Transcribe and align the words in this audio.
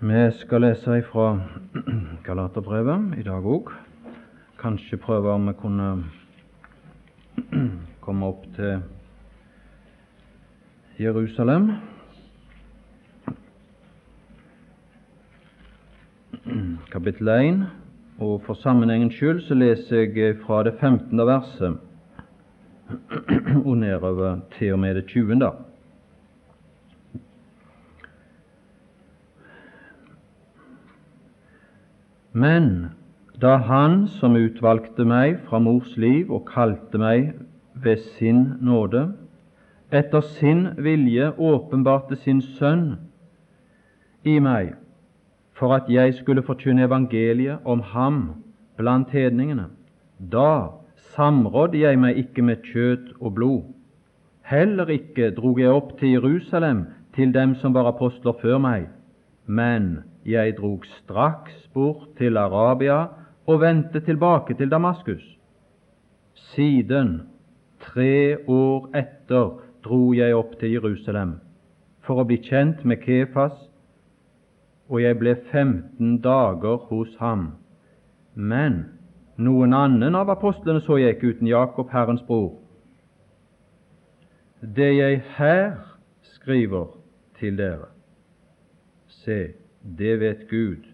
Vi 0.00 0.30
skal 0.30 0.60
lese 0.60 1.02
fra 1.08 1.40
Galaterbrevet 2.26 3.14
i 3.16 3.22
dag 3.24 3.46
òg. 3.48 3.70
Kanskje 4.60 4.98
prøve 5.00 5.32
om 5.32 5.46
vi 5.48 5.54
kunne 5.56 6.04
komme 8.04 8.26
opp 8.28 8.44
til 8.58 8.82
Jerusalem. 11.00 11.70
Kapittel 16.92 17.28
1. 17.28 17.64
Og 18.20 18.42
for 18.44 18.54
sammenhengens 18.60 19.14
skyld 19.16 19.40
så 19.48 19.54
leser 19.56 19.96
jeg 20.12 20.36
fra 20.44 20.60
det 20.62 20.74
15. 20.76 21.18
verset 21.26 21.78
og 23.64 23.78
nedover 23.80 24.44
til 24.58 24.72
og 24.76 24.78
med 24.78 24.94
det 25.00 25.06
20. 25.06 25.65
Men 32.36 32.90
da 33.40 33.56
Han 33.64 34.02
som 34.12 34.34
utvalgte 34.36 35.06
meg 35.08 35.38
fra 35.48 35.56
mors 35.62 35.94
liv 35.96 36.28
og 36.28 36.42
kalte 36.50 37.00
meg 37.00 37.30
ved 37.80 38.02
sin 38.18 38.42
nåde, 38.60 39.06
etter 39.88 40.20
sin 40.36 40.66
vilje 40.84 41.30
åpenbarte 41.38 42.18
sin 42.20 42.42
Sønn 42.44 42.98
i 44.24 44.34
meg, 44.44 44.74
for 45.56 45.72
at 45.78 45.88
jeg 45.88 46.12
skulle 46.18 46.44
forkynne 46.44 46.84
evangeliet 46.84 47.64
om 47.64 47.80
ham 47.94 48.18
blant 48.76 49.14
hedningene, 49.16 49.70
da 50.20 50.76
samrådde 51.16 51.80
jeg 51.86 52.00
meg 52.02 52.20
ikke 52.20 52.44
med 52.44 52.68
kjøtt 52.68 53.14
og 53.20 53.32
blod. 53.38 53.62
Heller 54.44 54.92
ikke 54.92 55.32
drog 55.38 55.60
jeg 55.60 55.72
opp 55.72 55.96
til 55.98 56.18
Jerusalem 56.18 56.84
til 57.16 57.32
dem 57.32 57.56
som 57.62 57.72
var 57.72 57.88
apostler 57.88 58.36
før 58.42 58.60
meg, 58.60 58.90
men 59.46 60.02
jeg 60.26 60.56
drog 60.58 60.84
straks 61.02 61.54
bort 61.74 62.08
til 62.18 62.36
Arabia 62.36 63.06
og 63.46 63.60
vendte 63.60 64.00
tilbake 64.00 64.54
til 64.54 64.70
Damaskus. 64.70 65.22
Siden, 66.34 67.22
tre 67.80 68.36
år 68.48 68.90
etter, 68.94 69.58
dro 69.84 70.12
jeg 70.12 70.34
opp 70.34 70.58
til 70.60 70.72
Jerusalem 70.72 71.38
for 72.06 72.22
å 72.22 72.26
bli 72.26 72.38
kjent 72.42 72.84
med 72.86 73.02
Kefas, 73.02 73.54
og 74.86 75.02
jeg 75.02 75.18
ble 75.18 75.34
15 75.50 76.20
dager 76.22 76.78
hos 76.90 77.10
ham. 77.18 77.48
Men 78.34 78.84
noen 79.42 79.74
annen 79.74 80.14
av 80.14 80.30
apostlene 80.30 80.82
så 80.86 81.00
jeg 81.00 81.16
ikke 81.16 81.34
uten 81.34 81.50
Jakob, 81.50 81.90
Herrens 81.90 82.22
bror. 82.28 82.54
Det 84.62 84.92
jeg 84.96 85.20
her 85.36 85.74
skriver 86.36 86.94
til 87.40 87.58
dere, 87.58 87.90
se, 89.26 89.52
det 89.98 90.20
vet 90.20 90.46
Gud, 90.50 90.86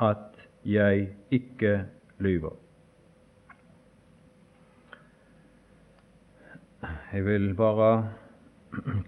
at 0.00 0.38
jeg 0.64 1.08
ikke 1.30 1.84
lyver. 2.18 2.54
Jeg 7.12 7.24
vil 7.26 7.54
bare 7.54 8.08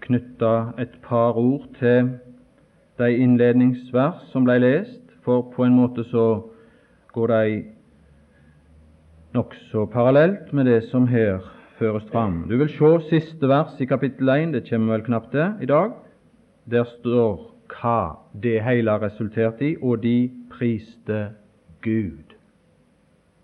knytte 0.01 0.51
et 0.79 0.99
par 1.03 1.37
ord 1.37 1.67
til 1.79 2.11
de 2.99 3.09
innledningsvers 3.17 4.27
som 4.31 4.45
ble 4.45 4.59
lest, 4.61 5.01
for 5.23 5.47
på 5.55 5.65
en 5.65 5.75
måte 5.79 6.05
så 6.11 6.27
går 7.15 7.31
de 7.33 7.63
nokså 9.35 9.87
parallelt 9.91 10.53
med 10.53 10.69
det 10.69 10.83
som 10.91 11.07
her 11.07 11.41
føres 11.79 12.05
fram. 12.11 12.45
Du 12.49 12.57
vil 12.57 12.69
se 12.69 12.93
siste 13.09 13.49
vers 13.49 13.73
i 13.79 13.89
kapittel 13.89 14.29
1, 14.29 14.53
det 14.53 14.67
kommer 14.69 14.95
vel 14.95 15.07
knapt 15.09 15.33
det 15.33 15.49
i 15.61 15.71
dag. 15.71 15.91
Der 16.71 16.83
står 16.99 17.54
hva 17.69 18.15
det 18.43 18.59
hele 18.63 18.97
resulterte 19.01 19.71
i, 19.71 19.75
og 19.81 20.03
de 20.03 20.31
priste 20.51 21.29
Gud, 21.81 22.35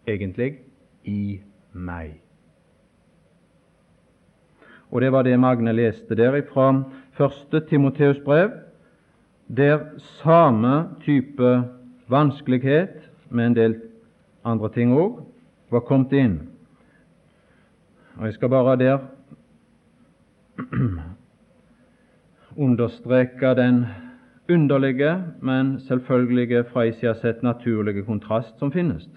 egentlig 0.07 0.59
i 1.03 1.39
meg. 1.73 2.19
Og 4.91 5.01
det 5.01 5.11
var 5.11 5.23
det 5.23 5.39
Magne 5.39 5.71
leste 5.71 6.15
der 6.15 6.41
fra 6.53 6.83
første 7.13 7.59
Timoteus 7.69 8.19
brev, 8.25 8.51
der 9.47 9.79
samme 9.97 10.89
type 11.01 11.63
vanskelighet, 12.07 13.09
med 13.29 13.45
en 13.45 13.55
del 13.55 13.75
andre 14.43 14.69
ting 14.69 14.91
òg, 14.93 15.21
var 15.71 15.79
kommet 15.87 16.11
inn. 16.13 16.39
Og 18.17 18.25
Jeg 18.25 18.33
skal 18.33 18.49
bare 18.49 18.75
der 18.75 18.97
understreke 22.65 23.55
den 23.55 23.85
underlige, 24.53 25.23
men 25.41 25.79
selvfølgelige 25.79 26.63
fra 26.63 26.85
i 26.87 26.91
sida 26.91 27.13
sett 27.19 27.43
naturlige 27.43 28.03
kontrast 28.05 28.59
som 28.59 28.71
finnes. 28.71 29.07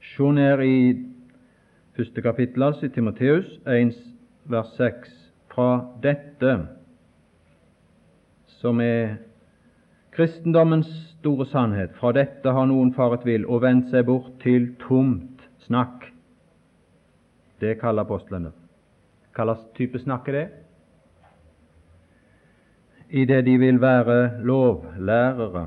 Se 0.00 0.32
ned 0.32 0.62
i 0.64 1.04
første 1.96 2.22
kapittel, 2.22 2.62
altså 2.62 2.86
i 2.86 2.88
Timoteus 2.88 3.46
1, 3.66 3.94
vers 4.44 4.74
6. 4.76 5.12
Fra 5.54 5.86
dette, 6.02 6.58
som 8.46 8.80
er 8.80 9.16
kristendommens 10.12 10.88
store 11.18 11.46
sannhet, 11.46 11.90
fra 11.96 12.12
dette 12.12 12.52
har 12.52 12.68
noen 12.68 12.92
faret 12.96 13.24
vill 13.24 13.46
og 13.46 13.62
vendt 13.64 13.90
seg 13.92 14.06
bort 14.08 14.32
til 14.44 14.70
tomt 14.80 15.44
snakk. 15.66 16.06
Det 17.60 17.78
kaller 17.80 18.04
apostlene. 18.04 18.52
Hva 19.36 19.44
slags 19.44 19.66
type 19.76 20.00
snakk 20.00 20.28
er 20.28 20.38
det? 20.38 20.46
I 23.10 23.24
det 23.24 23.42
de 23.46 23.58
vil 23.58 23.80
være 23.80 24.42
lovlærere. 24.42 25.66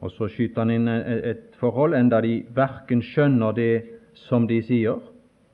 Og 0.00 0.10
så 0.10 0.28
skyter 0.32 0.64
han 0.64 0.70
inn 0.70 0.88
et 0.88 1.56
forhold, 1.60 1.94
enda 1.94 2.20
de 2.24 2.40
verken 2.56 3.02
skjønner 3.04 3.52
det 3.52 3.72
som 4.16 4.46
de 4.48 4.62
sier, 4.64 5.00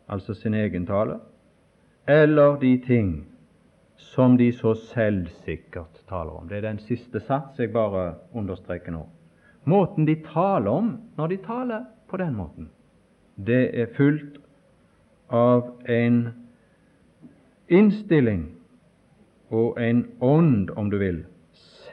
altså 0.08 0.34
sin 0.34 0.54
egen 0.54 0.86
tale, 0.86 1.18
eller 2.06 2.56
de 2.62 2.76
ting 2.78 3.26
som 3.96 4.36
de 4.38 4.52
så 4.52 4.74
selvsikkert 4.78 6.04
taler 6.08 6.38
om. 6.38 6.48
Det 6.48 6.58
er 6.60 6.68
den 6.68 6.78
siste 6.78 7.20
sats 7.20 7.58
jeg 7.58 7.72
bare 7.74 8.14
understreker 8.32 8.94
nå. 8.94 9.02
Måten 9.66 10.06
de 10.06 10.14
taler 10.22 10.70
om 10.70 10.92
når 11.18 11.32
de 11.32 11.36
taler 11.42 11.86
på 12.08 12.16
den 12.22 12.36
måten, 12.38 12.70
det 13.36 13.74
er 13.74 13.90
fullt 13.96 14.38
av 15.28 15.74
en 15.90 16.20
innstilling 17.68 18.55
og 19.50 19.80
en 19.82 20.06
ånd, 20.20 20.70
om 20.76 20.90
du 20.90 20.98
vil, 20.98 21.24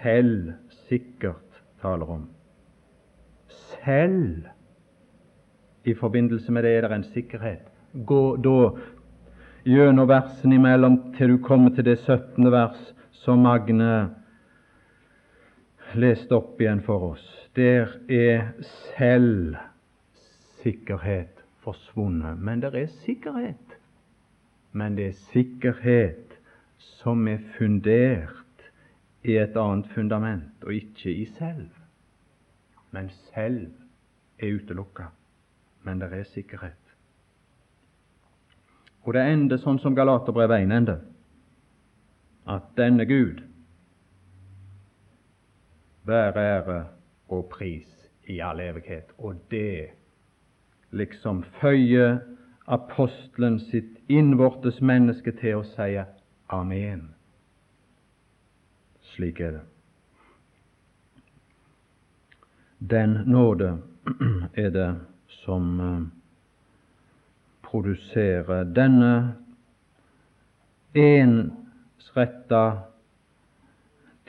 selv 0.02 0.54
sikkert 0.88 1.62
taler 1.82 2.10
om. 2.10 2.26
Selv 3.84 4.48
i 5.84 5.94
forbindelse 5.94 6.52
med 6.52 6.64
det 6.64 6.72
er 6.78 6.88
det 6.88 6.96
en 6.96 7.06
sikkerhet. 7.14 7.70
Gå 8.06 8.36
da 8.42 8.58
gjennom 9.68 10.08
versene 10.10 10.56
imellom 10.56 10.98
til 11.18 11.36
du 11.36 11.38
kommer 11.44 11.76
til 11.76 11.86
det 11.86 12.00
17. 12.00 12.52
vers 12.52 12.94
som 13.12 13.44
Magne 13.44 13.94
leste 15.94 16.36
opp 16.36 16.62
igjen 16.62 16.82
for 16.82 17.12
oss. 17.14 17.26
Der 17.56 17.92
er 18.10 18.54
selv 18.98 19.56
sikkerhet 20.64 21.44
forsvunnet. 21.64 22.40
Men 22.40 22.64
det 22.64 22.74
er 22.74 22.88
sikkerhet. 23.06 23.78
Men 24.72 24.98
det 24.98 25.08
er 25.08 25.20
sikkerhet 25.34 26.33
som 27.00 27.28
er 27.28 27.42
fundert 27.58 28.68
i 29.24 29.38
et 29.40 29.58
annet 29.58 29.88
fundament, 29.96 30.64
og 30.64 30.74
ikke 30.74 31.12
i 31.12 31.26
selv. 31.38 31.70
Men 32.92 33.10
selv 33.34 33.72
er 34.40 34.56
utelukka. 34.56 35.10
Men 35.84 36.00
det 36.00 36.14
er 36.14 36.24
sikkerhet. 36.24 36.80
Og 39.04 39.14
det 39.14 39.24
ender 39.34 39.60
sånn 39.60 39.82
som 39.84 39.96
Galaterbrevet 39.96 40.64
1 40.64 40.76
ender, 40.78 41.02
at 42.48 42.70
denne 42.78 43.06
Gud 43.08 43.42
være 46.08 46.46
ære 46.58 46.80
og 47.32 47.50
pris 47.52 47.90
i 48.28 48.40
all 48.40 48.60
evighet. 48.64 49.12
Og 49.18 49.36
det 49.52 49.92
liksom 50.92 51.44
føyer 51.60 52.20
apostelen 52.68 53.60
sitt 53.60 53.98
innvortes 54.08 54.80
menneske 54.82 55.32
til 55.40 55.60
å 55.60 55.68
si 55.68 55.98
Amen. 56.50 57.14
Slik 59.02 59.40
er 59.40 59.52
det. 59.52 59.62
Den 62.90 63.10
nåde 63.10 63.82
er 64.54 64.70
det 64.70 65.00
som 65.28 65.80
eh, 65.80 66.02
produserer 67.64 68.64
denne 68.64 69.36
ensretta 70.94 72.80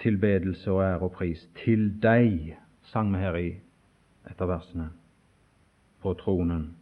tilbedelse 0.02 0.70
og 0.70 0.82
ære 0.82 1.00
og 1.00 1.12
pris. 1.12 1.48
Til 1.64 2.02
deg, 2.02 2.56
sang 2.82 3.12
vi 3.12 3.18
her 3.18 3.34
i 3.34 3.48
etter 4.30 4.46
versene, 4.46 4.90
på 6.00 6.14
tronen, 6.14 6.76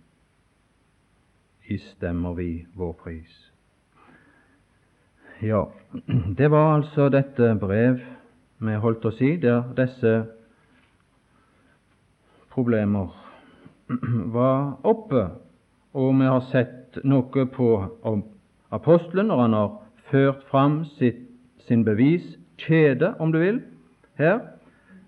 istemmer 1.67 2.35
vi 2.35 2.67
vår 2.75 2.93
pris. 2.93 3.52
Ja, 5.43 5.69
det 6.39 6.51
var 6.51 6.75
altså 6.77 7.09
dette 7.09 7.55
brev 7.59 7.97
vi 8.63 8.75
holdt 8.79 9.05
oss 9.05 9.21
i, 9.21 9.33
der 9.43 9.73
disse 9.75 10.13
problemer 12.55 13.11
var 14.37 14.77
oppe. 14.87 15.25
Og 15.99 16.15
vi 16.21 16.29
har 16.31 16.45
sett 16.53 17.01
noe 17.03 17.47
på 17.57 17.71
apostelen 18.71 19.33
når 19.33 19.43
han 19.43 19.57
har 19.59 19.73
ført 20.13 20.47
fram 20.51 20.85
sitt, 20.95 21.27
sin 21.67 21.83
beviskjede, 21.85 23.15
om 23.19 23.35
du 23.35 23.41
vil, 23.43 23.61
her, 24.23 24.39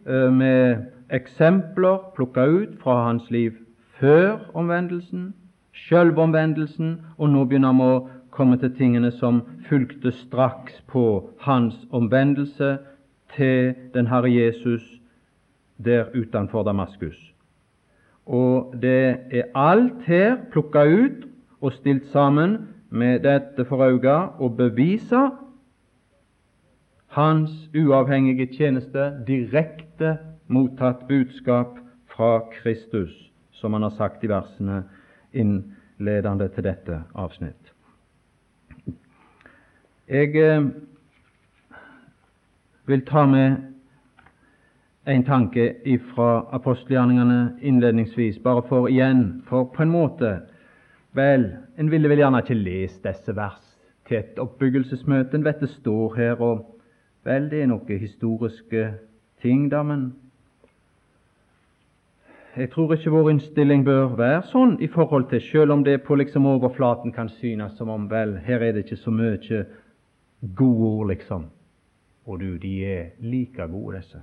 eh, 0.02 0.32
med 0.34 0.90
eksempler 1.14 2.10
plukka 2.16 2.48
ut 2.50 2.75
fra 2.82 3.04
hans 3.06 3.31
liv 3.31 3.54
før 4.00 4.50
omvendelsen, 4.54 5.31
sjølvomvendelsen, 5.72 6.98
og 7.19 7.31
nå 7.31 7.46
begynner 7.46 7.70
han 7.70 7.86
å 7.86 7.94
komme 8.34 8.58
til 8.58 8.75
tingene 8.76 9.12
som 9.14 9.42
fulgte 9.69 10.12
straks 10.12 10.81
på 10.90 11.31
hans 11.40 11.76
omvendelse 11.94 12.78
til 13.36 13.75
den 13.94 14.06
Herre 14.10 14.31
Jesus 14.32 14.82
der 15.84 16.10
utenfor 16.14 16.62
Damaskus. 16.62 17.34
Og 18.26 18.75
det 18.82 19.16
er 19.31 19.50
alt 19.54 20.02
her 20.06 20.36
plukka 20.52 20.84
ut 20.84 21.26
og 21.60 21.72
stilt 21.72 22.06
sammen 22.12 22.58
med 22.90 23.20
dette 23.25 23.64
for 23.69 23.84
øye 23.84 24.19
å 24.40 24.48
bevise 24.48 25.31
hans 27.14 27.52
uavhengige 27.75 28.46
tjeneste, 28.56 29.12
direkte 29.26 30.16
mottatt 30.48 31.06
budskap 31.08 31.78
fra 32.10 32.40
Kristus, 32.56 33.12
som 33.52 33.72
han 33.72 33.82
har 33.82 33.94
sagt 33.98 34.25
i 34.25 34.31
versene 34.31 34.82
innledende 35.32 36.48
til 36.54 36.66
dette 36.66 37.02
avsnitt. 37.14 37.63
Jeg 40.09 40.37
eh, 40.37 40.65
vil 42.87 43.06
ta 43.06 43.27
med 43.27 43.56
en 45.06 45.25
tanke 45.25 45.71
fra 46.15 46.45
apostelgjerningene 46.53 47.56
innledningsvis, 47.62 48.39
bare 48.39 48.62
for 48.69 48.89
igjen 48.89 49.43
For 49.49 49.65
på 49.65 49.83
en 49.83 49.91
måte 49.91 50.41
Vel, 51.15 51.47
en 51.79 51.91
ville 51.91 52.09
vel 52.09 52.19
gjerne 52.19 52.43
ikke 52.43 52.55
lest 52.59 53.05
disse 53.05 53.37
vers 53.37 53.62
til 54.09 54.17
et 54.19 54.39
oppbyggelsesmøte. 54.43 55.37
En 55.37 55.45
vet 55.45 55.61
det 55.61 55.69
står 55.71 56.17
her, 56.17 56.41
og 56.43 56.81
vel, 57.25 57.47
det 57.51 57.62
er 57.62 57.71
noen 57.71 58.01
historiske 58.01 58.89
ting, 59.41 59.69
da, 59.71 59.85
men 59.87 60.09
jeg 62.56 62.71
tror 62.71 62.93
ikke 62.93 63.15
vår 63.15 63.31
innstilling 63.31 63.87
bør 63.87 64.19
være 64.19 64.43
sånn 64.51 64.75
i 64.83 64.91
forhold 64.91 65.31
til, 65.31 65.41
selv 65.41 65.73
om 65.73 65.87
det 65.87 66.03
på 66.03 66.19
liksom 66.19 66.51
overflaten 66.51 67.15
kan 67.15 67.31
synes 67.39 67.79
som 67.79 67.89
om 67.95 68.11
vel, 68.11 68.37
her 68.43 68.59
er 68.59 68.75
det 68.75 68.85
ikke 68.85 69.01
så 69.01 69.15
mye 69.15 69.65
gode 70.56 70.88
ord, 70.88 71.08
liksom. 71.08 71.46
Og 72.25 72.41
du, 72.41 72.56
de 72.58 72.73
er 72.85 73.05
like 73.20 73.69
gode, 73.69 73.96
disse. 73.96 74.20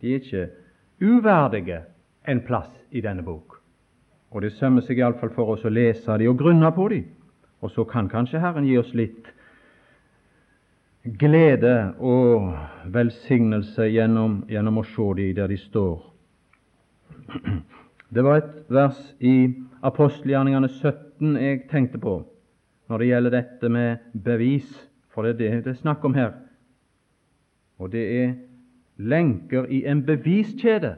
De 0.00 0.12
er 0.12 0.20
ikke 0.20 0.48
uverdige 1.02 1.80
en 2.28 2.40
plass 2.46 2.70
i 2.90 3.00
denne 3.00 3.22
bok. 3.22 3.60
Og 4.30 4.42
det 4.42 4.52
sømmer 4.52 4.84
seg 4.84 4.98
iallfall 4.98 5.32
for 5.34 5.54
oss 5.54 5.64
å 5.64 5.72
lese 5.72 6.18
de 6.18 6.28
og 6.28 6.38
grunne 6.38 6.70
på 6.74 6.88
de. 6.92 7.02
Og 7.64 7.72
så 7.72 7.86
kan 7.88 8.10
kanskje 8.10 8.40
Herren 8.42 8.66
gi 8.66 8.76
oss 8.78 8.92
litt 8.94 9.30
glede 11.06 11.94
og 12.02 12.50
velsignelse 12.92 13.86
gjennom, 13.88 14.40
gjennom 14.50 14.82
å 14.82 14.86
se 14.90 15.06
de 15.20 15.30
der 15.38 15.50
de 15.50 15.58
står. 15.60 16.00
Det 18.10 18.22
var 18.22 18.40
et 18.40 18.50
vers 18.70 18.98
i 19.18 19.36
apostelgjerningene 19.86 20.68
17 20.70 21.38
jeg 21.42 21.62
tenkte 21.70 21.98
på 22.02 22.20
når 22.86 23.02
det 23.02 23.08
gjelder 23.08 23.34
dette 23.34 23.68
med 23.72 24.04
bevis, 24.26 24.68
for 25.16 25.24
det 25.24 25.30
er 25.30 25.38
det 25.40 25.64
det 25.64 25.70
er 25.72 25.80
snakk 25.80 26.04
om 26.04 26.14
her. 26.14 26.34
Og 27.80 27.88
det 27.92 28.04
er 28.20 28.34
lenker 28.96 29.64
i 29.72 29.86
en 29.88 30.02
beviskjede 30.04 30.94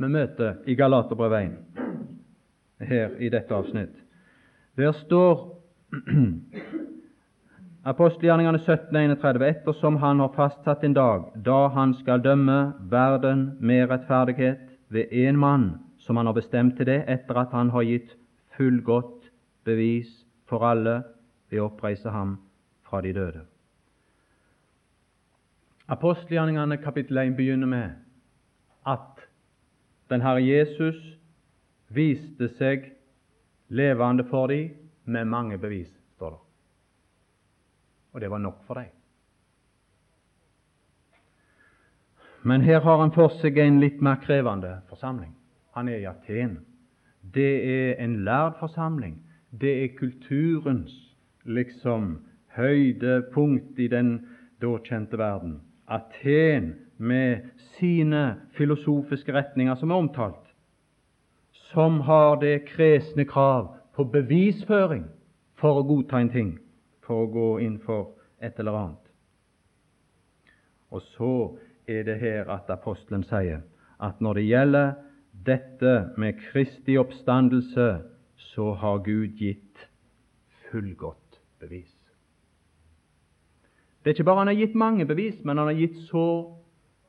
vi 0.00 0.08
møter 0.08 0.56
i 0.66 0.74
Galaterbrevet 0.74 1.52
1 2.80 2.88
her 2.88 3.14
i 3.20 3.28
dette 3.28 3.54
avsnitt. 3.54 3.94
Der 4.76 4.92
står 4.92 5.62
Apostelgjerningene 7.92 8.58
17.31.: 8.58 9.44
Ettersom 9.44 9.96
Han 9.96 10.20
har 10.20 10.32
fastsatt 10.34 10.84
en 10.84 10.94
dag 10.94 11.30
da 11.46 11.68
Han 11.68 11.94
skal 11.94 12.24
dømme 12.24 12.72
verden 12.90 13.56
med 13.60 13.90
rettferdighet 13.90 14.66
ved 14.88 15.04
én 15.12 15.36
mann, 15.36 15.78
som 15.98 16.16
Han 16.16 16.26
har 16.26 16.32
bestemt 16.32 16.76
til 16.76 16.86
det, 16.86 17.04
etter 17.08 17.38
at 17.38 17.52
Han 17.52 17.70
har 17.70 17.82
gitt 17.82 18.16
fullgodt 18.56 19.30
bevis 19.64 20.26
for 20.48 20.64
alle 20.66 21.02
ved 21.50 21.60
å 21.60 21.70
oppreise 21.70 22.10
ham 22.10 22.38
fra 22.82 23.00
de 23.00 23.12
døde. 23.12 23.44
Apostelgjerningene 25.90 26.76
kapittel 26.76 27.18
1 27.18 27.36
begynner 27.36 27.66
med 27.66 27.90
at 28.86 29.22
den 30.10 30.22
Herre 30.22 30.42
Jesus 30.44 30.98
viste 31.90 32.46
seg 32.54 32.84
levende 33.74 34.22
for 34.30 34.46
dem 34.46 34.68
med 35.10 35.26
mange 35.26 35.56
bevis, 35.58 35.90
står 36.14 36.30
det. 36.30 36.38
Og 38.12 38.20
det 38.20 38.30
var 38.30 38.38
nok 38.38 38.60
for 38.66 38.78
dem. 38.78 38.92
Men 42.42 42.62
her 42.62 42.80
har 42.80 43.00
han 43.00 43.10
for 43.12 43.34
seg 43.40 43.58
en 43.58 43.80
litt 43.82 43.98
mer 44.00 44.20
krevende 44.22 44.76
forsamling. 44.88 45.32
Han 45.74 45.88
er 45.88 45.98
i 45.98 46.06
Aten. 46.06 46.60
Det 47.34 47.50
er 47.66 48.04
en 48.04 48.20
lærd 48.24 48.60
forsamling. 48.60 49.18
Det 49.50 49.74
er 49.82 49.96
kulturens 49.98 50.94
liksom 51.44 52.20
høydepunkt 52.54 53.78
i 53.78 53.88
den 53.90 54.12
da 54.62 54.76
kjente 54.86 55.18
verden. 55.18 55.58
Aten 55.90 56.74
med 56.96 57.48
sine 57.56 58.36
filosofiske 58.54 59.32
retninger 59.34 59.74
som 59.74 59.90
er 59.90 59.94
omtalt, 59.94 60.46
som 61.72 62.00
har 62.00 62.36
det 62.40 62.64
kresne 62.68 63.24
krav 63.24 63.74
på 63.96 64.04
bevisføring 64.04 65.08
for 65.58 65.80
å 65.80 65.86
godta 65.86 66.20
en 66.20 66.30
ting, 66.32 66.52
for 67.02 67.24
å 67.24 67.30
gå 67.32 67.48
inn 67.66 67.78
for 67.82 68.14
et 68.40 68.58
eller 68.62 68.78
annet. 68.78 69.10
Og 70.90 71.02
så 71.14 71.34
er 71.90 72.06
det 72.06 72.18
her 72.22 72.50
at 72.50 72.70
apostelen 72.70 73.26
sier 73.26 73.62
at 74.00 74.22
når 74.22 74.40
det 74.40 74.48
gjelder 74.48 74.92
dette 75.46 75.94
med 76.18 76.38
Kristi 76.50 76.96
oppstandelse, 76.98 77.88
så 78.54 78.72
har 78.74 79.02
Gud 79.04 79.38
gitt 79.38 79.86
fullgodt 80.70 81.40
bevis. 81.60 81.89
Det 84.00 84.10
er 84.10 84.14
ikke 84.14 84.24
bare 84.24 84.38
han 84.38 84.46
har 84.46 84.54
gitt 84.54 84.74
mange 84.74 85.06
bevis, 85.06 85.44
men 85.44 85.58
han 85.58 85.66
har 85.66 85.76
gitt 85.76 85.96
så 86.08 86.26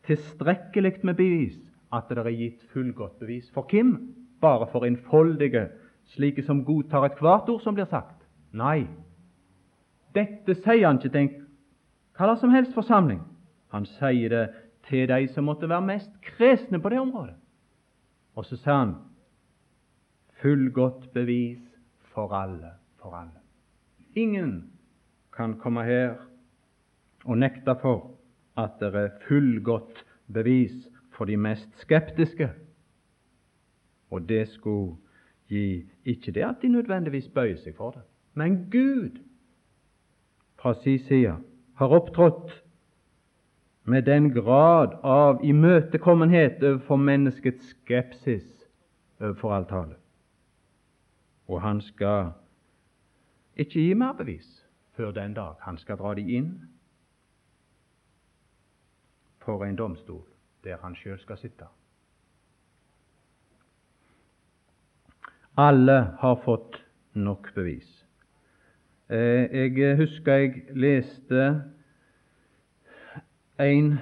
tilstrekkelig 0.08 1.00
med 1.04 1.16
bevis 1.16 1.60
at 1.94 2.10
det 2.10 2.18
er 2.18 2.36
gitt 2.36 2.64
fullgodt 2.74 3.20
bevis. 3.20 3.52
For 3.54 3.68
hvem? 3.70 3.94
Bare 4.42 4.68
for 4.72 4.86
innfoldige, 4.86 5.68
slike 6.16 6.44
som 6.44 6.66
godtar 6.66 7.06
ethvert 7.06 7.50
ord 7.50 7.62
som 7.62 7.76
blir 7.78 7.86
sagt? 7.86 8.26
Nei. 8.52 8.88
Dette 10.16 10.56
sier 10.56 10.88
han 10.88 11.00
ikke 11.00 11.12
til 11.14 11.22
en 11.22 11.36
hva 12.18 12.36
som 12.40 12.52
helst 12.52 12.74
forsamling. 12.76 13.22
Han 13.72 13.86
sier 13.88 14.30
det 14.30 14.44
til 14.90 15.08
de 15.08 15.28
som 15.32 15.48
måtte 15.48 15.70
være 15.70 15.86
mest 15.86 16.12
kresne 16.26 16.82
på 16.82 16.90
det 16.92 17.00
området. 17.00 17.38
Og 18.36 18.46
så 18.46 18.58
sa 18.58 18.78
han 18.80 18.96
fullgodt 20.42 21.14
bevis 21.14 21.62
for 22.12 22.34
alle, 22.36 22.74
for 23.00 23.16
alle. 23.16 23.40
Ingen 24.16 24.72
kan 25.34 25.56
komme 25.60 25.86
her 25.88 26.18
og 27.26 27.38
nekta 27.38 27.74
for 27.82 28.12
at 28.58 28.80
det 28.80 28.96
er 28.96 29.10
fullgodt 29.28 30.06
bevis 30.34 30.90
for 31.12 31.26
de 31.26 31.38
mest 31.38 31.70
skeptiske. 31.82 32.50
Og 34.10 34.30
det 34.30 34.48
skulle 34.48 34.96
gi 35.48 35.84
ikke 36.06 36.32
det 36.32 36.44
at 36.44 36.62
de 36.62 36.68
nødvendigvis 36.68 37.28
bøyer 37.28 37.60
seg 37.60 37.76
for 37.76 37.92
det, 37.92 38.02
men 38.34 38.68
Gud 38.72 39.20
fra 40.62 40.74
si 40.74 40.98
side 40.98 41.38
har 41.76 41.88
opptrådt 41.88 42.64
med 43.84 44.02
den 44.06 44.30
grad 44.34 45.00
av 45.04 45.42
imøtekommenhet 45.44 46.64
overfor 46.64 46.96
menneskets 46.96 47.74
skepsis 47.74 48.48
overfor 49.20 49.56
alltale. 49.56 49.96
Og 51.48 51.62
han 51.62 51.82
skal 51.82 52.32
ikke 53.56 53.80
gi 53.80 53.94
mer 53.94 54.14
bevis 54.14 54.68
før 54.96 55.12
den 55.12 55.34
dag 55.34 55.58
han 55.66 55.78
skal 55.78 55.98
dra 55.98 56.14
de 56.16 56.28
inn 56.38 56.54
for 59.42 59.66
en 59.66 59.76
domstol 59.76 60.24
der 60.64 60.78
han 60.84 60.96
sjøl 60.96 61.18
skal 61.20 61.38
sitte. 61.42 61.66
Alle 65.58 65.98
har 66.22 66.38
fått 66.46 66.78
nok 67.14 67.50
bevis. 67.56 67.90
Eh, 69.10 69.50
jeg 69.52 69.98
husker 69.98 70.34
jeg 70.34 70.62
leste 70.78 71.48
en 73.60 73.98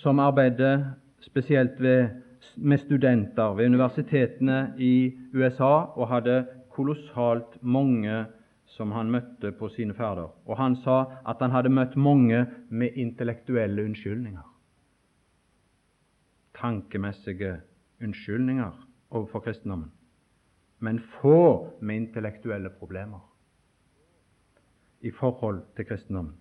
som 0.00 0.18
arbeidet 0.18 0.94
spesielt 1.20 1.80
ved, 1.80 2.08
med 2.56 2.78
studenter 2.78 3.54
ved 3.54 3.66
universitetene 3.66 4.74
i 4.78 5.12
USA, 5.34 5.92
og 5.92 6.08
hadde 6.08 6.46
kolossalt 6.70 7.58
mange 7.62 8.24
som 8.70 8.92
han 8.92 9.10
møtte 9.10 9.52
på 9.58 9.68
sine 9.74 9.94
ferder. 9.94 10.30
Og 10.46 10.56
han 10.58 10.76
sa 10.84 11.00
at 11.28 11.42
han 11.42 11.50
hadde 11.54 11.72
møtt 11.74 11.96
mange 11.96 12.44
med 12.70 12.96
intellektuelle 12.96 13.84
unnskyldninger. 13.84 14.46
Tankemessige 16.60 17.56
unnskyldninger 18.02 18.86
overfor 19.10 19.40
kristendommen. 19.40 19.90
Men 20.78 21.00
få 21.20 21.68
med 21.80 21.96
intellektuelle 21.96 22.70
problemer 22.70 23.20
i 25.00 25.10
forhold 25.10 25.62
til 25.76 25.84
kristendommen. 25.86 26.34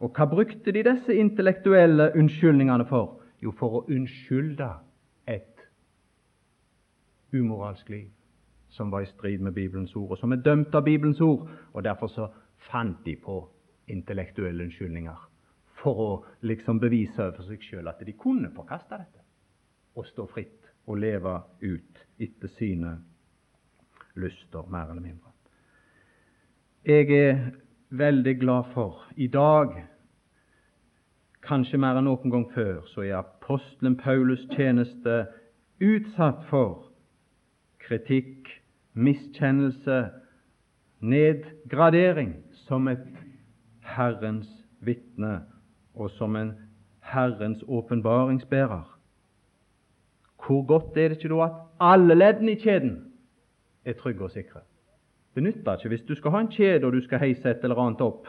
Og 0.00 0.12
hva 0.14 0.26
brukte 0.30 0.72
de 0.72 0.84
disse 0.84 1.14
intellektuelle 1.14 2.12
unnskyldningene 2.16 2.86
for? 2.86 3.18
Jo, 3.42 3.50
for 3.54 3.80
å 3.80 3.86
unnskylde 3.86 4.68
et 5.26 5.66
umoralsk 7.32 7.88
liv 7.88 8.08
som 8.70 8.90
var 8.90 9.00
i 9.00 9.06
strid 9.06 9.40
med 9.40 9.52
Bibelens 9.52 9.96
ord, 9.96 10.10
og 10.10 10.18
som 10.18 10.32
er 10.32 10.42
dømt 10.44 10.74
av 10.74 10.84
Bibelens 10.84 11.20
ord. 11.20 11.48
Og 11.72 11.84
Derfor 11.84 12.06
så 12.06 12.28
fant 12.70 13.04
de 13.04 13.16
på 13.16 13.40
intellektuelle 13.88 14.64
unnskyldninger 14.64 15.28
for 15.82 16.00
å 16.02 16.10
liksom 16.42 16.80
bevise 16.82 17.22
overfor 17.22 17.46
seg 17.48 17.62
sjøl 17.62 17.88
at 17.88 18.02
de 18.04 18.12
kunne 18.18 18.50
forkaste 18.54 18.98
dette 18.98 19.22
og 19.98 20.06
stå 20.06 20.26
fritt 20.30 20.66
og 20.88 20.98
leve 20.98 21.34
ut 21.62 22.02
etter 22.18 22.50
sine 22.58 22.96
lyster, 24.18 24.66
mer 24.70 24.90
eller 24.90 25.02
mindre. 25.02 25.32
Jeg 26.84 27.10
er 27.12 27.40
veldig 27.90 28.34
glad 28.40 28.72
for 28.74 29.04
i 29.16 29.26
dag, 29.26 29.74
kanskje 31.44 31.80
mer 31.80 31.98
enn 31.98 32.08
noen 32.08 32.32
gang 32.32 32.46
før, 32.54 32.82
så 32.92 33.04
er 33.06 33.18
apostelen 33.20 33.96
Paulus' 34.00 34.48
tjeneste 34.54 35.26
utsatt 35.80 36.44
for 36.50 36.88
kritikk, 37.82 38.48
miskjennelse, 38.94 40.10
nedgradering 41.00 42.34
som 42.66 42.88
et 42.88 43.06
Herrens 43.84 44.48
vitne 44.80 45.40
og 45.94 46.10
som 46.10 46.36
en 46.36 46.52
Herrens 47.00 47.64
åpenbaringsbærer. 47.68 48.98
Hvor 50.46 50.66
godt 50.66 50.96
er 50.96 51.08
det 51.08 51.18
ikke 51.18 51.34
da 51.34 51.44
at 51.44 51.56
alle 51.80 52.14
leddene 52.14 52.52
i 52.52 52.60
kjeden 52.60 52.94
er 53.84 53.92
trygge 53.92 54.24
og 54.24 54.30
sikre? 54.30 54.60
Det 55.34 55.42
nytter 55.42 55.76
ikke 55.76 55.88
hvis 55.88 56.06
du 56.08 56.14
skal 56.14 56.30
ha 56.30 56.40
en 56.40 56.52
kjede 56.52 56.86
og 56.86 56.92
du 56.92 57.00
skal 57.04 57.20
heise 57.22 57.50
et 57.50 57.62
eller 57.62 57.78
annet 57.78 58.00
opp 58.02 58.26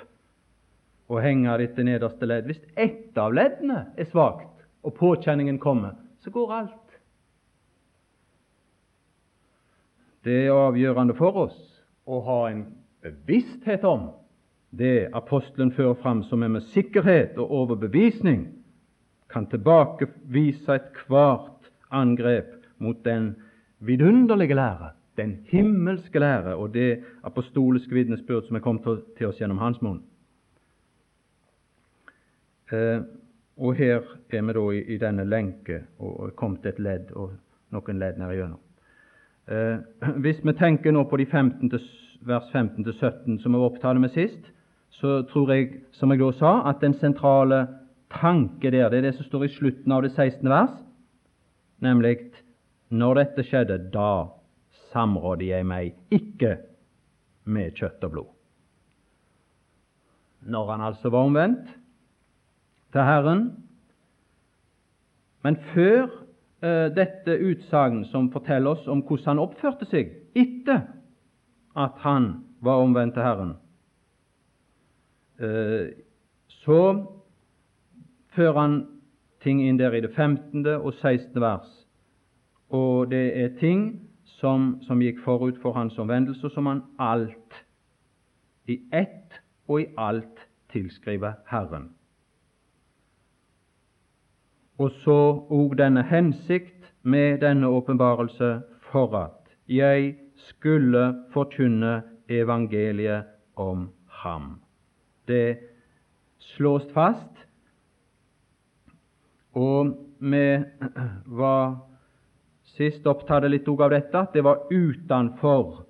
og 1.10 1.22
henge 1.24 1.56
dette 1.58 1.84
nederste 1.84 2.28
ledd. 2.28 2.46
Hvis 2.46 2.62
ett 2.78 3.18
av 3.18 3.34
leddene 3.34 3.86
er 3.98 4.10
svakt 4.12 4.66
og 4.86 4.94
påkjenningen 5.00 5.58
kommer, 5.60 5.96
så 6.22 6.30
går 6.30 6.54
alt. 6.54 6.89
Det 10.30 10.44
er 10.46 10.54
avgjørende 10.54 11.16
for 11.18 11.38
oss 11.48 11.58
å 12.06 12.20
ha 12.22 12.42
en 12.52 12.60
bevissthet 13.02 13.82
om 13.88 14.12
det 14.78 15.08
apostelen 15.18 15.72
fører 15.74 15.96
fram, 15.98 16.22
som 16.22 16.44
er 16.46 16.52
med 16.54 16.68
sikkerhet 16.70 17.40
og 17.42 17.56
overbevisning 17.64 18.44
kan 19.34 19.48
tilbakevise 19.50 20.76
ethvert 20.76 21.72
angrep 21.90 22.60
mot 22.78 23.02
den 23.08 23.32
vidunderlige 23.82 24.60
lære, 24.60 24.92
den 25.18 25.40
himmelske 25.50 26.22
lære 26.22 26.54
og 26.54 26.76
det 26.78 27.02
apostoliske 27.26 27.98
vitnesbyrd 27.98 28.46
som 28.46 28.62
er 28.62 28.66
kommet 28.68 29.04
til 29.18 29.32
oss 29.32 29.42
gjennom 29.42 29.66
hans 29.66 29.82
munn. 29.82 30.04
Eh, 32.70 33.02
og 33.58 33.82
her 33.82 34.06
er 34.30 34.46
vi 34.46 34.60
da 34.62 34.70
i, 34.78 34.98
denne 35.02 35.26
lenke 35.26 35.88
og 35.98 36.28
er 36.30 36.38
kommet 36.38 36.70
et 36.70 36.78
ledd 36.78 37.16
og 37.18 37.34
noen 37.74 38.06
ledd 38.06 38.22
ned 38.22 38.38
igjennom. 38.38 38.66
Eh, 39.50 39.78
hvis 40.24 40.40
vi 40.46 40.54
tenker 40.54 40.94
nå 40.94 41.04
på 41.10 41.18
de 41.18 41.26
15 41.26 41.70
til, 41.74 41.90
vers 42.28 42.50
15-17 42.54 43.40
som 43.40 43.56
vi 43.56 43.62
opptalte 43.64 44.02
med 44.04 44.12
sist, 44.14 44.50
så 45.00 45.22
tror 45.30 45.54
jeg, 45.54 45.84
som 45.96 46.12
jeg 46.12 46.20
da 46.20 46.32
sa, 46.36 46.52
at 46.70 46.82
den 46.84 46.98
sentrale 47.00 47.62
tanke 48.12 48.72
der, 48.72 48.90
det 48.90 49.00
er 49.00 49.08
det 49.08 49.16
som 49.16 49.28
står 49.28 49.46
i 49.46 49.54
slutten 49.54 49.94
av 49.96 50.04
det 50.04 50.12
16. 50.12 50.50
vers, 50.50 50.74
nemlig 51.80 52.18
når 52.90 53.22
dette 53.22 53.46
skjedde, 53.48 53.78
da 53.94 54.28
samrådde 54.92 55.48
jeg 55.48 55.68
meg 55.70 55.94
ikke 56.12 56.58
med 57.50 57.78
kjøtt 57.78 58.04
og 58.08 58.14
blod. 58.16 58.30
Når 60.50 60.72
han 60.72 60.84
altså 60.90 61.12
var 61.14 61.28
omvendt 61.28 61.70
til 62.92 63.06
Herren. 63.06 63.44
Men 65.46 65.60
før 65.74 66.08
dette 66.62 67.38
utsagn 67.40 68.02
som 68.12 68.26
forteller 68.34 68.74
oss 68.76 68.88
om 68.92 69.00
hvordan 69.08 69.30
han 69.30 69.40
oppførte 69.40 69.86
seg 69.88 70.10
etter 70.36 70.82
at 71.80 72.02
han 72.04 72.26
var 72.60 72.82
omvendt 72.84 73.16
til 73.16 73.24
Herren, 73.24 73.54
uh, 75.40 75.88
så 76.64 76.82
fører 78.36 78.60
han 78.60 78.76
ting 79.44 79.62
inn 79.64 79.80
der 79.80 79.96
i 79.96 80.04
det 80.04 80.12
15. 80.16 80.66
og 80.66 80.94
16. 80.94 81.42
vers. 81.42 81.70
Og 82.70 83.10
det 83.12 83.24
er 83.40 83.56
ting 83.60 84.10
som, 84.40 84.78
som 84.86 85.02
gikk 85.02 85.22
forut 85.24 85.58
for 85.62 85.74
hans 85.74 85.98
omvendelse, 86.00 86.52
som 86.54 86.68
han 86.70 86.84
alt, 87.00 87.64
i 88.70 88.82
ett 88.94 89.40
og 89.68 89.82
i 89.82 89.88
alt, 89.98 90.46
tilskriver 90.70 91.40
Herren. 91.50 91.90
Og 94.80 94.92
så 95.04 95.20
òg 95.52 95.76
denne 95.80 96.06
hensikt 96.08 96.92
med 97.04 97.42
denne 97.44 97.68
åpenbarelse 97.68 98.62
for 98.92 99.16
at 99.20 99.52
jeg 99.68 100.16
skulle 100.36 101.04
forkynne 101.34 102.02
evangeliet 102.30 103.28
om 103.56 103.90
ham. 104.24 104.62
Det 105.28 105.60
slås 106.40 106.88
fast, 106.94 107.46
og 109.54 109.98
vi 110.20 110.64
var 111.42 111.78
sist 112.64 113.08
opptatt 113.08 113.50
litt 113.52 113.68
av 113.68 113.92
dette, 113.92 114.16
at 114.16 114.34
det 114.34 114.44
var 114.46 114.68
utenfor 114.72 115.84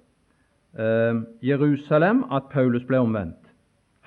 eh, 0.73 1.21
Jerusalem 1.45 2.23
at 2.31 2.49
Paulus 2.49 2.85
ble 2.87 3.01
omvendt. 3.05 3.53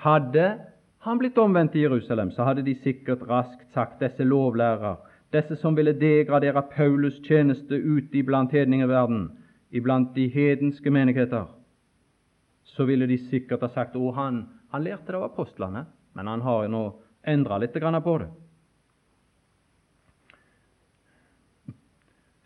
Hadde 0.03 0.72
han 1.03 1.17
blitt 1.19 1.37
omvendt 1.37 1.75
i 1.75 1.81
Jerusalem, 1.83 2.29
så 2.31 2.45
hadde 2.47 2.63
de 2.63 2.77
sikkert 2.79 3.25
raskt 3.27 3.73
sagt 3.75 3.99
disse 3.99 4.23
lovlærere, 4.23 4.95
disse 5.35 5.57
som 5.59 5.75
ville 5.75 5.91
degradere 5.99 6.61
Paulus' 6.71 7.19
tjeneste 7.27 7.75
ute 7.75 8.21
iblant 8.21 8.53
hedningeverden, 8.55 9.25
iblant 9.71 10.13
de 10.15 10.29
hedenske 10.31 10.91
menigheter, 10.91 11.49
så 12.63 12.85
ville 12.87 13.07
de 13.07 13.17
sikkert 13.27 13.65
ha 13.65 13.69
sagt 13.73 13.97
å, 13.99 14.13
han, 14.15 14.45
han 14.71 14.85
lærte 14.85 15.11
det 15.11 15.19
av 15.19 15.25
apostlene, 15.27 15.81
men 16.15 16.29
han 16.31 16.45
har 16.45 16.69
nå 16.71 16.85
endra 17.27 17.57
litt 17.59 17.75
på 17.75 18.17
det. 18.21 18.29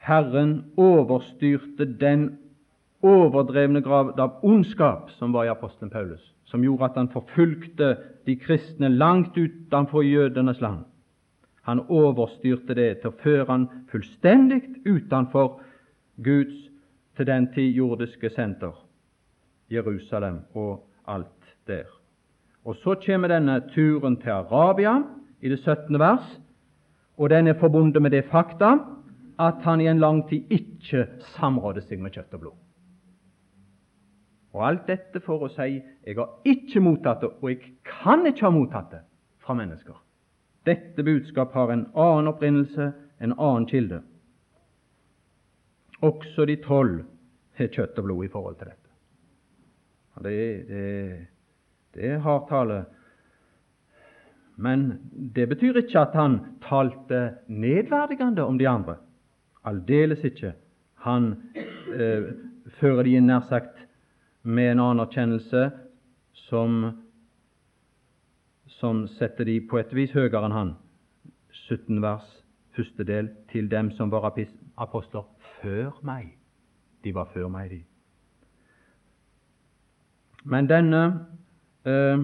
Herren 0.08 0.72
overstyrte 0.78 1.86
den 1.86 2.40
overdrevne 3.06 3.84
grad 3.86 4.18
av 4.20 4.42
ondskap 4.42 5.12
som 5.20 5.36
var 5.36 5.46
i 5.46 5.54
apostelen 5.54 5.94
Paulus 5.94 6.34
som 6.48 6.63
gjorde 6.63 6.86
at 6.86 6.98
han 6.98 7.10
forfulgte 7.12 7.96
de 8.25 8.36
kristne 8.39 8.89
langt 8.89 9.38
utenfor 9.38 10.01
jødenes 10.01 10.62
land. 10.62 10.86
Han 11.68 11.84
overstyrte 11.89 12.75
det 12.75 13.01
til 13.01 13.12
å 13.12 13.18
føre 13.20 13.48
han 13.50 13.68
fullstendig 13.92 14.62
utenfor 14.88 15.60
Guds 16.24 16.56
til 17.18 17.27
den 17.27 17.50
tid 17.54 17.75
jordiske 17.75 18.30
senter, 18.32 18.72
Jerusalem 19.72 20.39
og 20.56 20.88
alt 21.08 21.56
der. 21.68 21.89
Og 22.63 22.75
Så 22.75 22.96
kommer 23.06 23.27
denne 23.27 23.62
turen 23.74 24.16
til 24.22 24.30
Arabia 24.30 25.01
i 25.42 25.50
det 25.50 25.60
17. 25.60 26.00
vers, 26.00 26.39
og 27.18 27.30
den 27.30 27.48
er 27.48 27.60
forbundet 27.60 28.01
med 28.01 28.12
det 28.12 28.25
fakta 28.32 28.77
at 29.39 29.62
han 29.63 29.82
i 29.82 29.88
en 29.88 30.00
lang 30.00 30.30
tid 30.30 30.44
ikke 30.50 31.08
samrådde 31.36 31.82
seg 31.82 32.00
med 32.00 32.12
kjøtt 32.16 32.34
og 32.34 32.39
blod. 32.39 32.67
Og 34.58 34.64
alt 34.66 34.88
dette 34.90 35.22
for 35.22 35.46
å 35.46 35.52
si 35.54 35.78
jeg 35.78 36.18
har 36.18 36.32
ikke 36.50 36.82
mottatt 36.82 37.22
det, 37.22 37.30
og 37.30 37.52
jeg 37.52 37.76
kan 37.86 38.26
ikke 38.26 38.48
ha 38.48 38.54
mottatt 38.56 38.90
det 38.96 39.04
fra 39.44 39.54
mennesker. 39.58 40.00
Dette 40.66 41.06
budskap 41.06 41.54
har 41.54 41.70
en 41.72 41.86
annen 41.94 42.32
opprinnelse, 42.32 42.90
en 43.22 43.36
annen 43.38 43.68
kilde. 43.70 44.02
Også 46.02 46.48
de 46.50 46.58
tolv 46.66 47.04
har 47.58 47.70
kjøtt 47.74 48.02
og 48.02 48.10
blod 48.10 48.26
i 48.26 48.32
forhold 48.34 48.58
til 48.58 48.72
dette. 48.72 48.84
Det, 50.26 50.36
det, 50.68 50.86
det 51.94 52.12
er 52.16 52.26
hard 52.26 52.50
tale. 52.50 52.82
Men 54.58 54.88
det 55.38 55.46
betyr 55.54 55.84
ikke 55.84 56.02
at 56.02 56.18
han 56.18 56.40
talte 56.66 57.22
nedverdigende 57.46 58.46
om 58.46 58.58
de 58.58 58.66
andre. 58.70 58.98
Aldeles 59.70 60.26
ikke. 60.26 60.56
Han 61.06 61.36
eh, 61.94 62.34
fører 62.82 63.06
de 63.06 63.20
inn 63.20 63.30
nær 63.30 63.46
sagt 63.52 63.76
med 64.48 64.72
en 64.72 64.80
anerkjennelse 64.80 65.70
som, 66.48 66.80
som 68.80 69.08
setter 69.18 69.46
de 69.46 69.60
på 69.70 69.80
et 69.82 69.94
vis 69.96 70.13
høyere 70.16 70.46
enn 70.48 70.56
han. 70.56 70.74
17 71.68 72.01
vers, 72.01 72.25
første 72.75 73.04
del, 73.04 73.30
til 73.51 73.68
dem 73.72 73.92
som 73.98 74.12
var 74.13 74.30
apostler 74.77 75.27
før 75.60 76.00
meg. 76.08 76.32
De 77.04 77.13
var 77.16 77.27
før 77.34 77.51
meg, 77.51 77.70
de. 77.72 77.82
Men 80.48 80.70
denne 80.70 81.01
eh, 81.84 82.22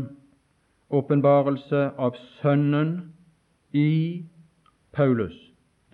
åpenbarelse 0.89 1.89
av 1.99 2.15
Sønnen 2.39 2.93
i 3.75 4.23
Paulus 4.93 5.35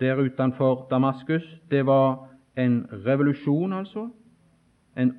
der 0.00 0.16
utenfor 0.16 0.86
Damaskus, 0.90 1.44
det 1.70 1.86
var 1.86 2.28
en 2.56 2.86
revolusjon, 2.92 3.72
altså. 3.72 4.08
En 4.96 5.12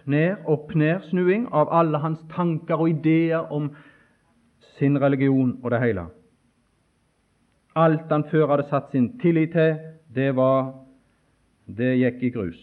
opp-ned, 0.00 0.36
opp-ned-snuing 0.46 1.48
av 1.52 1.68
alle 1.68 1.98
hans 1.98 2.20
tanker 2.34 2.80
og 2.80 2.88
ideer 2.88 3.52
om 3.52 3.70
sin 4.78 4.98
religion 4.98 5.58
og 5.62 5.70
det 5.70 5.80
hele. 5.80 6.06
Alt 7.76 8.10
han 8.10 8.24
før 8.30 8.48
hadde 8.50 8.68
satt 8.68 8.90
sin 8.92 9.18
tillit 9.20 9.52
til, 9.52 9.78
det 10.14 10.34
var 10.36 10.72
det 11.66 11.98
gikk 11.98 12.22
i 12.22 12.30
grus. 12.30 12.58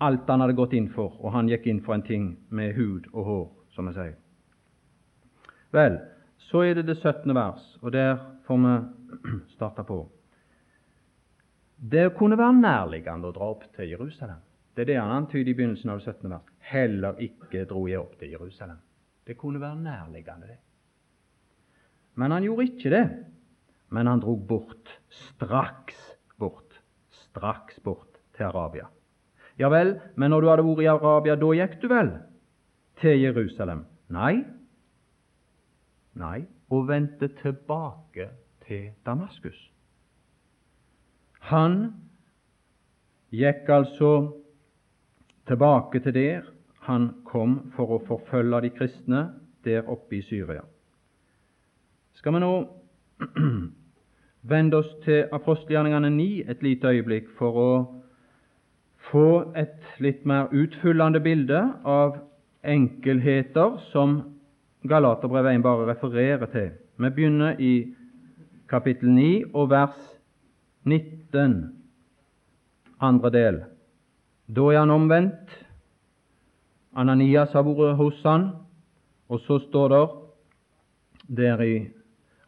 Alt 0.00 0.28
han 0.28 0.40
hadde 0.40 0.54
gått 0.54 0.72
inn 0.72 0.88
for, 0.88 1.12
og 1.20 1.32
han 1.32 1.48
gikk 1.48 1.66
inn 1.66 1.82
for 1.82 1.94
en 1.94 2.02
ting 2.02 2.36
med 2.50 2.74
hud 2.74 3.06
og 3.12 3.24
hår, 3.24 3.46
som 3.74 3.86
jeg 3.88 3.94
sier. 3.94 4.16
Vel, 5.74 5.98
så 6.38 6.62
er 6.62 6.74
det 6.74 6.86
det 6.86 6.96
17. 7.02 7.34
vers, 7.34 7.78
og 7.82 7.92
der 7.92 8.16
får 8.46 8.58
vi 8.62 8.74
starte 9.56 9.84
på. 9.84 10.04
Det 11.76 12.14
kunne 12.16 12.38
være 12.38 12.60
nærliggende 12.62 13.28
å 13.28 13.34
dra 13.34 13.50
opp 13.52 13.64
til 13.76 13.90
Jerusalem. 13.90 14.40
Det 14.74 14.82
er 14.82 14.90
det 14.90 14.98
han 14.98 15.12
antyder 15.22 15.50
i 15.50 15.54
begynnelsen 15.54 15.90
av 15.92 16.00
det 16.00 16.14
17. 16.14 16.30
vers. 16.30 16.50
Heller 16.70 17.20
ikke 17.22 17.64
dro 17.70 17.84
jeg 17.86 18.00
opp 18.00 18.16
til 18.18 18.32
Jerusalem. 18.34 18.80
Det 19.26 19.36
kunne 19.38 19.60
være 19.60 19.80
nærliggende, 19.80 20.46
det. 20.46 20.58
Men 22.14 22.30
han 22.30 22.42
gjorde 22.42 22.66
ikke 22.66 22.90
det. 22.90 23.04
Men 23.94 24.06
han 24.06 24.20
drog 24.20 24.46
bort, 24.48 24.90
straks 25.10 26.18
bort, 26.38 26.80
straks 27.10 27.80
bort 27.80 28.18
til 28.34 28.44
Arabia. 28.44 28.88
Ja 29.58 29.68
vel, 29.70 30.00
men 30.16 30.30
når 30.30 30.40
du 30.40 30.48
hadde 30.50 30.66
vært 30.66 30.82
i 30.82 30.90
Arabia, 30.90 31.36
da 31.38 31.50
gikk 31.54 31.76
du 31.82 31.88
vel 31.88 32.10
til 32.98 33.20
Jerusalem? 33.22 33.84
Nei. 34.10 34.42
Nei, 36.18 36.46
og 36.70 36.88
vendte 36.88 37.28
tilbake 37.38 38.28
til 38.66 38.90
Damaskus. 39.06 39.58
Han 41.50 41.92
gikk 43.34 43.68
altså 43.70 44.10
tilbake 45.48 46.00
til 46.00 46.14
der 46.14 46.50
han 46.84 47.10
kom 47.24 47.72
for 47.76 47.96
å 47.96 48.02
forfølge 48.06 48.60
de 48.64 48.70
kristne 48.76 49.22
der 49.64 49.88
oppe 49.88 50.18
i 50.18 50.22
Syria. 50.22 50.62
Skal 52.14 52.36
vi 52.36 52.42
nå 52.44 52.52
vende 54.52 54.80
oss 54.80 54.90
til 55.04 55.24
apostelgjerningene 55.32 56.10
9 56.12 56.44
et 56.52 56.62
lite 56.62 56.92
øyeblikk 56.92 57.32
for 57.38 57.60
å 57.60 57.70
få 59.10 59.28
et 59.56 60.00
litt 60.04 60.24
mer 60.28 60.52
utfyllende 60.52 61.20
bilde 61.24 61.60
av 61.84 62.18
enkelheter 62.64 63.78
som 63.92 64.20
Galaterbrevet 64.84 65.56
1 65.56 65.64
bare 65.64 65.88
refererer 65.88 66.46
til. 66.52 66.72
Vi 67.00 67.10
begynner 67.10 67.60
i 67.60 67.74
kapittel 68.68 69.08
9 69.08 69.54
og 69.54 69.70
vers 69.70 69.96
19, 70.84 71.54
andre 73.00 73.30
del. 73.32 73.62
Da 74.46 74.60
er 74.72 74.78
han 74.78 74.90
omvendt. 74.90 75.52
Ananias 76.94 77.52
har 77.56 77.64
vært 77.64 77.96
hos 77.98 78.20
han, 78.22 78.50
og 79.28 79.40
så 79.40 79.58
står 79.58 79.88
det 79.90 80.02
der 81.38 81.62
i 81.64 81.76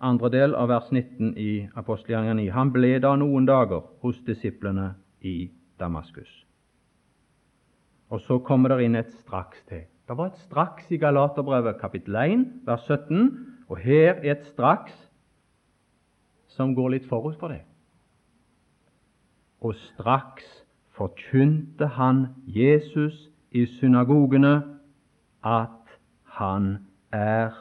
andre 0.01 0.29
del 0.31 0.55
av 0.55 0.69
vers 0.69 0.91
19 0.93 1.33
i 1.41 1.67
apostelgjerningen 1.75 2.43
9 2.45 2.53
Han 2.53 2.73
ble 2.73 2.99
da 3.01 3.15
noen 3.17 3.47
dager 3.49 3.87
hos 4.05 4.21
disiplene 4.27 4.93
i 5.25 5.49
Damaskus. 5.81 6.29
Og 8.13 8.21
så 8.21 8.39
kommer 8.39 8.77
det 8.77 8.85
inn 8.85 8.95
et 9.01 9.11
straks 9.25 9.65
til. 9.67 9.87
Det 10.07 10.15
var 10.15 10.31
et 10.31 10.45
straks 10.45 10.93
i 10.93 11.01
Galaterbrevet 11.03 11.81
kapittel 11.81 12.15
1, 12.15 12.45
vers 12.69 12.85
17, 12.87 13.33
og 13.67 13.81
her 13.83 14.21
er 14.21 14.37
et 14.37 14.45
straks 14.53 14.95
som 16.55 16.77
går 16.77 16.93
litt 16.95 17.09
forut 17.09 17.35
for 17.41 17.51
det. 17.51 17.65
Og 19.65 19.75
straks 19.75 20.45
forkynte 20.97 21.87
han 21.87 22.27
Jesus 22.47 23.31
i 23.51 23.67
synagogene 23.67 24.63
at 25.45 25.99
han 26.25 26.77
er 27.13 27.53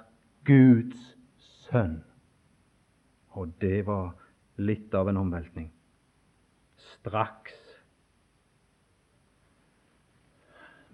Guds 0.45 1.17
sønn. 1.37 2.03
Og 3.29 3.51
det 3.61 3.85
var 3.87 4.15
litt 4.57 4.93
av 4.95 5.09
en 5.11 5.19
omveltning. 5.19 5.69
Straks. 6.77 7.55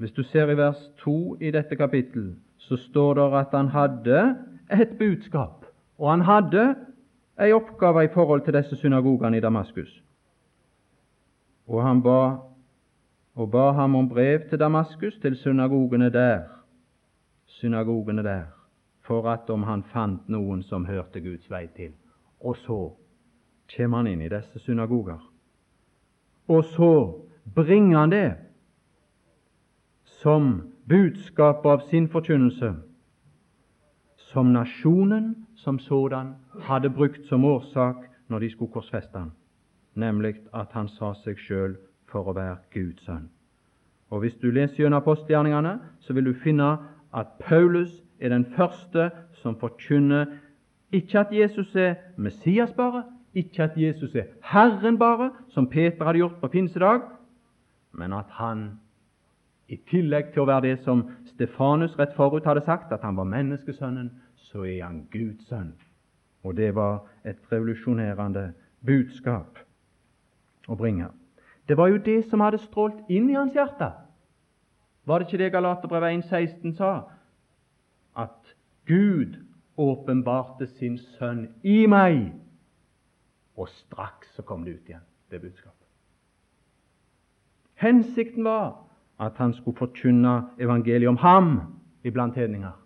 Hvis 0.02 0.14
du 0.18 0.24
ser 0.24 0.50
i 0.50 0.58
vers 0.58 0.82
2 1.04 1.38
i 1.42 1.52
dette 1.54 1.78
kapittel, 1.78 2.34
så 2.58 2.78
står 2.78 3.20
det 3.20 3.28
at 3.38 3.52
han 3.54 3.68
hadde 3.70 4.22
et 4.72 4.98
budskap, 4.98 5.66
og 5.98 6.10
han 6.10 6.22
hadde 6.26 6.64
ei 7.42 7.52
oppgave 7.54 8.06
i 8.06 8.14
forhold 8.14 8.42
til 8.46 8.56
disse 8.58 8.76
synagogene 8.76 9.38
i 9.38 9.44
Damaskus. 9.44 10.02
Og 11.68 11.84
han 11.84 12.02
ba, 12.02 12.38
og 13.36 13.52
ba 13.52 13.72
ham 13.72 13.96
om 13.96 14.10
brev 14.10 14.50
til 14.50 14.60
Damaskus, 14.60 15.18
til 15.22 15.36
synagogene 15.36 16.10
der, 16.10 16.42
synagogene 17.46 18.24
der, 18.24 18.44
for 19.02 19.30
at 19.30 19.50
om 19.50 19.64
han 19.64 19.84
fant 19.84 20.30
noen 20.30 20.64
som 20.64 20.86
hørte 20.86 21.22
Guds 21.22 21.50
vei 21.50 21.68
til. 21.76 21.92
Og 22.40 22.56
så 22.58 22.80
kommer 23.76 23.98
han 23.98 24.08
inn 24.08 24.22
i 24.22 24.30
disse 24.30 24.60
synagoger. 24.60 25.20
Og 26.48 26.64
så 26.64 26.94
bringer 27.56 28.00
han 28.00 28.12
det 28.12 28.30
som 30.04 30.72
budskap 30.90 31.66
av 31.66 31.88
sin 31.90 32.08
forkynnelse, 32.10 32.74
som 34.32 34.52
nasjonen 34.54 35.36
som 35.56 35.80
sådan 35.80 36.36
hadde 36.62 36.90
brukt 36.90 37.26
som 37.26 37.46
årsak 37.46 37.96
når 38.30 38.40
de 38.40 38.50
skulle 38.50 38.72
korsfeste 38.72 39.18
ham, 39.18 39.32
nemlig 39.94 40.36
at 40.54 40.72
han 40.74 40.88
sa 40.88 41.14
seg 41.24 41.40
sjøl 41.40 41.76
for 42.12 42.28
å 42.28 42.36
være 42.36 42.58
Guds 42.74 43.06
sønn. 43.06 43.30
Og 44.12 44.20
Hvis 44.20 44.36
du 44.42 44.52
leser 44.52 44.84
gjennom 44.84 45.00
apostelgjerningene, 45.00 45.80
så 46.00 46.14
vil 46.14 46.26
du 46.26 46.34
finne 46.34 46.78
at 47.16 47.28
Paulus 47.40 47.92
er 48.20 48.30
den 48.30 48.46
første 48.56 49.10
som 49.42 49.56
forkynner 49.60 50.26
ikke 50.92 51.20
at 51.20 51.32
Jesus 51.32 51.76
er 51.76 51.96
Messias 52.18 52.74
bare, 52.76 53.04
ikke 53.34 53.64
at 53.64 53.78
Jesus 53.78 54.16
er 54.16 54.28
Herren 54.44 55.00
bare, 55.00 55.32
som 55.50 55.70
Peter 55.70 56.06
hadde 56.06 56.20
gjort 56.20 56.42
på 56.42 56.48
pinsedag, 56.48 57.02
men 57.92 58.14
at 58.14 58.28
han 58.30 58.80
i 59.72 59.78
tillegg 59.88 60.34
til 60.34 60.44
å 60.44 60.50
være 60.50 60.68
det 60.68 60.84
som 60.84 61.06
Stefanus 61.32 61.96
rett 62.00 62.16
forut 62.16 62.46
hadde 62.46 62.66
sagt, 62.68 62.92
at 62.92 63.04
han 63.08 63.16
var 63.16 63.32
menneskesønnen, 63.32 64.12
så 64.36 64.66
er 64.68 64.84
han 64.84 65.06
Guds 65.12 65.48
sønn. 65.48 65.72
Og 66.44 66.58
det 66.58 66.76
var 66.76 67.06
et 67.24 67.40
revolusjonerende 67.52 68.52
budskap 68.86 69.60
å 70.68 70.76
bringe. 70.76 71.10
Det 71.68 71.78
var 71.78 71.88
jo 71.88 71.98
det 71.98 72.26
som 72.30 72.42
hadde 72.44 72.60
strålt 72.62 73.10
inn 73.10 73.30
i 73.30 73.38
hans 73.38 73.56
hjerte. 73.56 73.92
Var 75.06 75.20
det 75.20 75.28
ikke 75.28 75.44
det 75.44 75.52
Galaterbrevet 75.54 76.26
1,16 76.26 76.76
sa? 76.78 76.92
At 78.18 78.56
Gud 78.86 79.40
åpenbarte 79.78 80.68
sin 80.68 80.98
sønn 81.18 81.48
i 81.64 81.86
meg. 81.88 82.34
Og 83.58 83.70
straks 83.70 84.36
så 84.36 84.46
kom 84.46 84.66
det 84.66 84.78
ut 84.78 84.90
igjen, 84.90 85.06
det 85.32 85.42
budskapet. 85.42 85.78
Hensikten 87.82 88.46
var 88.46 88.84
at 89.20 89.38
han 89.38 89.54
skulle 89.54 89.78
forkynne 89.78 90.42
evangeliet 90.60 91.10
om 91.10 91.18
ham 91.18 91.52
iblant 92.04 92.36
hedninger. 92.36 92.78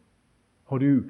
Og 0.66 0.80
du, 0.80 1.04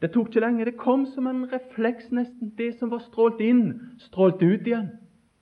Det 0.00 0.12
tok 0.12 0.28
ikke 0.28 0.40
lenge. 0.40 0.64
Det 0.64 0.76
kom 0.76 1.06
som 1.06 1.26
en 1.26 1.52
refleks, 1.52 2.06
nesten. 2.12 2.54
Det 2.58 2.78
som 2.78 2.90
var 2.90 2.98
strålt 3.04 3.40
inn, 3.40 3.80
strålte 3.98 4.46
ut 4.46 4.66
igjen. 4.66 4.88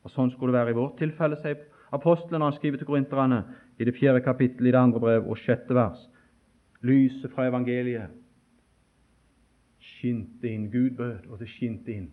Og 0.09 0.15
Sånn 0.15 0.31
skulle 0.33 0.55
det 0.55 0.63
være 0.63 0.73
i 0.73 0.79
vårt 0.79 0.97
tilfelle, 0.97 1.37
sier 1.43 1.67
apostelen 1.93 2.41
han 2.41 2.55
skriver 2.57 2.81
til 2.81 2.89
korinterne 2.89 3.43
i 3.77 3.85
det 3.85 3.93
fjerde 3.99 4.23
kapittel 4.25 4.67
i 4.67 4.73
det 4.73 4.81
andre 4.81 5.03
brev 5.03 5.29
og 5.29 5.37
sjette 5.37 5.77
vers. 5.77 6.01
Lyset 6.81 7.29
fra 7.35 7.45
evangeliet 7.51 8.15
skinte 9.99 10.49
inn. 10.49 10.71
Gud 10.73 10.97
bød, 10.97 11.29
og 11.29 11.43
det 11.43 11.51
skinte 11.53 11.93
inn. 11.93 12.09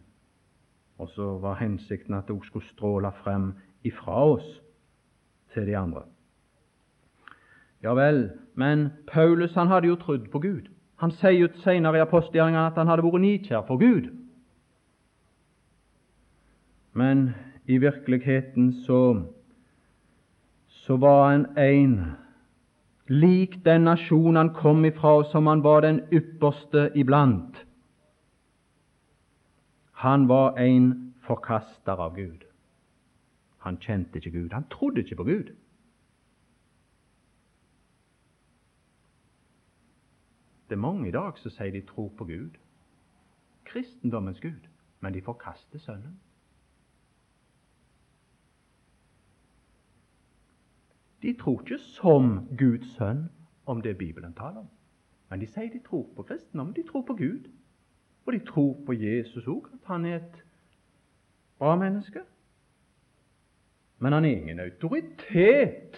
Og 0.99 1.07
så 1.15 1.37
var 1.39 1.59
hensikten 1.61 2.17
at 2.17 2.27
det 2.27 2.35
også 2.35 2.51
skulle 2.51 2.67
stråle 2.73 3.11
frem 3.23 3.53
ifra 3.87 4.25
oss 4.33 4.47
til 5.53 5.67
de 5.67 5.77
andre. 5.77 6.03
Ja 7.83 7.95
vel, 7.95 8.29
men 8.55 8.89
Paulus 9.07 9.55
han 9.55 9.71
hadde 9.71 9.87
jo 9.87 9.95
trodd 9.95 10.27
på 10.31 10.39
Gud. 10.43 10.67
Han 10.99 11.11
sier 11.15 11.39
jo 11.39 11.51
senere 11.63 11.99
i 11.99 12.03
apostelgjerningene 12.03 12.67
at 12.71 12.79
han 12.79 12.91
hadde 12.91 13.07
vært 13.07 13.23
nikjær 13.23 13.67
for 13.67 13.79
Gud. 13.79 14.11
Men 16.95 17.29
i 17.67 17.77
virkeligheten 17.77 18.73
så, 18.73 19.23
så 20.67 20.97
var 20.97 21.31
han 21.31 21.45
en 21.57 22.11
lik 23.07 23.65
den 23.65 23.81
nasjonen 23.81 24.35
han 24.35 24.53
kom 24.53 24.85
ifra, 24.85 25.23
som 25.31 25.47
han 25.47 25.63
var 25.63 25.81
den 25.81 26.01
ypperste 26.13 26.91
iblant. 26.95 27.65
Han 29.91 30.27
var 30.27 30.57
en 30.57 31.13
forkaster 31.25 32.01
av 32.01 32.15
Gud. 32.15 32.43
Han 33.57 33.77
kjente 33.81 34.17
ikke 34.17 34.31
Gud. 34.31 34.51
Han 34.53 34.67
trodde 34.69 35.01
ikke 35.01 35.15
på 35.15 35.23
Gud. 35.23 35.53
Det 40.69 40.75
er 40.75 40.81
mange 40.81 41.07
i 41.07 41.13
dag 41.13 41.37
som 41.37 41.53
sier 41.53 41.73
de 41.73 41.81
tror 41.85 42.09
på 42.17 42.25
Gud, 42.25 42.57
kristendommens 43.65 44.41
Gud, 44.41 44.65
men 44.99 45.13
de 45.13 45.21
forkaster 45.21 45.79
Sønnen. 45.79 46.17
De 51.25 51.33
tror 51.33 51.61
ikke 51.61 51.79
som 51.81 52.25
Guds 52.57 52.91
sønn 52.93 53.23
om 53.65 53.79
det 53.81 53.97
Bibelen 53.97 54.33
taler 54.37 54.61
om. 54.61 54.67
Men 55.29 55.41
de 55.41 55.47
sier 55.49 55.71
de 55.73 55.81
tror 55.81 56.03
på 56.13 56.23
kristendom, 56.27 56.73
de 56.73 56.83
tror 56.85 57.01
på 57.07 57.15
Gud. 57.17 57.47
Og 58.25 58.33
de 58.33 58.39
tror 58.45 58.75
på 58.85 58.93
Jesus 58.93 59.47
òg, 59.49 59.71
at 59.73 59.89
han 59.89 60.05
er 60.05 60.19
et 60.19 60.43
bra 61.57 61.73
menneske. 61.81 62.21
Men 63.99 64.13
han 64.13 64.25
er 64.25 64.37
ingen 64.37 64.59
autoritet 64.59 65.97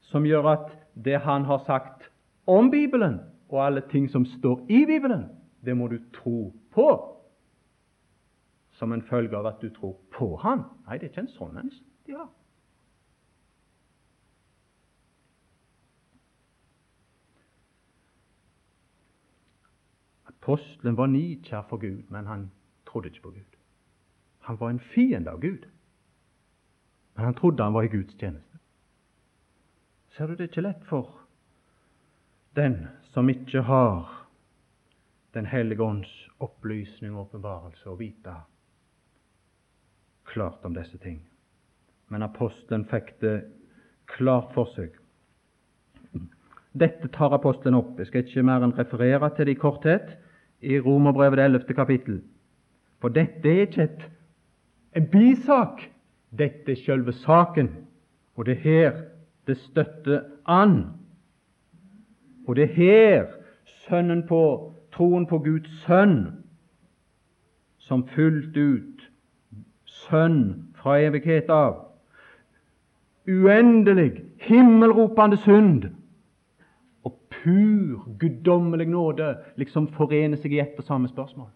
som 0.00 0.24
gjør 0.24 0.48
at 0.48 0.72
det 1.04 1.20
han 1.20 1.44
har 1.44 1.60
sagt 1.66 2.08
om 2.46 2.70
Bibelen, 2.70 3.20
og 3.48 3.66
alle 3.66 3.82
ting 3.90 4.08
som 4.10 4.24
står 4.24 4.64
i 4.70 4.86
Bibelen, 4.86 5.28
det 5.64 5.76
må 5.76 5.92
du 5.92 5.98
tro 6.14 6.54
på 6.72 6.88
som 8.80 8.92
en 8.92 9.02
følge 9.02 9.36
av 9.36 9.46
at 9.46 9.60
du 9.60 9.68
tror 9.68 9.98
på 10.16 10.36
Han. 10.40 10.64
Nei, 10.86 10.96
det 10.96 11.10
er 11.10 11.12
ikke 11.12 11.26
en 11.26 11.34
sånn 11.36 11.58
en 11.60 11.72
de 12.06 12.16
har. 12.16 12.30
Apostelen 20.40 20.96
var 20.96 21.06
nikjær 21.06 21.66
for 21.68 21.76
Gud, 21.76 22.02
men 22.08 22.26
han 22.26 22.50
trodde 22.88 23.08
ikke 23.08 23.22
på 23.22 23.30
Gud. 23.30 23.56
Han 24.40 24.60
var 24.60 24.70
en 24.70 24.80
fiende 24.80 25.30
av 25.30 25.40
Gud, 25.40 25.66
men 27.14 27.24
han 27.24 27.34
trodde 27.34 27.62
han 27.62 27.74
var 27.74 27.82
i 27.82 27.92
Guds 27.92 28.14
tjeneste. 28.14 28.58
Ser 30.16 30.26
du, 30.26 30.32
det 30.32 30.46
er 30.46 30.48
ikke 30.48 30.64
lett 30.64 30.86
for 30.88 31.10
den 32.56 32.88
som 33.12 33.28
ikke 33.28 33.62
har 33.62 34.16
Den 35.30 35.46
hellige 35.46 35.82
ånds 35.82 36.10
opplysning 36.42 37.12
og 37.14 37.28
åpenbarelse, 37.28 37.84
å 37.86 37.94
vite 37.94 38.32
klart 40.26 40.64
om 40.66 40.74
disse 40.74 40.98
ting. 40.98 41.20
Men 42.10 42.24
apostelen 42.26 42.82
fikk 42.90 43.12
det 43.22 43.36
klart 44.10 44.50
for 44.56 44.66
seg. 44.74 44.96
Dette 46.74 47.12
tar 47.14 47.36
apostelen 47.36 47.78
opp. 47.78 47.94
Jeg 48.02 48.10
skal 48.10 48.26
ikke 48.26 48.42
mer 48.42 48.66
enn 48.66 48.74
referere 48.74 49.30
til 49.36 49.46
det 49.46 49.54
i 49.54 49.60
korthet 49.62 50.10
i 50.60 50.80
Romerbrevet 50.80 51.38
11. 51.38 51.74
kapittel. 51.74 52.22
For 53.00 53.08
dette 53.08 53.48
er 53.48 53.60
ikke 53.60 53.82
et, 53.82 54.10
en 54.96 55.06
bisak, 55.06 55.82
dette 56.38 56.72
er 56.72 56.82
selve 56.84 57.12
saken. 57.12 57.70
Og 58.36 58.46
det 58.46 58.56
er 58.58 58.60
her 58.60 58.92
det 59.46 59.56
støtter 59.58 60.20
an. 60.46 60.84
Og 62.46 62.56
det 62.56 62.64
er 62.64 62.74
her 62.74 63.26
sønnen 63.64 64.26
på 64.28 64.74
troen 64.92 65.26
på 65.26 65.38
Guds 65.38 65.70
sønn, 65.86 66.44
som 67.78 68.06
fullt 68.08 68.56
ut 68.56 69.06
sønn 69.84 70.66
fra 70.74 70.98
evighet 71.00 71.50
av, 71.50 71.76
uendelig, 73.28 74.22
himmelropende 74.40 75.38
synd, 75.44 75.88
pur, 77.42 78.18
guddommelig 78.18 78.88
nåde 78.88 79.34
liksom 79.56 79.88
forener 79.88 80.36
seg 80.40 80.52
i 80.52 80.60
ett 80.62 80.78
og 80.78 80.84
samme 80.84 81.08
spørsmål. 81.08 81.48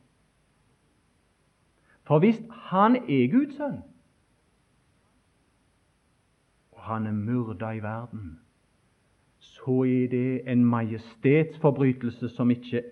For 2.05 2.21
hvis 2.21 2.41
han 2.69 2.97
er 2.97 3.31
Guds 3.33 3.57
sønn, 3.57 3.81
og 6.73 6.81
han 6.89 7.07
er 7.07 7.13
myrda 7.17 7.71
i 7.73 7.83
verden, 7.83 8.39
så 9.39 9.85
er 9.89 10.09
det 10.13 10.51
en 10.53 10.65
majestetsforbrytelse 10.65 12.29
som 12.29 12.51
ikke 12.51 12.83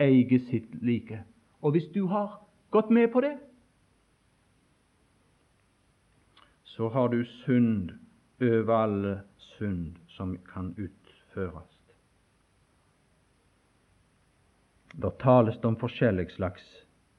eier 0.00 0.38
sitt 0.50 0.74
like. 0.82 1.22
Og 1.62 1.70
hvis 1.70 1.90
du 1.94 2.06
har 2.06 2.38
gått 2.70 2.90
med 2.90 3.08
på 3.12 3.20
det, 3.20 3.34
så 6.64 6.88
har 6.88 7.08
du 7.08 7.24
synd 7.24 7.90
over 8.40 8.74
alle 8.74 9.20
synd 9.36 9.96
som 10.08 10.38
kan 10.54 10.74
utføres. 10.78 11.71
Da 15.00 15.10
tales 15.10 15.58
det 15.60 15.68
om 15.68 15.76
forskjellig 15.80 16.30
slags 16.30 16.62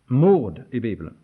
mord 0.07 0.62
i 0.71 0.79
Bibelen. 0.79 1.17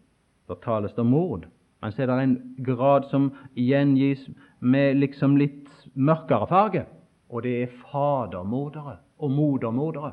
Da 0.47 0.55
tales 0.55 0.93
det 0.95 1.01
om 1.01 1.11
mord. 1.13 1.47
Men 1.81 1.91
så 1.91 2.03
er 2.03 2.09
det 2.09 2.23
en 2.23 2.55
grad 2.65 3.05
som 3.11 3.29
gjengis 3.55 4.25
med 4.59 4.97
liksom 4.99 5.37
litt 5.39 5.69
mørkere 5.93 6.47
farge, 6.49 6.85
og 7.29 7.43
det 7.45 7.53
er 7.63 7.77
fadermordere 7.91 8.97
og 9.19 9.31
modermordere. 9.31 10.11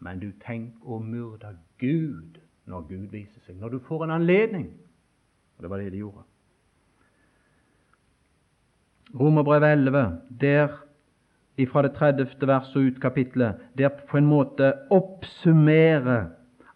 Men 0.00 0.18
du 0.18 0.30
tenk 0.42 0.80
å 0.82 0.98
myrde 1.04 1.52
Gud 1.78 2.40
når 2.70 2.86
Gud 2.88 3.06
viser 3.12 3.42
seg, 3.44 3.58
når 3.60 3.76
du 3.76 3.78
får 3.84 4.06
en 4.06 4.16
anledning. 4.16 4.70
Og 5.56 5.64
det 5.64 5.70
var 5.70 5.82
det 5.82 5.92
de 5.92 6.00
gjorde. 6.00 6.24
Romerbrevet 9.20 9.74
11, 9.74 10.04
der 10.40 10.78
fra 11.72 11.82
det 11.82 11.92
30. 11.92 12.26
verset 12.46 12.76
ut 12.76 13.00
kapitlet, 13.00 13.54
der 13.78 13.88
på 14.10 14.16
en 14.16 14.26
måte 14.26 14.72
oppsummerer 14.90 16.24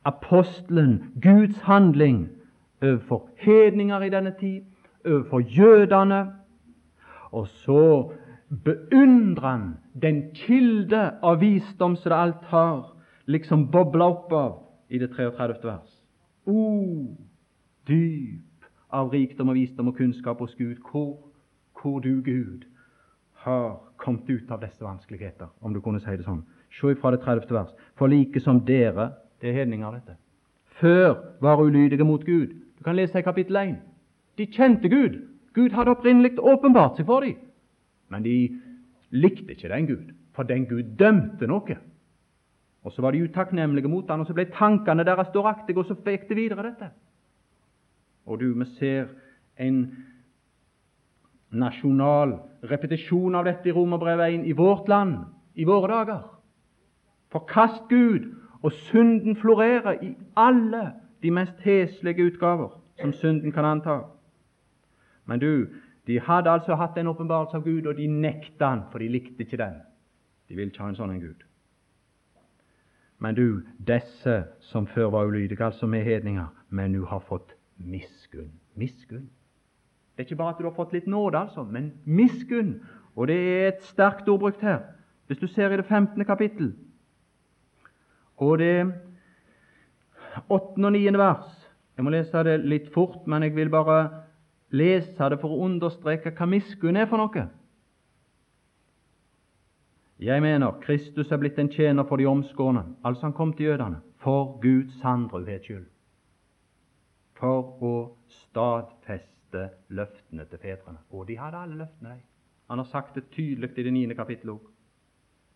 apostelen 0.04 1.12
Guds 1.22 1.60
handling 1.60 2.28
overfor 2.82 3.28
hedninger 3.36 4.02
i 4.02 4.10
denne 4.10 4.34
tid, 4.40 4.62
overfor 5.06 5.40
jødene. 5.40 6.32
Og 7.32 7.48
så 7.48 8.12
beundrer 8.64 9.48
han 9.48 9.76
den 10.02 10.22
kilde 10.34 11.10
av 11.22 11.40
visdom 11.40 11.96
som 11.96 12.10
det 12.10 12.18
alt 12.18 12.44
har 12.44 12.96
liksom 13.26 13.70
bobla 13.70 14.04
opp 14.04 14.32
av 14.32 14.52
i 14.90 14.98
det 14.98 15.10
33. 15.16 15.54
vers. 15.64 15.90
O, 16.46 17.16
dyp 17.88 18.68
av 18.92 19.10
rikdom 19.12 19.48
og 19.48 19.54
visdom 19.54 19.88
og 19.88 19.96
kunnskap 19.96 20.38
hos 20.38 20.54
Gud, 20.54 20.76
hvor, 20.90 21.16
hvor 21.80 21.98
du, 21.98 22.20
Gud, 22.24 22.64
har 23.44 23.80
kommet 23.96 24.30
ut 24.30 24.50
av 24.50 24.60
disse 24.60 24.84
vanskeligheter, 24.84 25.48
om 25.60 25.72
du 25.74 25.80
kunne 25.80 26.00
si 26.00 26.16
det 26.16 26.24
sånn. 26.24 26.42
Se 26.74 26.94
fra 27.00 27.12
det 27.14 27.20
30. 27.22 27.52
vers. 27.52 27.72
For 27.98 28.10
like 28.10 28.40
som 28.40 28.64
dere 28.64 29.12
Det 29.40 29.50
er 29.50 29.58
hedninger, 29.58 29.90
dette. 29.92 30.14
Før 30.80 31.36
var 31.42 31.60
ulydige 31.60 32.04
mot 32.04 32.22
Gud. 32.24 32.54
Du 32.78 32.84
kan 32.84 32.96
lese 32.96 33.18
i 33.18 33.22
kapittel 33.22 33.56
1. 33.56 33.74
De 34.38 34.46
kjente 34.46 34.88
Gud. 34.88 35.18
Gud 35.52 35.74
hadde 35.76 35.90
opprinnelig 35.90 36.38
åpenbart 36.38 36.96
seg 36.96 37.04
for 37.06 37.20
dem. 37.20 37.36
Men 38.08 38.22
de 38.24 38.36
likte 39.12 39.52
ikke 39.52 39.68
den 39.68 39.86
Gud, 39.86 40.14
for 40.32 40.48
den 40.48 40.64
Gud 40.66 40.96
dømte 40.96 41.46
noe. 41.46 41.76
Og 42.84 42.92
Så 42.92 43.02
var 43.02 43.10
de 43.10 43.22
utakknemlige 43.24 43.88
mot 43.88 44.08
han, 44.08 44.20
og 44.20 44.26
så 44.26 44.34
ble 44.34 44.44
tankene 44.44 45.04
deres 45.04 45.28
dåraktige, 45.34 45.78
og 45.78 45.84
så 45.84 45.94
fikk 45.94 46.28
det 46.28 46.36
videre 46.36 46.62
dette. 46.70 46.90
Og 48.26 48.40
du, 48.40 48.52
vi 48.58 48.64
ser 48.78 49.06
en 49.58 49.96
nasjonal 51.54 52.38
repetisjon 52.70 53.34
av 53.34 53.44
dette 53.48 53.68
i 53.68 53.72
Romerbrevet 53.72 54.40
1 54.40 54.46
i 54.46 54.52
vårt 54.52 54.88
land, 54.88 55.18
i 55.54 55.64
våre 55.64 55.90
dager. 55.92 56.22
Forkast 57.32 57.88
Gud, 57.88 58.32
og 58.62 58.72
synden 58.72 59.36
florerer 59.36 60.02
i 60.02 60.14
alle 60.36 60.92
de 61.22 61.30
mest 61.30 61.60
heslige 61.60 62.24
utgaver 62.24 62.70
som 63.00 63.12
synden 63.12 63.52
kan 63.52 63.64
anta. 63.64 63.98
Men 65.24 65.40
du, 65.40 65.66
de 66.06 66.20
hadde 66.20 66.50
altså 66.50 66.74
hatt 66.74 66.98
en 66.98 67.10
åpenbarelse 67.12 67.56
av 67.56 67.64
Gud, 67.64 67.86
og 67.86 67.96
de 67.96 68.06
nekta 68.06 68.68
han, 68.68 68.86
for 68.92 68.98
de 68.98 69.08
likte 69.08 69.44
ikke 69.44 69.60
den. 69.60 69.80
De 70.48 70.56
ville 70.56 70.72
ikke 70.72 70.84
ha 70.84 70.90
en 70.92 70.98
sånn 70.98 71.14
en 71.14 71.20
Gud. 71.20 71.44
Men 73.18 73.36
du, 73.36 73.62
disse 73.78 74.42
som 74.60 74.86
før 74.86 75.10
var 75.14 75.30
ulydige, 75.30 75.64
altså 75.64 75.86
med 75.86 76.04
hedninger, 76.04 76.50
men 76.68 76.92
nå 76.92 77.06
har 77.08 77.24
fått 77.24 77.54
miskunn. 77.76 78.52
Miskunn. 78.76 79.30
Det 80.14 80.22
er 80.22 80.28
ikke 80.28 80.36
bare 80.36 80.54
at 80.54 80.60
du 80.62 80.68
har 80.68 80.76
fått 80.76 80.92
litt 80.94 81.06
nåde, 81.10 81.38
altså, 81.38 81.64
men 81.66 81.92
miskunn. 82.06 82.76
Og 83.18 83.26
det 83.26 83.36
er 83.36 83.68
et 83.68 83.82
sterkt 83.82 84.28
ord 84.28 84.40
brukt 84.40 84.62
her. 84.62 84.78
Hvis 85.26 85.40
du 85.40 85.46
ser 85.46 85.72
i 85.72 85.76
det 85.76 85.86
15. 85.86 86.24
kapittel, 86.24 86.74
og 88.36 88.58
det 88.58 88.92
8. 90.48 90.84
og 90.84 90.92
9. 90.92 91.18
vers 91.18 91.60
Jeg 91.96 92.04
må 92.04 92.10
lese 92.10 92.42
det 92.42 92.56
litt 92.66 92.88
fort, 92.94 93.26
men 93.26 93.42
jeg 93.42 93.54
vil 93.54 93.70
bare 93.70 94.08
lese 94.74 95.28
det 95.30 95.38
for 95.38 95.54
å 95.54 95.66
understreke 95.68 96.32
hva 96.34 96.48
miskunn 96.50 96.96
er 96.98 97.06
for 97.06 97.22
noe. 97.22 97.44
Jeg 100.18 100.42
mener 100.42 100.80
Kristus 100.82 101.30
er 101.30 101.38
blitt 101.38 101.58
en 101.58 101.70
tjener 101.70 102.06
for 102.08 102.18
de 102.18 102.26
omskårne, 102.26 102.82
altså 103.04 103.28
han 103.28 103.36
kom 103.36 103.52
til 103.54 103.66
jødene, 103.66 104.00
for 104.18 104.58
Guds 104.62 104.98
sandruhets 104.98 105.66
skyld, 105.68 105.86
for 107.38 107.78
å 107.78 107.94
stadfeste 108.26 109.33
faste 109.54 109.70
løftene 109.88 110.44
til 110.44 110.58
fedrene. 110.58 110.98
Og 111.10 111.28
de 111.28 111.38
hadde 111.38 111.56
alle 111.56 111.76
løftene, 111.76 112.08
de. 112.08 112.20
Han 112.70 112.78
har 112.78 112.84
sagt 112.84 113.14
det 113.14 113.28
tydelig 113.30 113.78
i 113.78 113.82
det 113.82 113.92
niende 113.92 114.14
kapittelet 114.14 114.54
òg. 114.54 114.60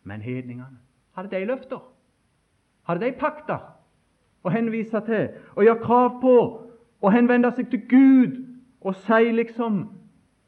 Men 0.04 0.20
hedningene, 0.20 0.78
hadde 1.12 1.36
de 1.36 1.44
løfter? 1.44 1.80
Hadde 2.82 3.04
de 3.04 3.12
pakter 3.12 3.58
å 4.44 4.50
henvise 4.50 5.00
til 5.06 5.28
og 5.56 5.64
gjøre 5.64 5.82
krav 5.82 6.20
på 6.20 6.34
og 7.00 7.12
henvende 7.12 7.50
seg 7.56 7.70
til 7.70 7.82
Gud 7.88 8.44
og 8.80 8.94
si 8.94 9.32
liksom 9.32 9.94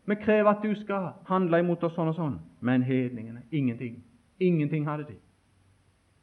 Vi 0.07 0.15
krever 0.17 0.51
at 0.51 0.63
du 0.63 0.75
skal 0.75 1.13
handle 1.29 1.59
imot 1.61 1.85
oss 1.85 1.93
sånn 1.95 2.09
og 2.11 2.15
sånn. 2.17 2.39
Men 2.61 2.83
hedningene 2.83 3.45
ingenting. 3.53 4.03
Ingenting 4.41 4.89
hadde 4.89 5.05
de. 5.07 5.15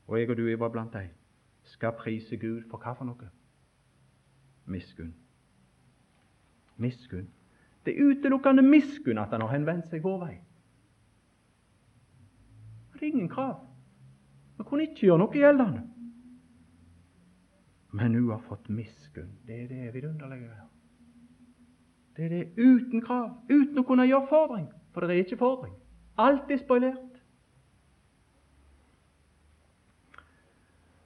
Og 0.07 0.19
jeg 0.19 0.29
og 0.29 0.37
du 0.37 0.47
er 0.47 0.57
bare 0.57 0.71
blant 0.71 0.93
dem. 0.93 1.13
Skal 1.63 1.93
prise 1.95 2.37
Gud 2.37 2.65
for 2.69 2.83
hva 2.83 2.97
for 2.97 3.07
noe? 3.07 3.29
Miskunn. 4.65 5.13
Miskunn. 6.77 7.27
Det 7.85 7.93
er 7.95 8.09
utelukkende 8.09 8.61
miskunn 8.61 9.17
at 9.17 9.31
han 9.31 9.41
har 9.41 9.53
henvendt 9.55 9.87
seg 9.91 10.03
vår 10.03 10.19
vei. 10.25 10.33
Det 12.93 13.05
er 13.05 13.13
ingen 13.13 13.29
krav. 13.29 13.59
Vi 14.57 14.65
kunne 14.65 14.87
ikke 14.87 15.05
gjøre 15.05 15.21
noe 15.21 15.37
gjeldende. 15.37 15.83
Men 17.97 18.15
hun 18.15 18.29
har 18.29 18.41
fått 18.49 18.69
miskunn. 18.69 19.29
Det 19.47 19.63
er 19.63 19.67
det 19.67 19.93
vidunderlige 19.93 20.49
her. 20.49 20.65
Det 22.17 22.25
er 22.25 22.29
det 22.29 22.43
uten 22.57 23.01
krav, 23.05 23.29
uten 23.49 23.77
å 23.77 23.85
kunne 23.85 24.07
gjøre 24.09 24.27
fordring. 24.29 24.65
For 24.93 25.05
det 25.05 25.13
er 25.13 25.25
ikke 25.25 25.37
fordring. 25.37 25.75
Alt 26.17 26.49
er 26.51 26.57
spoilert. 26.57 27.21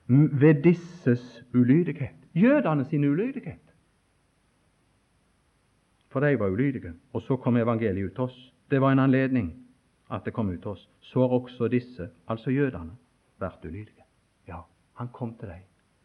Ved 0.07 0.63
disses 0.63 1.43
ulydighet. 1.53 2.15
Jødene 2.36 2.86
sin 2.86 3.03
ulydighet. 3.03 3.70
For 6.12 6.19
de 6.19 6.39
var 6.39 6.50
ulydige. 6.50 6.93
Og 7.13 7.21
så 7.21 7.36
kom 7.36 7.58
evangeliet 7.58 8.06
ut 8.06 8.15
til 8.15 8.24
oss. 8.24 8.54
Det 8.71 8.82
var 8.82 8.91
en 8.91 9.00
anledning 9.00 9.54
at 10.12 10.21
det 10.26 10.34
kom 10.34 10.50
ut 10.50 10.60
til 10.60 10.67
oss. 10.67 10.89
Så 11.00 11.19
har 11.19 11.28
også 11.28 11.67
disse, 11.67 12.10
altså 12.28 12.52
jødene, 12.52 12.91
vært 13.39 13.65
ulydige. 13.65 14.04
Ja, 14.47 14.58
han 14.93 15.08
kom 15.13 15.38
til 15.39 15.47
dem. 15.47 15.63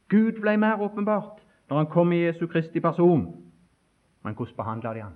Gud 0.08 0.40
ble 0.40 0.56
mer 0.56 0.80
åpenbart 0.80 1.42
når 1.68 1.76
han 1.76 1.86
kom 1.86 2.12
i 2.12 2.24
Jesu 2.26 2.46
Kristi 2.46 2.80
person. 2.80 3.42
Men 4.24 4.34
hvordan 4.34 4.56
behandla 4.56 4.94
de 4.94 5.02
han? 5.02 5.12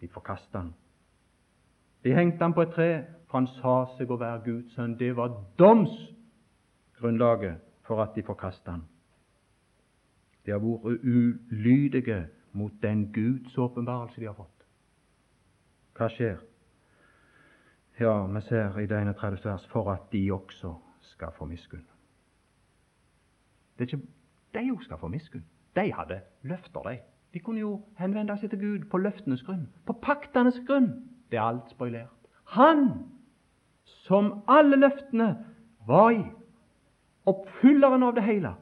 De 0.00 0.08
forkasta 0.08 0.58
han. 0.58 0.74
De 2.04 2.14
hengte 2.14 2.44
han 2.44 2.54
på 2.54 2.62
et 2.62 2.68
tre, 2.74 3.04
for 3.26 3.38
han 3.38 3.46
sa 3.46 3.84
seg 3.96 4.10
å 4.10 4.16
være 4.20 4.42
Guds 4.44 4.74
sønn. 4.74 4.98
Det 4.98 5.16
var 5.16 5.42
domsgrunnlaget 5.58 7.56
for 7.86 8.02
at 8.02 8.14
de 8.14 8.22
forkasta 8.22 8.70
han. 8.70 8.82
De 10.46 10.50
har 10.50 10.60
vært 10.62 11.00
ulydige 11.04 12.28
mot 12.56 12.72
den 12.82 13.12
Guds 13.12 13.58
åpenbarelse 13.58 14.20
de 14.20 14.26
har 14.26 14.36
fått. 14.36 14.66
Hva 15.96 16.08
skjer? 16.12 16.38
Ja, 18.00 18.26
vi 18.26 18.40
ser 18.44 18.78
i 18.78 18.86
det 18.86 19.00
31. 19.00 19.44
vers 19.44 19.66
for 19.72 19.92
at 19.92 20.08
de 20.12 20.32
også 20.32 20.74
skal 21.00 21.32
få 21.36 21.44
miskunn. 21.48 21.84
Det 23.76 23.84
er 23.84 23.96
ikke 23.96 24.06
de 24.56 24.72
òg 24.72 24.82
skal 24.84 25.00
få 25.00 25.08
miskunn. 25.12 25.44
De 25.76 25.92
hadde 25.92 26.20
løfter, 26.42 26.80
de. 26.88 26.98
De 27.34 27.40
kunne 27.44 27.60
jo 27.60 27.82
henvende 27.98 28.36
seg 28.40 28.50
til 28.50 28.60
Gud 28.60 28.86
på 28.90 29.00
løftenes 29.00 29.42
grunn, 29.44 29.66
på 29.84 29.92
paktenes 30.00 30.56
grunn. 30.68 30.88
Det 31.30 31.36
er 31.36 31.44
alt 31.44 31.70
spoilert. 31.70 32.12
Han 32.56 32.88
som 33.84 34.44
alle 34.48 34.78
løftene 34.80 35.34
var 35.86 36.10
i, 36.14 36.22
oppfylleren 37.26 38.06
av 38.06 38.14
det 38.16 38.24
hele. 38.24 38.54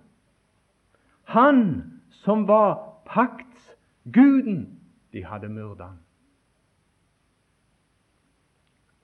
Han 1.31 1.61
som 2.25 2.49
var 2.49 2.81
paktsguden. 4.05 4.81
De 5.13 5.25
hadde 5.25 5.49
myrda. 5.49 5.89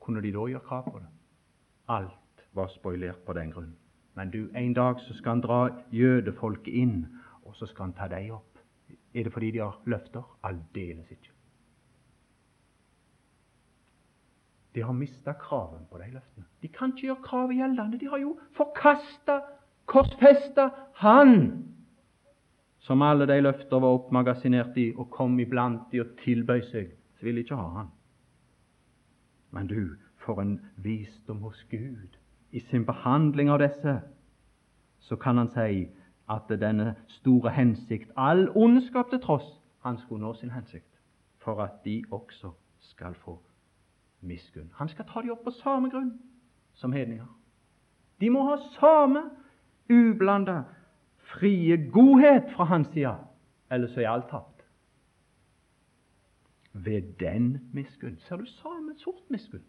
Kunne 0.00 0.22
de 0.22 0.32
da 0.32 0.46
gjøre 0.48 0.60
krav 0.60 0.90
på 0.90 0.98
det? 0.98 1.08
Alt 1.88 2.46
var 2.52 2.68
spoilert 2.68 3.24
på 3.26 3.32
den 3.32 3.52
grunn. 3.52 3.76
Men 4.14 4.30
du, 4.30 4.50
en 4.54 4.74
dag 4.74 5.00
så 5.00 5.14
skal 5.14 5.30
han 5.30 5.40
dra 5.40 5.68
jødefolket 5.92 6.74
inn, 6.74 7.06
og 7.44 7.54
så 7.56 7.66
skal 7.66 7.84
han 7.84 7.92
ta 7.92 8.08
dem 8.08 8.32
opp. 8.34 8.58
Er 9.14 9.24
det 9.24 9.32
fordi 9.32 9.50
de 9.50 9.58
har 9.58 9.80
løfter? 9.84 10.22
Aldeles 10.42 11.10
ikke. 11.10 11.30
De 14.74 14.82
har 14.82 14.92
mista 14.92 15.32
kraven 15.32 15.86
på 15.90 15.98
de 15.98 16.10
løftene. 16.12 16.44
De 16.62 16.68
kan 16.68 16.92
ikke 16.92 17.06
gjøre 17.06 17.22
kravet 17.22 17.56
gjeldende. 17.56 17.98
De 17.98 18.08
har 18.08 18.18
jo 18.18 18.38
forkasta, 18.54 19.40
korsfesta 19.86 20.68
Han 20.94 21.70
som 22.80 23.02
alle 23.02 23.26
de 23.28 23.40
løfter 23.40 23.80
var 23.80 23.96
oppmagasinert 23.98 24.76
i, 24.76 24.92
og 24.96 25.10
kom 25.10 25.38
iblant 25.40 25.92
de 25.92 26.00
og 26.00 26.14
tilbøy 26.24 26.62
seg. 26.70 26.94
Så 27.18 27.26
ville 27.28 27.44
ikke 27.44 27.56
ha 27.56 27.68
Han. 27.76 27.90
Men 29.50 29.66
du, 29.66 29.96
for 30.16 30.40
en 30.40 30.60
visdom 30.76 31.42
hos 31.42 31.66
Gud 31.70 32.16
i 32.52 32.60
sin 32.60 32.86
behandling 32.86 33.50
av 33.50 33.60
disse, 33.62 34.00
så 35.00 35.16
kan 35.16 35.36
han 35.36 35.48
si 35.48 35.88
at 36.30 36.50
denne 36.60 36.94
store 37.08 37.50
hensikt, 37.50 38.10
all 38.16 38.48
ondskap 38.54 39.10
til 39.10 39.20
tross, 39.20 39.46
han 39.82 39.98
skulle 39.98 40.22
nå 40.22 40.34
sin 40.34 40.50
hensikt, 40.50 41.00
for 41.38 41.62
at 41.62 41.84
de 41.84 42.04
også 42.10 42.52
skal 42.78 43.14
få 43.14 43.38
miskunn. 44.20 44.70
Han 44.74 44.88
skal 44.88 45.04
ta 45.08 45.22
dem 45.22 45.32
opp 45.34 45.44
på 45.44 45.54
samme 45.60 45.90
grunn 45.90 46.12
som 46.74 46.92
hedninger. 46.92 47.26
De 48.20 48.30
må 48.30 48.44
ha 48.44 48.58
samme 48.76 49.24
ublanda 49.90 50.62
frie 51.32 51.76
godhet 51.92 52.50
fra 52.54 52.64
hans 52.64 52.88
side, 52.88 53.16
så 53.70 54.00
er 54.00 54.08
alt 54.08 54.28
tapt. 54.30 54.64
Ved 56.72 57.02
den 57.20 57.70
miskunn 57.72 58.16
ser 58.16 58.36
du 58.36 58.46
samme 58.46 58.94
sort 58.96 59.30
miskunn. 59.30 59.62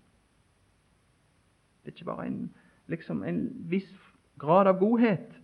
Det 1.81 1.91
er 1.91 1.95
ikke 1.95 2.05
bare 2.05 2.27
en, 2.27 2.53
liksom 2.87 3.23
en 3.23 3.49
viss 3.69 3.91
grad 4.37 4.67
av 4.67 4.77
godhet, 4.79 5.41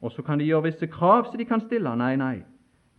og 0.00 0.12
så 0.12 0.22
kan 0.22 0.38
de 0.38 0.44
gjøre 0.44 0.62
visse 0.62 0.86
krav 0.86 1.24
som 1.24 1.38
de 1.38 1.44
kan 1.44 1.60
stille. 1.60 1.96
Nei, 1.96 2.16
nei. 2.16 2.42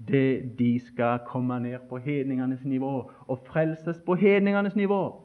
Det, 0.08 0.60
de 0.60 0.80
skal 0.80 1.20
komme 1.28 1.60
ned 1.60 1.80
på 1.90 1.98
hedningenes 1.98 2.64
nivå 2.66 3.12
og 3.28 3.44
frelses 3.48 4.02
på 4.06 4.16
hedningenes 4.16 4.76
nivå. 4.76 5.24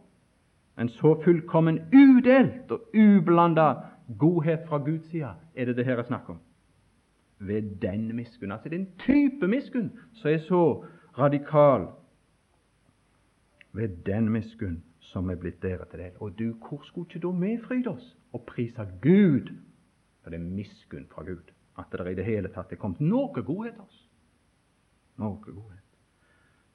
En 0.79 0.89
så 0.89 1.15
fullkommen 1.25 1.81
udelt 1.95 2.71
og 2.71 2.81
ublanda 2.95 3.73
godhet 4.19 4.61
fra 4.69 4.79
Guds 4.79 5.11
side 5.11 5.35
er 5.55 5.65
det 5.65 5.77
det 5.77 5.85
her 5.85 5.99
er 5.99 6.07
snakk 6.07 6.31
om. 6.31 6.39
Ved 7.39 7.63
den 7.83 8.17
miskunn. 8.17 8.53
Altså 8.53 8.69
det 8.69 8.77
er 8.77 8.81
en 8.81 8.99
type 8.99 9.49
miskunn 9.49 9.93
som 10.13 10.31
er 10.31 10.39
så 10.39 10.85
radikal. 11.19 11.89
Ved 13.73 13.89
den 14.07 14.29
miskunn 14.29 14.83
som 15.01 15.31
er 15.31 15.39
blitt 15.41 15.63
dere 15.63 15.87
til 15.91 15.99
del. 15.99 16.17
Og 16.21 16.39
du, 16.39 16.53
hvor 16.53 16.83
skulle 16.85 17.07
ikke 17.07 17.23
da 17.27 17.33
vi 17.47 17.59
fryde 17.63 17.91
oss 17.91 18.17
og 18.33 18.43
prise 18.47 18.89
Gud? 19.03 19.55
For 20.23 20.31
det 20.31 20.41
er 20.41 20.45
miskunn 20.45 21.07
fra 21.11 21.25
Gud 21.25 21.55
at 21.79 21.93
det 21.93 22.11
i 22.11 22.15
det 22.15 22.25
hele 22.25 22.51
tatt 22.53 22.73
er 22.73 22.81
kommet 22.81 23.01
noe 23.01 23.43
godhet 23.43 23.77
til 23.77 23.85
oss. 23.85 23.99
Noe 25.19 25.39
godhet. 25.45 25.85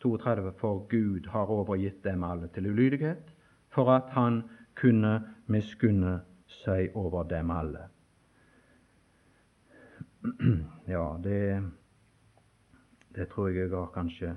32. 0.03 0.51
For 0.59 0.83
Gud 0.91 1.27
har 1.31 1.51
overgitt 1.51 2.03
dem 2.03 2.23
alle 2.23 2.49
til 2.55 2.67
ulydighet, 2.71 3.33
for 3.69 3.91
at 3.91 4.11
Han 4.15 4.43
kunne 4.75 5.21
miskunne 5.47 6.21
seg 6.63 6.95
over 6.95 7.23
dem 7.23 7.51
alle. 7.51 7.87
Ja, 10.87 11.19
det, 11.23 11.63
det 13.15 13.29
tror 13.31 13.49
jeg 13.49 13.65
jeg 13.65 13.75
har 13.75 13.91
kanskje 13.93 14.35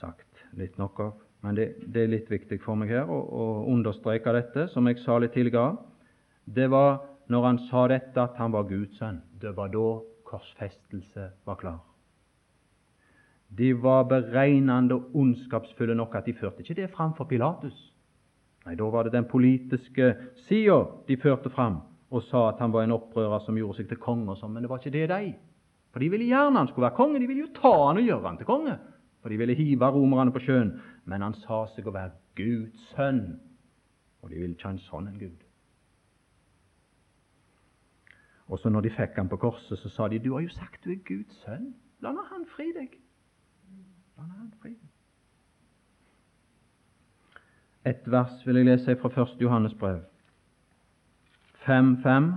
sagt 0.00 0.44
litt 0.56 0.78
nok 0.80 1.00
av. 1.00 1.12
Men 1.40 1.56
det, 1.56 1.66
det 1.88 2.04
er 2.04 2.12
litt 2.12 2.30
viktig 2.30 2.60
for 2.64 2.76
meg 2.76 2.92
her 2.92 3.08
å, 3.08 3.20
å 3.20 3.44
understreke 3.72 4.32
dette, 4.36 4.66
som 4.72 4.88
jeg 4.88 5.00
sa 5.04 5.18
litt 5.20 5.32
tidligere. 5.36 5.78
Det 6.44 6.68
var 6.72 7.00
når 7.32 7.46
han 7.46 7.60
sa 7.68 7.86
dette, 7.88 8.16
at 8.20 8.36
han 8.40 8.52
var 8.52 8.68
Guds 8.68 8.98
sønn. 9.00 9.22
Det 9.40 9.54
var 9.56 9.70
da 9.72 9.86
korsfestelse 10.28 11.30
var 11.48 11.60
klar. 11.60 11.78
De 13.50 13.72
var 13.74 14.04
beregnende 14.10 14.94
og 14.94 15.16
ondskapsfulle 15.18 15.96
nok 15.98 16.14
at 16.18 16.28
de 16.28 16.36
førte 16.38 16.62
ikke 16.62 16.76
det 16.78 16.90
fram 16.92 17.16
for 17.18 17.26
Pilatus. 17.30 17.76
Nei, 18.66 18.76
Da 18.76 18.90
var 18.92 19.04
det 19.04 19.14
den 19.16 19.26
politiske 19.26 20.12
sida 20.46 20.84
de 21.08 21.16
førte 21.16 21.50
fram 21.50 21.80
og 22.10 22.22
sa 22.26 22.48
at 22.48 22.58
han 22.58 22.72
var 22.72 22.84
en 22.84 22.96
opprører 22.96 23.42
som 23.44 23.58
gjorde 23.58 23.78
seg 23.78 23.88
til 23.88 24.00
konge. 24.02 24.30
og 24.30 24.38
sånn, 24.38 24.52
Men 24.52 24.62
det 24.62 24.70
var 24.70 24.78
ikke 24.78 24.90
det, 24.90 25.08
de. 25.08 25.34
For 25.92 26.02
de 26.02 26.08
ville 26.10 26.26
gjerne 26.26 26.58
han 26.58 26.68
skulle 26.68 26.88
være 26.88 26.96
konge. 26.96 27.20
De 27.20 27.26
ville 27.26 27.46
jo 27.46 27.52
ta 27.54 27.70
han 27.86 27.98
og 27.98 28.06
gjøre 28.06 28.26
han 28.26 28.38
til 28.38 28.46
konge. 28.46 28.78
For 29.22 29.28
de 29.28 29.36
ville 29.36 29.54
hive 29.54 29.90
romerne 29.90 30.32
på 30.32 30.42
sjøen. 30.42 30.80
Men 31.04 31.22
han 31.22 31.34
sa 31.34 31.66
seg 31.74 31.86
å 31.86 31.94
være 31.94 32.12
Guds 32.38 32.90
sønn. 32.94 33.38
Og 34.22 34.30
de 34.30 34.40
ville 34.40 34.54
ikke 34.54 34.68
ha 34.68 34.74
en 34.74 34.84
sånn 34.88 35.08
en 35.08 35.18
Gud. 35.18 35.46
Og 38.50 38.58
så 38.58 38.70
når 38.70 38.88
de 38.88 38.90
fikk 38.90 39.14
han 39.16 39.30
på 39.30 39.38
korset, 39.38 39.78
så 39.78 39.88
sa 39.88 40.08
de, 40.08 40.18
'Du 40.18 40.32
har 40.34 40.40
jo 40.40 40.48
sagt 40.48 40.84
du 40.84 40.90
er 40.90 41.02
Guds 41.06 41.34
sønn. 41.44 41.74
La 42.02 42.12
nå 42.12 42.22
han 42.30 42.46
fri 42.56 42.72
deg.' 42.72 42.98
La 44.18 44.26
nå 44.26 44.34
han 44.34 44.52
fri 44.62 44.70
deg. 44.70 44.88
Et 47.84 48.10
vers 48.10 48.46
vil 48.46 48.56
jeg 48.56 48.66
lese 48.66 48.96
fra 48.96 49.08
1. 49.08 49.40
Johannes 49.40 49.74
brev, 49.74 50.02
5.5. 51.70 52.30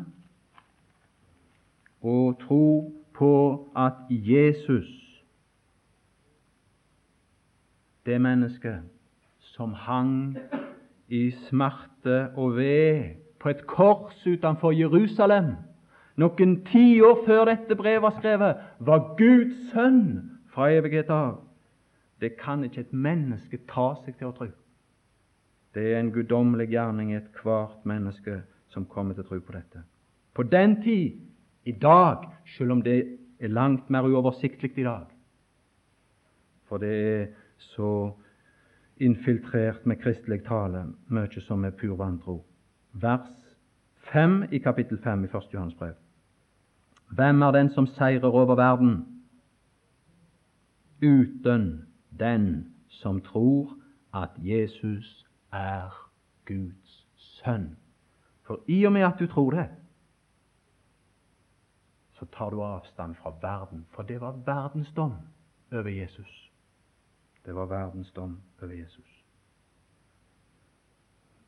Og 2.02 2.40
tro 2.40 2.94
på 3.14 3.34
at 3.76 3.94
Jesus, 4.10 5.24
det 8.06 8.22
mennesket 8.22 8.82
som 9.40 9.74
hang 9.74 10.38
i 11.08 11.32
smerte 11.32 12.30
og 12.36 12.56
ved 12.56 13.04
på 13.40 13.50
et 13.50 13.68
kors 13.68 14.28
utenfor 14.28 14.72
Jerusalem 14.72 15.56
noen 16.22 16.60
tiår 16.68 17.24
før 17.26 17.48
dette 17.50 17.76
brevet 17.78 18.04
var 18.04 18.14
skrevet, 18.20 18.60
var 18.80 19.14
Guds 19.18 19.56
sønn 19.72 20.04
fra 20.54 20.70
evighet 20.70 21.10
av. 21.10 21.40
Det 22.22 22.36
kan 22.38 22.64
ikke 22.64 22.86
et 22.86 22.94
menneske 22.94 23.58
ta 23.70 23.94
seg 24.04 24.20
til 24.20 24.30
å 24.30 24.36
tro. 24.38 24.50
Det 25.74 25.88
er 25.90 26.00
en 26.00 26.12
guddommelig 26.14 26.70
gjerning 26.70 27.12
i 27.12 27.18
ethvert 27.18 27.82
menneske 27.90 28.44
som 28.74 28.86
kommer 28.90 29.14
til 29.14 29.24
å 29.24 29.30
tro 29.30 29.40
på 29.40 29.56
dette. 29.56 29.84
På 30.34 30.44
den 30.44 30.80
tid, 30.84 31.22
i 31.64 31.72
dag, 31.72 32.26
selv 32.58 32.72
om 32.76 32.82
det 32.84 32.98
er 33.40 33.54
langt 33.54 33.90
mer 33.90 34.08
uoversiktlig 34.10 34.74
i 34.78 34.88
dag, 34.88 35.06
for 36.68 36.82
det 36.82 36.94
er 36.94 37.28
så 37.58 38.12
infiltrert 38.98 39.86
med 39.86 40.02
kristelig 40.02 40.44
tale, 40.48 40.88
mye 41.08 41.42
som 41.46 41.64
er 41.66 41.76
pur 41.78 41.96
vantro. 42.00 42.42
Vers 42.94 43.30
5 44.12 44.44
i 44.52 44.60
kapittel 44.60 45.00
5 45.04 45.24
i 45.24 45.30
1. 45.30 45.54
Johannes 45.54 45.78
brev. 45.80 45.96
Hvem 47.16 47.42
er 47.42 47.52
den 47.52 47.70
som 47.70 47.88
seirer 47.88 48.34
over 48.34 48.56
verden? 48.56 49.06
Uten 51.02 51.86
den 52.20 52.74
som 52.90 53.22
tror 53.22 53.78
at 54.14 54.30
Jesus 54.38 55.26
er 55.52 55.90
Guds 56.46 57.08
sønn. 57.16 57.76
For 58.54 58.62
i 58.68 58.84
og 58.86 58.92
med 58.94 59.02
at 59.02 59.18
du 59.20 59.26
tror 59.28 59.52
det, 59.52 59.70
så 62.14 62.26
tar 62.26 62.50
du 62.50 62.62
avstand 62.62 63.16
fra 63.16 63.32
verden. 63.42 63.88
For 63.90 64.04
det 64.04 64.22
var 64.22 64.32
verdens 64.46 64.92
dom 64.94 65.16
over 65.72 65.90
Jesus. 65.90 66.52
Det 67.46 67.56
var 67.56 67.66
verdens 67.66 68.12
dom 68.12 68.42
over 68.62 68.74
Jesus. 68.74 69.26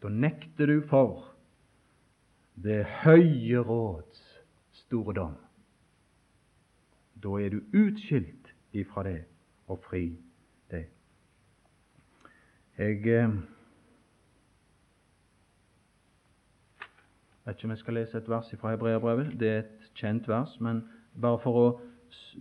Da 0.02 0.10
nekter 0.10 0.66
du 0.66 0.82
for 0.90 1.30
det 2.56 2.86
høye 3.06 3.62
råds 3.62 4.42
store 4.72 5.14
dom. 5.14 5.36
Da 7.24 7.38
er 7.38 7.50
du 7.54 7.62
utskilt 7.74 8.50
ifra 8.74 9.04
det 9.04 9.26
og 9.68 9.84
fri 9.86 10.18
det. 10.72 10.88
Jeg 12.78 13.06
vet 17.46 17.58
ikke 17.58 17.68
om 17.68 17.76
jeg 17.76 17.84
skal 17.84 17.94
lese 18.00 18.18
et 18.18 18.30
vers 18.30 18.56
fra 18.60 18.72
Hebreerbrevet. 18.74 19.36
Det 19.40 19.50
er 19.50 19.60
et 19.60 19.92
kjent 19.96 20.28
vers, 20.28 20.58
men 20.60 20.84
bare 21.22 21.40
for 21.44 21.62
å 21.62 21.68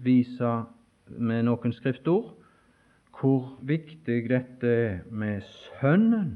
vise 0.04 0.54
med 1.08 1.44
noen 1.48 1.74
skriftord 1.76 2.32
hvor 3.14 3.54
viktig 3.62 4.24
dette 4.28 4.66
er 4.66 4.96
med 5.10 5.44
Sønnen, 5.46 6.32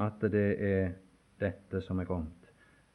at 0.00 0.20
det 0.32 0.50
er 0.60 0.92
dette 1.40 1.80
som 1.82 1.98
er 2.00 2.08
kommet. 2.08 2.40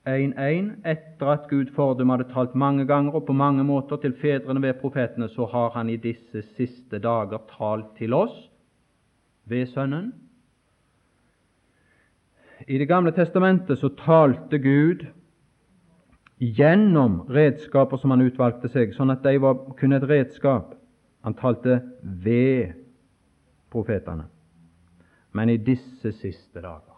1.1. 0.06 0.70
Etter 0.86 1.32
at 1.32 1.48
Gud 1.50 1.72
fordum 1.74 2.12
hadde 2.14 2.28
talt 2.30 2.54
mange 2.54 2.86
ganger 2.86 3.18
og 3.18 3.26
på 3.26 3.34
mange 3.34 3.64
måter 3.66 3.98
til 3.98 4.14
fedrene 4.22 4.62
ved 4.62 4.78
profetene, 4.82 5.30
så 5.30 5.48
har 5.50 5.74
Han 5.74 5.90
i 5.90 5.98
disse 5.98 6.44
siste 6.56 7.00
dager 7.00 7.42
talt 7.58 7.98
til 7.98 8.14
oss 8.14 8.52
ved 9.46 9.66
Sønnen. 9.66 10.14
I 12.68 12.78
Det 12.78 12.88
gamle 12.88 13.12
testamentet 13.12 13.80
så 13.80 13.90
talte 13.90 14.58
Gud 14.60 15.06
gjennom 16.40 17.22
redskaper 17.30 17.98
som 17.98 18.12
Han 18.12 18.26
utvalgte 18.26 18.70
seg, 18.70 18.94
sånn 18.96 19.14
at 19.14 19.24
de 19.24 19.38
var 19.42 19.60
kun 19.78 19.94
et 19.94 20.08
redskap. 20.10 20.74
Han 21.22 21.34
talte 21.38 21.82
ved 22.02 22.74
profetene. 23.72 24.26
Men 25.32 25.50
i 25.50 25.58
disse 25.58 26.12
siste 26.12 26.62
dager 26.62 26.96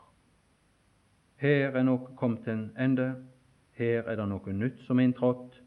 Her 1.37 1.75
er 1.75 1.83
noe 1.83 2.15
kommet 2.15 2.45
til 2.45 2.53
en 2.53 2.71
ende. 2.79 3.11
Her 3.77 4.07
er 4.07 4.15
det 4.15 4.27
noe 4.29 4.53
nytt 4.53 4.79
som 4.87 4.99
er 4.99 5.05
inntrådt, 5.05 5.59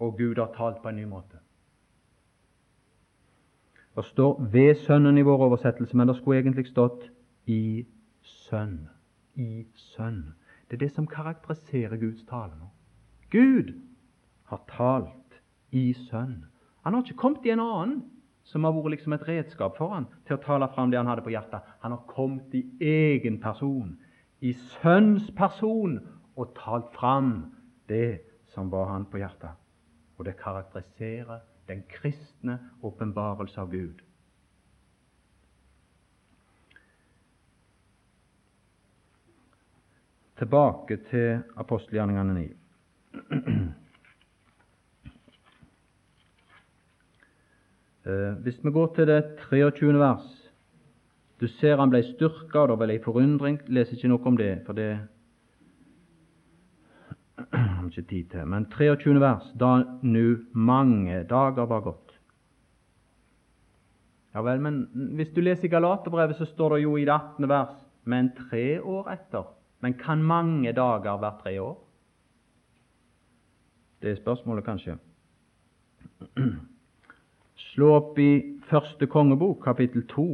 og 0.00 0.16
Gud 0.18 0.40
har 0.40 0.50
talt 0.56 0.80
på 0.82 0.88
en 0.88 0.96
ny 0.96 1.04
måte. 1.06 1.38
Det 3.94 4.04
står 4.04 4.40
'ved 4.40 4.74
Sønnen' 4.74 5.18
i 5.18 5.22
vår 5.22 5.38
oversettelse, 5.38 5.96
men 5.96 6.08
det 6.08 6.16
skulle 6.16 6.40
egentlig 6.40 6.66
stått 6.66 7.10
'i 7.46 7.86
Sønn'. 8.22 8.88
I 9.34 9.66
Sønn. 9.74 10.34
Det 10.68 10.76
er 10.76 10.86
det 10.86 10.92
som 10.94 11.06
karakteriserer 11.06 11.96
Guds 12.00 12.24
tale 12.28 12.56
nå. 12.58 12.70
Gud 13.32 13.74
har 14.50 14.62
talt 14.68 15.38
i 15.70 15.92
Sønn. 15.96 16.44
Han 16.84 16.94
har 16.94 17.04
ikke 17.04 17.20
kommet 17.20 17.46
i 17.46 17.54
en 17.54 17.62
annen 17.62 18.02
som 18.44 18.64
har 18.66 18.74
vært 18.74 18.96
liksom 18.96 19.14
et 19.16 19.26
redskap 19.28 19.76
for 19.78 19.94
han 19.94 20.08
til 20.26 20.36
å 20.36 20.42
tale 20.42 20.68
fram 20.74 20.90
det 20.90 20.98
han 20.98 21.08
hadde 21.08 21.24
på 21.24 21.32
hjertet. 21.32 21.62
Han 21.84 21.94
har 21.94 22.02
kommet 22.10 22.54
i 22.58 22.64
egen 22.82 23.38
person, 23.40 23.94
i 24.42 24.52
Sønns 24.52 25.30
person, 25.38 26.00
og 26.36 26.54
talt 26.56 26.88
fram 26.96 27.52
det 27.88 28.22
som 28.52 28.70
var 28.72 28.88
han 28.90 29.04
på 29.06 29.20
hjertet. 29.20 29.52
Og 30.18 30.26
det 30.26 30.38
karakteriserer 30.40 31.44
den 31.68 31.84
kristne 31.88 32.58
åpenbarelse 32.82 33.60
av 33.60 33.70
Gud. 33.70 34.02
Tilbake 40.42 40.96
til 41.06 41.38
apostelgjerningene 41.56 42.34
9. 42.34 42.50
Eh, 48.02 48.32
hvis 48.42 48.56
vi 48.64 48.70
går 48.74 48.88
til 48.96 49.06
det 49.06 49.20
23. 49.38 49.92
vers 49.94 50.24
Du 51.38 51.46
ser 51.46 51.76
han 51.78 51.90
ble 51.90 52.00
styrka, 52.02 52.64
og 52.64 52.68
det 52.72 52.78
var 52.80 52.90
ei 52.90 52.98
forundring. 53.04 53.60
Leser 53.70 53.94
ikke 53.94 54.10
noe 54.10 54.26
om 54.26 54.38
det, 54.40 54.48
for 54.66 54.74
det 54.74 54.88
har 57.52 57.84
vi 57.84 57.92
ikke 57.92 58.08
tid 58.10 58.34
til. 58.34 58.50
Men 58.50 58.66
23. 58.74 59.14
vers, 59.22 59.46
da 59.54 59.84
nu 60.02 60.42
mange 60.50 61.22
dager 61.30 61.70
var 61.70 61.86
gått. 61.86 62.18
Ja 64.34 64.42
vel, 64.42 64.58
men 64.66 64.88
hvis 65.14 65.30
du 65.30 65.40
leser 65.40 65.70
Galaterbrevet, 65.70 66.42
så 66.42 66.50
står 66.50 66.74
det 66.74 66.82
jo 66.88 66.98
i 66.98 67.06
det 67.06 67.14
18. 67.14 67.48
vers 67.54 67.78
men 68.04 68.32
tre 68.34 68.80
år 68.82 69.14
etter. 69.14 69.46
Men 69.82 69.94
kan 69.98 70.22
mange 70.22 70.72
dager 70.72 71.18
være 71.18 71.38
tre 71.42 71.62
år? 71.62 71.78
Det 74.02 74.10
er 74.10 74.16
spørsmålet, 74.16 74.64
kanskje. 74.64 74.96
Slå 77.72 77.90
opp 77.94 78.18
i 78.18 78.58
Første 78.70 79.06
kongebok, 79.06 79.60
kapittel 79.64 80.06
2. 80.08 80.26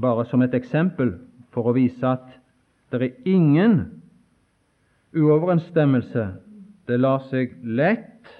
Bare 0.00 0.24
som 0.30 0.42
et 0.42 0.54
eksempel 0.54 1.12
for 1.52 1.68
å 1.68 1.74
vise 1.76 2.06
at 2.08 2.38
det 2.92 3.02
er 3.02 3.28
ingen 3.28 4.02
uoverensstemmelse. 5.12 6.26
Det 6.88 6.98
lar 7.00 7.26
seg 7.28 7.58
lett 7.64 8.30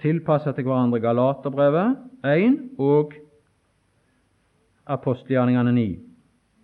tilpasse 0.00 0.52
til 0.56 0.66
hverandre 0.66 1.02
Galaterbrevet 1.04 1.96
1 2.26 2.58
og 2.80 3.14
apostelgjerningene 4.86 5.72
9. 5.76 6.05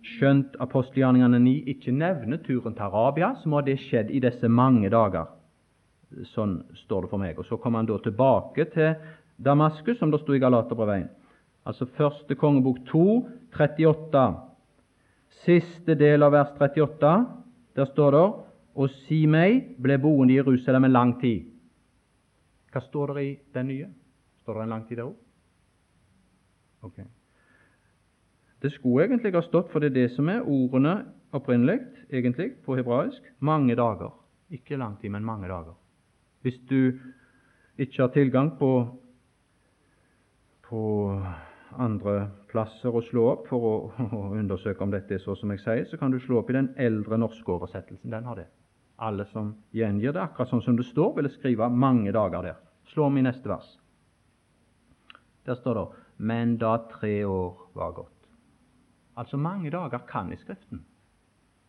Skjønt 0.03 0.57
apostelgjerningene 0.59 1.39
9 1.39 1.53
ikke 1.71 1.93
nevner 1.95 2.41
turen 2.43 2.75
til 2.75 2.83
Arabia, 2.89 3.33
så 3.39 3.49
må 3.49 3.61
det 3.63 3.77
skjedd 3.85 4.11
i 4.11 4.19
disse 4.23 4.49
mange 4.51 4.91
dager. 4.91 5.29
Sånn 6.33 6.59
står 6.83 7.05
det 7.05 7.11
for 7.13 7.21
meg. 7.21 7.39
Og 7.39 7.47
Så 7.47 7.57
kommer 7.57 7.79
han 7.79 7.89
da 7.89 7.97
tilbake 8.03 8.67
til 8.73 8.95
Damaskus, 9.39 9.97
som 9.99 10.11
det 10.11 10.19
sto 10.21 10.35
i 10.35 10.41
Galaterbrevet 10.43 11.07
1. 11.07 11.09
Altså 11.65 11.87
første 11.95 12.35
kongebok 12.35 12.83
2, 12.91 13.05
38. 13.55 14.25
Siste 15.45 15.95
del 15.95 16.23
av 16.23 16.35
vers 16.35 16.51
38. 16.59 17.13
Der 17.79 17.89
står 17.89 18.11
det 18.11 18.25
og 18.73 18.89
Simei 19.05 19.59
ble 19.81 19.97
boende 20.01 20.33
i 20.33 20.39
Jerusalem 20.39 20.87
en 20.87 20.95
lang 20.95 21.17
tid. 21.21 21.49
Hva 22.73 22.81
står 22.81 23.13
det 23.13 23.23
i 23.23 23.33
den 23.53 23.69
nye? 23.69 23.89
Står 24.41 24.57
det 24.57 24.63
en 24.63 24.73
lang 24.73 24.87
tid 24.87 24.97
der 24.97 25.09
òg? 25.09 25.19
Okay. 26.83 27.05
Det 28.63 28.71
skulle 28.71 29.03
egentlig 29.03 29.33
ha 29.35 29.41
stått, 29.43 29.71
for 29.71 29.83
det 29.83 29.91
er 29.91 29.95
det 29.97 30.09
som 30.15 30.29
er 30.31 30.45
ordene 30.47 31.01
opprinnelig, 31.35 31.81
egentlig, 32.09 32.53
på 32.63 32.77
hebraisk, 32.79 33.25
mange 33.43 33.75
dager. 33.75 34.13
Ikke 34.55 34.77
lang 34.79 34.95
tid, 35.01 35.11
men 35.11 35.25
mange 35.27 35.49
dager. 35.51 35.75
Hvis 36.41 36.61
du 36.69 36.93
ikke 37.77 38.05
har 38.05 38.13
tilgang 38.13 38.53
på, 38.59 38.69
på 40.69 40.83
andre 41.75 42.15
plasser 42.51 42.95
å 42.95 43.01
slå 43.03 43.25
opp 43.33 43.49
for 43.51 43.67
å, 43.67 43.73
å, 44.05 44.23
undersøke 44.37 44.85
om 44.85 44.93
dette 44.93 45.17
er 45.17 45.23
så 45.23 45.35
som 45.35 45.51
jeg 45.51 45.63
sier, 45.65 45.83
så 45.89 45.99
kan 45.99 46.13
du 46.13 46.19
slå 46.23 46.39
opp 46.39 46.53
i 46.53 46.57
den 46.57 46.71
eldre 46.79 47.19
norske 47.19 47.55
oversettelsen. 47.57 48.11
Den 48.13 48.29
har 48.29 48.39
det. 48.39 48.47
Alle 49.03 49.25
som 49.33 49.55
gjengir 49.75 50.15
det 50.15 50.23
akkurat 50.23 50.53
sånn 50.53 50.63
som 50.63 50.79
det 50.79 50.87
står, 50.87 51.15
ville 51.17 51.35
skrive 51.35 51.67
mange 51.67 52.15
dager 52.15 52.47
der. 52.47 52.63
Slå 52.93 53.09
om 53.09 53.19
i 53.19 53.25
neste 53.25 53.49
vers. 53.49 53.67
Der 55.43 55.59
står 55.59 55.75
det 55.75 55.87
'men 56.17 56.57
da 56.57 56.77
tre 56.87 57.25
år 57.25 57.57
var 57.73 57.91
gått'. 57.91 58.12
Altså 59.17 59.37
mange 59.37 59.69
dager 59.69 60.05
kan 60.09 60.31
i 60.33 60.37
Skriften 60.37 60.85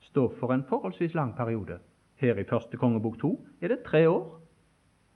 stå 0.01 0.28
for 0.38 0.53
en 0.53 0.64
forholdsvis 0.68 1.14
lang 1.14 1.34
periode. 1.36 1.78
Her 2.16 2.38
i 2.38 2.47
første 2.49 2.76
kongebok 2.76 3.18
to 3.20 3.34
er 3.61 3.68
det 3.68 3.84
tre 3.84 4.09
år. 4.09 4.40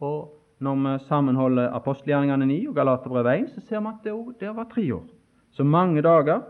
Og 0.00 0.34
når 0.58 0.74
vi 0.74 1.04
sammenholder 1.06 1.72
apostelgjerningene 1.74 2.46
9 2.46 2.58
og 2.68 2.74
Galaterbrevet 2.74 3.42
1, 3.42 3.50
så 3.54 3.60
ser 3.60 3.80
vi 3.80 3.92
at 3.92 4.04
det, 4.04 4.14
det 4.40 4.56
var 4.56 4.68
tre 4.72 4.94
år. 4.94 5.04
Så 5.50 5.64
mange 5.64 6.02
dager 6.02 6.40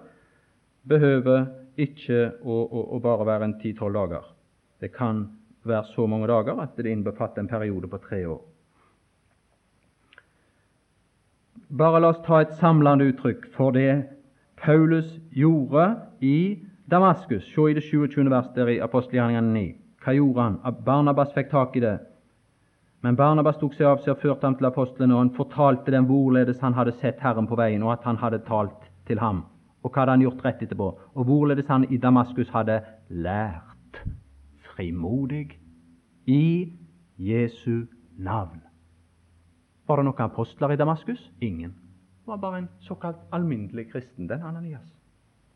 behøver 0.89 1.47
ikke 1.79 2.33
å, 2.43 2.57
å, 2.65 2.85
å 2.97 3.01
bare 3.03 3.27
være 3.27 3.49
en 3.49 3.59
ti-tolv 3.61 3.95
dager. 3.95 4.31
Det 4.81 4.91
kan 4.95 5.27
være 5.69 5.85
så 5.93 6.07
mange 6.07 6.29
dager 6.31 6.61
at 6.63 6.77
det 6.77 6.91
innbefatter 6.91 7.43
en 7.43 7.51
periode 7.51 7.91
på 7.91 8.01
tre 8.03 8.23
år. 8.27 8.41
Bare 11.69 12.01
la 12.01 12.15
oss 12.15 12.23
ta 12.25 12.41
et 12.41 12.57
samlende 12.57 13.11
uttrykk 13.11 13.51
for 13.53 13.77
det 13.77 14.18
Paulus 14.63 15.19
gjorde 15.31 15.97
i 16.21 16.59
Damaskus, 16.91 17.45
se 17.55 17.71
i 17.71 17.75
det 17.75 17.83
27. 17.83 18.31
vers 18.31 18.49
der 18.55 18.69
i 18.69 18.79
apostelgjerningene 18.81 19.53
9. 19.53 19.67
Hva 20.05 20.15
gjorde 20.17 20.43
han? 20.43 20.59
Barnabas 20.85 21.35
fikk 21.35 21.51
tak 21.51 21.77
i 21.77 21.83
det. 21.85 21.99
Men 23.03 23.17
Barnabas 23.17 23.59
tok 23.61 23.77
seg 23.77 23.87
av 23.87 24.01
seg 24.03 24.15
og 24.17 24.23
førte 24.23 24.47
ham 24.47 24.57
til 24.59 24.67
apostlene, 24.67 25.15
og 25.15 25.23
han 25.23 25.35
fortalte 25.37 25.93
dem 25.95 26.09
hvorledes 26.09 26.61
han 26.65 26.75
hadde 26.75 26.97
sett 26.99 27.21
Herren 27.23 27.47
på 27.47 27.59
veien, 27.59 27.83
og 27.87 27.93
at 27.95 28.07
han 28.09 28.19
hadde 28.19 28.43
talt 28.49 28.89
til 29.07 29.21
ham. 29.23 29.45
Og 29.85 29.93
hva 29.93 30.03
hadde 30.03 30.17
han 30.17 30.25
gjort 30.25 30.45
rett 30.45 30.63
etterpå? 30.67 30.89
Og 31.15 31.29
hvorledes 31.29 31.69
han 31.71 31.87
i 31.93 32.01
Damaskus 32.03 32.51
hadde 32.51 32.81
lært 33.09 34.01
frimodig 34.73 35.59
i 36.27 36.73
Jesu 37.19 37.87
navn. 38.19 38.63
Var 39.89 39.97
det 39.97 40.05
noen 40.05 40.25
apostler 40.27 40.75
i 40.75 40.81
Damaskus? 40.81 41.21
Ingen. 41.41 41.77
Var 42.29 42.37
bare 42.37 42.59
en 42.59 42.69
såkalt 42.85 43.21
alminnelig 43.33 43.87
kristen, 43.93 44.29
den 44.29 44.43
Ananias. 44.45 44.89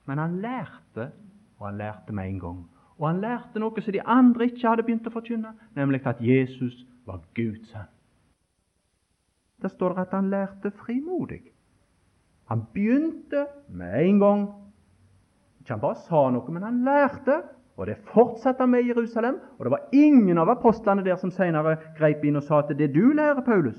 Men 0.08 0.18
han 0.18 0.38
lærte, 0.40 1.10
og 1.58 1.66
han 1.66 1.78
lærte 1.78 2.12
med 2.12 2.28
en 2.28 2.40
gang. 2.40 2.62
Og 2.98 3.08
han 3.08 3.20
lærte 3.20 3.60
noe 3.60 3.82
som 3.82 3.92
de 3.92 4.00
andre 4.02 4.48
ikke 4.48 4.68
hadde 4.68 4.84
begynt 4.86 5.06
å 5.06 5.12
forkynne, 5.12 5.52
nemlig 5.76 6.00
at 6.08 6.20
Jesus 6.24 6.80
var 7.06 7.20
Guds 7.36 7.68
sønn. 7.68 7.90
Der 9.62 9.68
står 9.68 9.94
det 9.94 10.06
at 10.06 10.14
han 10.16 10.30
lærte 10.30 10.72
frimodig. 10.80 11.42
Han 12.50 12.64
begynte 12.74 13.46
med 13.68 13.94
en 14.00 14.18
gang. 14.18 14.48
Ikke 15.60 15.76
han 15.76 15.82
bare 15.84 16.00
sa 16.08 16.24
noe, 16.34 16.50
men 16.50 16.64
han 16.66 16.82
lærte. 16.84 17.42
Og 17.76 17.86
det 17.86 18.00
fortsatte 18.12 18.66
med 18.66 18.84
i 18.84 18.90
Jerusalem. 18.90 19.38
Og 19.58 19.64
det 19.64 19.70
var 19.72 19.86
ingen 19.92 20.38
av 20.38 20.50
apostlene 20.52 21.04
der 21.04 21.16
som 21.16 21.30
senere 21.30 21.76
greip 21.98 22.24
inn 22.24 22.36
og 22.36 22.44
sa 22.48 22.60
at 22.60 22.74
det 22.76 22.90
du 22.94 23.12
lærer, 23.12 23.40
Paulus, 23.46 23.78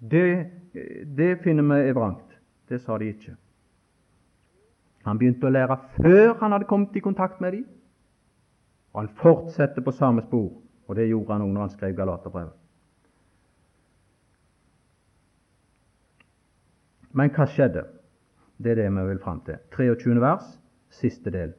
det, 0.00 0.50
det 1.16 1.38
finner 1.42 1.62
vi 1.62 1.88
er 1.88 1.96
vrangt. 1.96 2.38
Det 2.68 2.80
sa 2.82 2.98
de 2.98 3.08
ikke. 3.08 3.36
Han 5.06 5.18
begynte 5.18 5.46
å 5.46 5.54
lære 5.54 5.78
før 5.96 6.34
han 6.40 6.52
hadde 6.52 6.68
kommet 6.68 6.96
i 6.98 7.02
kontakt 7.04 7.40
med 7.40 7.54
dem, 7.54 7.66
og 8.92 9.04
han 9.04 9.10
fortsetter 9.20 9.84
på 9.84 9.94
samme 9.94 10.24
spor. 10.26 10.50
Og 10.86 10.96
det 10.96 11.08
gjorde 11.08 11.32
han 11.34 11.42
òg 11.42 11.52
når 11.52 11.66
han 11.66 11.74
skrev 11.74 11.94
Galaterbrevet. 11.98 12.54
Men 17.16 17.32
hva 17.32 17.46
skjedde? 17.48 17.86
Det 18.56 18.72
er 18.72 18.82
det 18.82 18.90
vi 18.92 19.04
vil 19.08 19.22
fram 19.22 19.40
til. 19.46 19.58
23. 19.74 20.20
vers, 20.20 20.46
siste 20.90 21.32
del. 21.32 21.54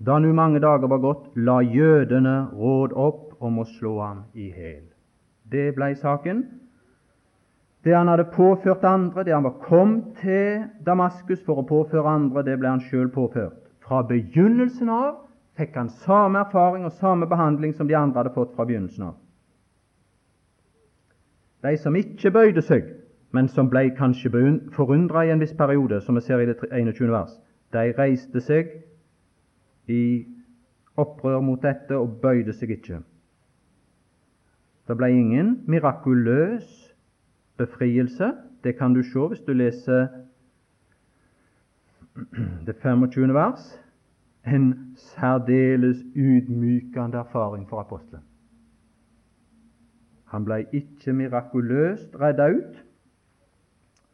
Da 0.00 0.18
nu 0.18 0.32
mange 0.32 0.60
dager 0.60 0.88
var 0.88 1.00
gått, 1.02 1.26
la 1.36 1.60
jødene 1.60 2.50
råd 2.56 2.94
opp 2.96 3.42
om 3.44 3.60
å 3.60 3.66
slå 3.68 3.98
ham 4.00 4.22
i 4.34 4.48
hæl. 4.52 4.84
Det 5.52 5.74
blei 5.76 5.94
saken. 5.94 6.44
Det 7.84 7.94
han 7.96 8.08
hadde 8.08 8.28
påført 8.34 8.84
andre, 8.84 9.24
det 9.24 9.32
han 9.34 9.44
var 9.44 9.56
kommet 9.62 10.16
til 10.20 10.66
Damaskus 10.86 11.40
for 11.46 11.62
å 11.62 11.66
påføre 11.68 12.12
andre, 12.12 12.44
det 12.44 12.58
ble 12.60 12.68
han 12.68 12.82
sjøl 12.84 13.08
påført. 13.12 13.56
Fra 13.80 14.02
begynnelsen 14.06 14.90
av 14.92 15.22
fikk 15.56 15.76
han 15.80 15.88
samme 16.04 16.42
erfaring 16.44 16.84
og 16.84 16.92
samme 17.00 17.28
behandling 17.28 17.72
som 17.76 17.88
de 17.88 17.96
andre 17.96 18.20
hadde 18.20 18.34
fått 18.34 18.52
fra 18.56 18.66
begynnelsen 18.68 19.08
av. 19.08 19.16
De 21.64 21.76
som 21.76 21.96
ikke 21.96 22.32
bøyde 22.32 22.62
seg, 22.64 22.84
men 23.32 23.48
som 23.48 23.68
ble 23.70 23.90
kanskje 23.96 24.32
forundra 24.74 25.24
i 25.24 25.32
en 25.32 25.40
viss 25.40 25.56
periode, 25.56 26.00
som 26.00 26.16
vi 26.16 26.24
ser 26.24 26.40
i 26.40 26.48
det 26.48 26.58
21. 26.60 27.10
vers, 27.12 27.32
de 27.72 27.92
reiste 27.96 28.40
seg 28.44 28.72
i 29.88 30.26
opprør 31.00 31.40
mot 31.44 31.60
dette 31.62 31.96
og 31.96 32.18
bøyde 32.22 32.52
seg 32.56 32.74
ikke. 32.76 33.00
Det 34.88 34.96
ble 34.98 35.12
ingen 35.14 35.60
mirakuløs 35.70 36.89
befrielse. 37.60 38.32
Det 38.64 38.76
kan 38.78 38.94
du 38.94 39.02
se 39.02 39.26
hvis 39.28 39.44
du 39.46 39.52
leser 39.52 40.08
det 42.66 42.76
25. 42.82 43.34
vers. 43.34 43.80
En 44.46 44.96
særdeles 44.96 45.96
ydmykende 46.16 47.18
erfaring 47.18 47.68
for 47.68 47.80
apostelen. 47.80 48.24
Han 50.30 50.44
ble 50.46 50.62
ikke 50.72 51.12
mirakuløst 51.12 52.14
redda 52.20 52.46
ut, 52.54 52.76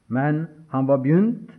men 0.09 0.47
han 0.73 0.89
var 0.89 1.03
begynt 1.05 1.53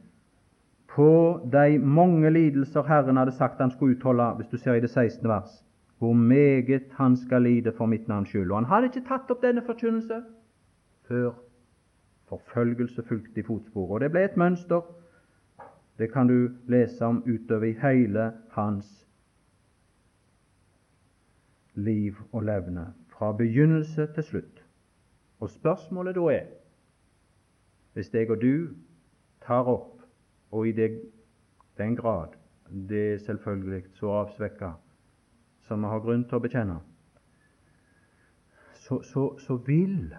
på 0.89 1.09
de 1.53 1.77
mange 1.79 2.29
lidelser 2.33 2.83
Herren 2.83 3.17
hadde 3.17 3.31
sagt 3.37 3.61
han 3.61 3.71
skulle 3.71 3.95
utholde, 3.95 4.31
hvis 4.35 4.47
du 4.47 4.57
ser 4.57 4.73
i 4.73 4.81
det 4.81 4.89
16. 4.89 5.29
vers, 5.29 5.63
hvor 5.97 6.13
meget 6.13 6.83
han 6.91 7.15
skal 7.17 7.41
lide 7.41 7.71
for 7.77 7.85
mitt 7.85 8.07
navns 8.07 8.29
skyld. 8.29 8.51
Og 8.51 8.57
han 8.57 8.65
hadde 8.65 8.89
ikke 8.89 9.07
tatt 9.07 9.31
opp 9.31 9.45
denne 9.45 9.61
forkynnelse 9.65 10.23
før 11.07 11.31
Forfølgelse 12.27 13.03
fulgte 13.03 13.39
i 13.39 13.43
fotsporet. 13.43 13.91
Og 13.91 13.99
det 13.99 14.11
ble 14.11 14.23
et 14.25 14.37
mønster. 14.37 14.81
Det 15.97 16.11
kan 16.13 16.27
du 16.27 16.49
lese 16.67 17.05
om 17.05 17.23
utover 17.25 17.63
i 17.71 17.77
hele 17.81 18.31
hans 18.51 19.07
liv 21.77 22.15
og 22.31 22.43
levne, 22.43 22.93
fra 23.07 23.31
begynnelse 23.31 24.07
til 24.13 24.23
slutt. 24.23 24.63
Og 25.39 25.49
spørsmålet 25.49 26.15
da 26.15 26.21
er, 26.33 26.45
hvis 27.93 28.13
jeg 28.13 28.31
og 28.31 28.41
du 28.41 28.67
tar 29.45 29.69
opp, 29.69 30.01
og 30.51 30.67
i 30.67 30.71
det, 30.71 31.01
den 31.77 31.95
grad 31.95 32.27
det 32.89 33.13
er 33.13 33.17
selvfølgelig 33.17 33.83
så 33.93 34.11
avsvekka 34.11 34.71
som 35.61 35.81
vi 35.83 35.91
har 35.91 35.99
grunn 35.99 36.23
til 36.27 36.37
å 36.39 36.43
bekjenne, 36.43 36.77
så, 38.73 39.01
så, 39.03 39.23
så 39.39 39.57
vil 39.67 40.13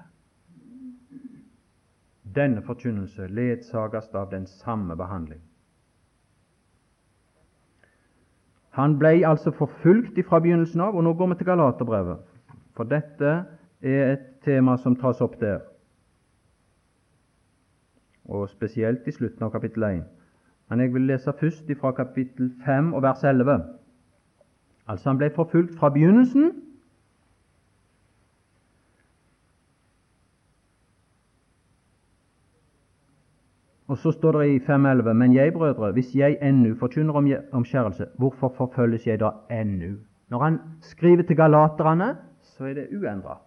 denne 2.39 2.63
forkynnelse 2.63 3.27
ledsages 3.27 4.09
av 4.15 4.31
den 4.31 4.47
samme 4.47 4.97
behandling. 4.97 5.41
Han 8.79 8.99
ble 8.99 9.27
altså 9.27 9.51
forfulgt 9.51 10.21
fra 10.29 10.39
begynnelsen 10.39 10.81
av, 10.81 10.95
og 10.95 11.03
nå 11.05 11.15
går 11.19 11.33
vi 11.33 11.39
til 11.41 11.49
Galaterbrevet, 11.51 12.21
for 12.77 12.87
dette 12.87 13.33
er 13.83 14.13
et 14.13 14.29
tema 14.45 14.77
som 14.79 14.95
tas 14.97 15.21
opp 15.25 15.35
der, 15.41 15.65
og 18.29 18.47
spesielt 18.53 19.09
i 19.09 19.15
slutten 19.17 19.43
av 19.43 19.51
kapittel 19.51 19.83
1. 19.89 20.07
Men 20.69 20.81
jeg 20.85 20.93
vil 20.95 21.09
lese 21.09 21.33
først 21.41 21.71
fra 21.81 21.91
kapittel 21.97 22.53
5 22.65 22.93
og 22.95 23.03
vers 23.03 23.25
11. 23.25 23.65
Altså, 24.89 25.09
han 25.09 25.19
ble 25.19 25.31
forfulgt 25.35 25.79
fra 25.79 25.89
begynnelsen 25.89 26.53
Og 33.89 33.99
så 33.99 34.13
står 34.13 34.33
det 34.33 34.49
i 34.49 34.59
5.11.: 34.59 35.13
Men 35.13 35.35
jeg, 35.35 35.53
brødre, 35.53 35.93
hvis 35.93 36.15
jeg 36.17 36.39
ennu 36.43 36.75
forkynner 36.75 37.15
om 37.15 37.29
omskjærelse, 37.53 38.07
hvorfor 38.19 38.49
forfølges 38.57 39.07
jeg 39.07 39.21
da 39.21 39.31
ennu? 39.51 39.97
Når 40.29 40.45
han 40.45 40.59
skriver 40.81 41.23
til 41.23 41.37
galaterne, 41.37 42.17
så 42.41 42.65
er 42.65 42.75
det 42.75 42.89
uendra. 42.93 43.39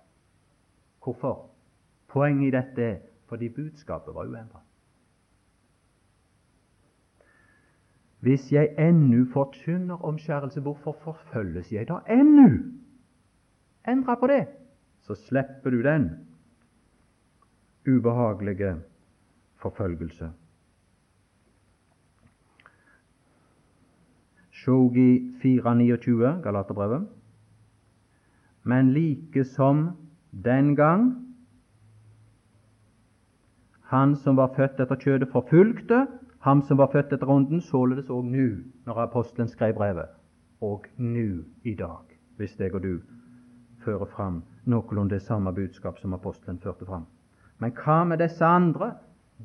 Hvorfor? 1.04 1.50
Poenget 2.08 2.48
i 2.48 2.58
dette 2.58 2.84
er 2.84 2.98
fordi 3.30 3.50
budskapet 3.50 4.16
var 4.16 4.22
uendra. 4.22 4.60
Hvis 8.20 8.52
jeg 8.52 8.70
ennu 8.80 9.26
forkynner 9.34 10.06
omskjærelse, 10.06 10.62
hvorfor 10.62 10.96
forfølges 11.04 11.72
jeg 11.72 11.88
da 11.88 11.94
ennu? 12.10 12.50
Endra 13.88 14.16
på 14.16 14.28
det, 14.28 14.48
så 15.00 15.16
slipper 15.16 15.70
du 15.70 15.82
den 15.82 16.10
ubehagelige 17.88 18.76
forfølgelse. 19.62 20.32
Shogi 24.52 25.34
429, 25.42 26.42
Galaterbrevet. 26.44 27.08
Men 28.64 28.94
like 28.94 29.44
som 29.44 29.90
den 30.32 30.76
gang 30.76 31.28
han 33.92 34.16
som 34.16 34.38
var 34.38 34.54
født 34.56 34.80
etter 34.80 34.96
kjødet, 34.96 35.28
forfulgte 35.32 36.08
ham 36.46 36.62
som 36.62 36.78
var 36.78 36.92
født 36.94 37.14
etter 37.14 37.30
ånden, 37.30 37.62
således 37.62 38.10
òg 38.10 38.24
nå, 38.24 38.46
når 38.86 39.02
apostelen 39.04 39.50
skrev 39.52 39.74
brevet, 39.76 40.14
og 40.62 40.86
nå 40.98 41.44
i 41.68 41.74
dag, 41.76 42.06
hvis 42.38 42.56
jeg 42.60 42.74
og 42.74 42.84
du 42.84 43.02
fører 43.84 44.06
fram 44.06 44.44
noenlunde 44.66 45.18
det 45.18 45.26
samme 45.26 45.54
budskap 45.54 46.00
som 46.00 46.14
apostelen 46.14 46.60
førte 46.64 46.86
fram. 46.86 47.06
Men 47.60 47.74
hva 47.76 48.04
med 48.08 48.22
disse 48.24 48.46
andre 48.46 48.94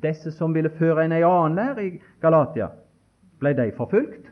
disse 0.01 0.31
som 0.31 0.53
ville 0.55 0.71
føre 0.79 1.05
en 1.05 1.15
annen 1.17 1.55
lære 1.57 1.85
i 1.85 1.99
Galatia, 2.21 2.69
ble 3.39 3.53
de 3.57 3.71
forfulgt? 3.77 4.31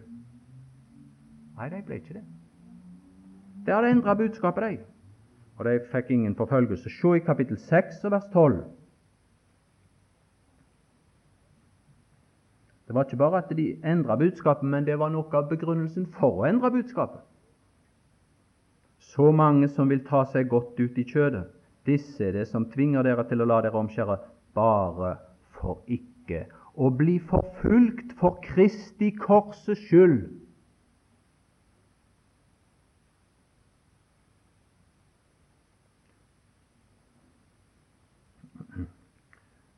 Nei, 1.55 1.69
de 1.71 1.81
ble 1.87 1.99
ikke 2.01 2.17
det. 2.17 2.23
Det 3.65 3.73
hadde 3.73 3.91
endra 3.95 4.15
budskapet, 4.17 4.63
de. 4.63 4.77
Og 5.57 5.65
de 5.65 5.77
fikk 5.91 6.09
ingen 6.11 6.35
forfølgelse. 6.35 6.89
Se 6.91 7.13
i 7.17 7.23
kapittel 7.23 7.57
6 7.57 8.03
og 8.03 8.11
vers 8.11 8.25
12. 8.33 8.57
Det 12.87 12.95
var 12.95 13.07
ikke 13.07 13.17
bare 13.17 13.37
at 13.37 13.53
de 13.57 13.79
endra 13.83 14.15
budskapet, 14.15 14.67
men 14.69 14.85
det 14.85 14.99
var 14.99 15.09
noe 15.09 15.31
av 15.33 15.47
begrunnelsen 15.49 16.05
for 16.19 16.43
å 16.43 16.49
endre 16.49 16.69
budskapet. 16.71 17.23
Så 18.99 19.31
mange 19.31 19.67
som 19.71 19.89
vil 19.89 20.03
ta 20.05 20.25
seg 20.29 20.49
godt 20.51 20.79
ut 20.79 20.97
i 20.97 21.05
kjødet, 21.07 21.47
disse 21.85 22.23
er 22.25 22.35
det 22.35 22.47
som 22.49 22.67
tvinger 22.69 23.05
dere 23.05 23.25
til 23.29 23.41
å 23.41 23.47
la 23.49 23.61
dere 23.61 23.79
omskjære 23.79 24.17
bare 24.57 25.15
for 25.59 25.81
ikke 25.87 26.45
å 26.75 26.89
bli 26.91 27.19
forfulgt 27.19 28.15
for 28.19 28.39
Kristi 28.43 29.11
korsets 29.15 29.85
skyld. 29.87 30.25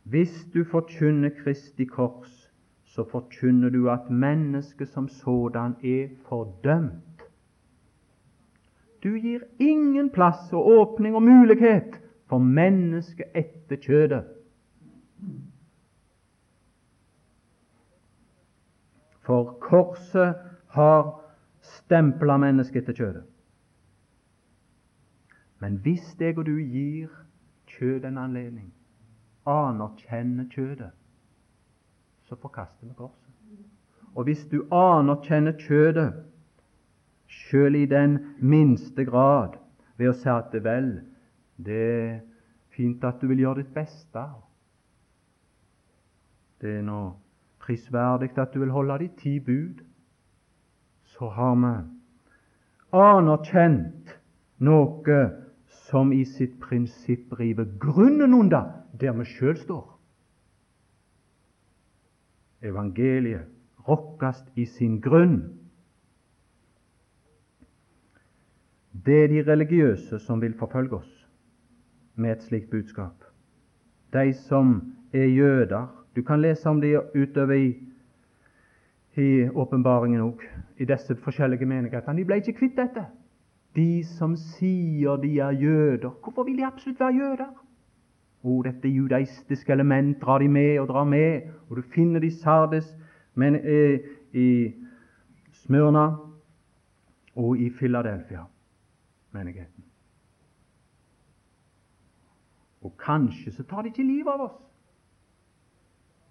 Hvis 0.08 0.48
du 0.54 0.64
forkynner 0.64 1.30
Kristi 1.44 1.86
kors, 1.86 2.52
så 2.86 3.04
forkynner 3.12 3.70
du 3.70 3.90
at 3.92 4.10
mennesket 4.10 4.88
som 4.88 5.08
sådan 5.08 5.76
er 5.84 6.08
fordømt. 6.30 7.26
Du 9.04 9.18
gir 9.20 9.44
ingen 9.60 10.10
plass 10.10 10.54
og 10.54 10.68
åpning 10.68 11.16
og 11.16 11.24
mulighet 11.24 12.00
for 12.26 12.40
mennesket 12.40 13.36
etter 13.36 13.76
kjødet. 13.84 14.37
For 19.28 19.58
korset 19.60 20.36
har 20.72 21.10
stempla 21.60 22.38
mennesket 22.40 22.86
til 22.88 22.96
kjødet. 22.96 23.24
Men 25.60 25.82
hvis 25.84 26.14
deg 26.20 26.38
og 26.40 26.46
du 26.48 26.56
gir 26.62 27.12
kjødet 27.68 28.08
en 28.08 28.22
anledning, 28.22 28.70
anerkjenner 29.48 30.48
kjødet, 30.54 30.94
så 32.24 32.36
forkaster 32.40 32.88
vi 32.88 32.94
korset. 32.96 33.34
Og 34.16 34.24
hvis 34.24 34.46
du 34.52 34.62
anerkjenner 34.72 35.60
kjødet, 35.60 36.14
sjøl 37.28 37.76
i 37.76 37.86
den 37.86 38.18
minste 38.40 39.06
grad, 39.06 39.60
ved 39.98 40.14
å 40.14 40.16
si 40.16 40.30
at 40.32 40.54
det 40.54 40.64
vel, 40.64 40.92
det 41.58 41.84
er 41.84 42.20
fint 42.72 43.04
at 43.04 43.20
du 43.22 43.28
vil 43.28 43.44
gjøre 43.44 43.64
ditt 43.64 43.74
beste. 43.76 44.24
Det 46.62 46.78
er 46.80 46.86
nå 46.86 47.02
prisverdig 47.68 48.32
at 48.40 48.54
du 48.54 48.60
vil 48.64 48.72
holde 48.72 49.00
de 49.04 49.10
ti 49.20 49.40
bud. 49.44 49.84
Så 51.04 51.30
har 51.30 51.56
vi 51.60 51.74
anerkjent 52.96 54.16
noe 54.64 55.20
som 55.90 56.14
i 56.16 56.24
sitt 56.26 56.58
prinsipp 56.64 57.34
river 57.40 57.68
grunnen 57.80 58.34
under 58.34 58.72
der 59.00 59.14
vi 59.20 59.28
sjøl 59.28 59.58
står. 59.60 59.86
Evangeliet 62.66 63.48
rokkes 63.88 64.42
i 64.56 64.66
sin 64.66 65.00
grunn. 65.02 65.38
Det 69.06 69.24
er 69.24 69.28
de 69.32 69.44
religiøse 69.52 70.20
som 70.20 70.42
vil 70.42 70.58
forfølge 70.58 70.98
oss 70.98 71.14
med 72.16 72.34
et 72.34 72.48
slikt 72.48 72.72
budskap. 72.72 73.24
De 74.14 74.34
som 74.34 74.80
er 75.14 75.30
jøder. 75.30 75.97
Du 76.18 76.24
kan 76.24 76.42
lese 76.42 76.70
om 76.70 76.82
det 76.82 76.98
utover 77.14 77.54
i 79.18 79.50
åpenbaringen 79.54 80.22
òg, 80.26 80.42
i 80.82 80.86
disse 80.90 81.14
forskjellige 81.22 81.66
menighetene. 81.70 82.18
De 82.18 82.26
ble 82.26 82.40
ikke 82.42 82.56
kvitt 82.58 82.78
dette. 82.80 83.04
De 83.78 84.02
som 84.18 84.34
sier 84.34 85.22
de 85.22 85.36
er 85.38 85.54
jøder. 85.62 86.10
Hvorfor 86.10 86.48
vil 86.48 86.58
de 86.58 86.66
absolutt 86.66 87.00
være 87.00 87.20
jøder? 87.20 87.54
Oh, 88.44 88.64
dette 88.66 88.90
judaistiske 88.90 89.72
element 89.74 90.18
drar 90.22 90.42
de 90.42 90.50
med 90.50 90.80
og 90.80 90.88
drar 90.90 91.06
med, 91.06 91.54
og 91.70 91.78
du 91.78 91.82
finner 91.94 92.20
de 92.20 92.32
Sardes 92.32 92.90
men, 93.38 93.56
eh, 93.56 94.00
i 94.34 94.74
Smyrna 95.54 96.16
og 97.36 97.58
i 97.58 97.70
Philadelphia, 97.70 98.48
menigheten. 99.32 99.84
Og 102.82 102.98
kanskje 102.98 103.52
så 103.52 103.64
tar 103.64 103.82
de 103.82 103.94
ikke 103.94 104.08
livet 104.08 104.34
av 104.34 104.42
oss. 104.42 104.64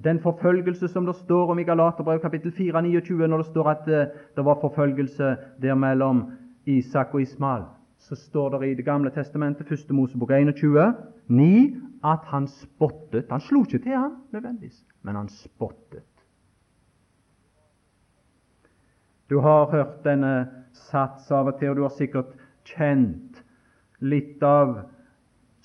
Den 0.04 0.20
forfølgelse 0.20 0.88
som 0.88 1.06
det 1.06 1.14
står 1.16 1.50
om 1.50 1.58
i 1.58 1.64
Galaterbrev 1.64 2.20
kapittel 2.20 2.52
4, 2.52 2.82
29, 2.82 3.28
når 3.28 3.36
det 3.36 3.46
står 3.46 3.70
at 3.70 3.86
det, 3.86 4.10
det 4.36 4.44
var 4.44 4.60
forfølgelse 4.60 5.36
der 5.62 5.74
mellom 5.74 6.30
Isak 6.66 7.14
og 7.14 7.22
Ismael, 7.22 7.64
så 7.98 8.16
står 8.16 8.58
det 8.58 8.68
i 8.68 8.74
Det 8.74 8.84
gamle 8.84 9.10
testamentet, 9.10 9.72
1. 9.72 9.90
Mosebok 9.90 10.30
21, 10.30 10.94
9, 11.28 11.76
at 12.04 12.24
han 12.24 12.46
spottet. 12.46 13.26
Han 13.30 13.40
slo 13.40 13.62
ikke 13.64 13.78
til 13.78 13.96
ham 13.96 14.12
nødvendigvis, 14.32 14.84
men 15.02 15.16
han 15.16 15.28
spottet. 15.28 16.04
Du 19.30 19.40
har 19.40 19.70
hørt 19.70 20.04
denne 20.04 20.46
sats 20.72 21.30
av 21.32 21.46
og 21.46 21.58
til, 21.58 21.70
og 21.70 21.76
du 21.76 21.82
har 21.82 21.94
sikkert 21.96 22.36
kjent 22.68 23.42
litt 24.00 24.42
av 24.42 24.76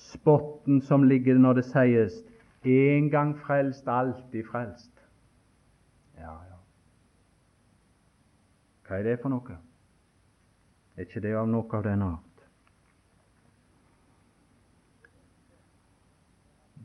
spotten 0.02 0.80
som 0.82 1.04
ligger 1.06 1.38
når 1.38 1.60
det 1.60 1.64
sies 1.68 2.16
'en 2.64 3.10
gang 3.10 3.38
frelst, 3.38 3.88
alltid 3.88 4.44
frelst'. 4.44 4.98
Ja, 6.18 6.32
ja. 6.32 6.58
Hva 8.86 8.98
er 8.98 9.02
det 9.02 9.20
for 9.20 9.28
noe? 9.28 9.56
Er 10.96 11.06
ikke 11.06 11.20
det 11.20 11.34
av 11.36 11.48
noe 11.48 11.76
av 11.76 11.82
den 11.82 12.02
art? 12.02 12.42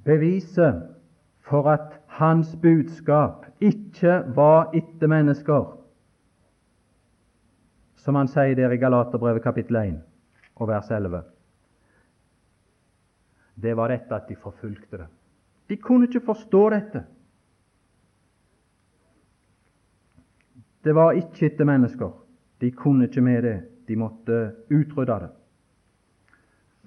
Beviset 0.08 0.96
for 1.44 1.68
at 1.70 2.00
hans 2.08 2.56
budskap 2.62 3.46
ikke 3.60 4.22
var 4.36 4.72
etter 4.74 5.08
mennesker, 5.12 5.74
som 7.96 8.16
han 8.16 8.30
sier 8.32 8.56
der 8.56 8.72
i 8.72 8.80
Galaterbrevet 8.80 9.44
kapittel 9.44 9.76
1 9.76 10.00
og 10.56 10.68
vers 10.68 10.92
11, 10.92 11.24
det 13.62 13.76
var 13.78 13.92
dette 13.92 14.16
at 14.16 14.30
de 14.30 14.36
forfulgte 14.36 14.98
det. 14.98 15.08
De 15.70 15.78
kunne 15.78 16.08
ikke 16.08 16.26
forstå 16.26 16.70
dette. 16.70 17.04
Det 20.84 20.96
var 20.96 21.12
ikke 21.12 21.50
etter 21.50 21.68
mennesker. 21.68 22.12
De 22.62 22.72
kunne 22.72 23.08
ikke 23.08 23.22
med 23.22 23.42
det. 23.44 23.58
De 23.88 23.96
måtte 23.96 24.52
utrydde 24.72 25.20
det. 25.20 25.30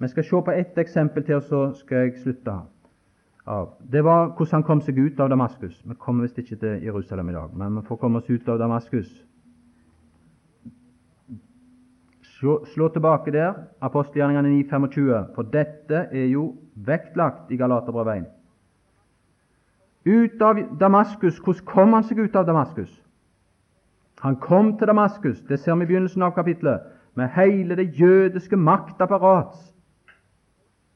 Vi 0.01 0.07
skal 0.07 0.23
se 0.23 0.41
på 0.45 0.51
ett 0.51 0.77
eksempel 0.77 1.23
til, 1.23 1.35
og 1.35 1.43
så 1.43 1.73
skal 1.77 1.97
jeg 1.97 2.19
slutte 2.23 2.53
av. 3.45 3.75
Det 3.91 4.03
var 4.03 4.31
hvordan 4.31 4.53
han 4.53 4.63
kom 4.63 4.81
seg 4.81 4.97
ut 4.97 5.19
av 5.19 5.29
Damaskus. 5.29 5.81
Vi 5.85 5.95
kommer 5.99 6.25
visst 6.25 6.39
ikke 6.41 6.57
til 6.57 6.83
Jerusalem 6.85 7.29
i 7.29 7.35
dag, 7.37 7.53
men 7.57 7.77
vi 7.77 7.85
får 7.85 7.99
komme 8.01 8.17
oss 8.17 8.29
ut 8.29 8.49
av 8.49 8.57
Damaskus. 8.57 9.11
Slå, 12.39 12.63
slå 12.73 12.89
tilbake 12.89 13.31
der, 13.31 13.53
apostelgjerningene 13.81 14.63
9.25, 14.63 15.33
for 15.35 15.53
dette 15.53 16.07
er 16.09 16.29
jo 16.31 16.55
vektlagt 16.73 17.51
i 17.53 17.57
Galaterbrevet 17.61 18.23
1. 18.23 18.29
Ut 20.05 20.41
av 20.41 20.57
Damaskus. 20.79 21.39
Hvordan 21.39 21.65
kom 21.65 21.93
han 21.93 22.03
seg 22.03 22.19
ut 22.19 22.35
av 22.35 22.45
Damaskus? 22.45 22.91
Han 24.21 24.35
kom 24.37 24.77
til 24.77 24.87
Damaskus, 24.87 25.41
det 25.49 25.59
ser 25.59 25.75
vi 25.75 25.83
i 25.83 25.89
begynnelsen 25.89 26.21
av 26.21 26.35
kapitlet, 26.35 26.81
med 27.17 27.29
hele 27.33 27.75
det 27.75 27.87
jødiske 27.97 28.55
maktapparats 28.55 29.71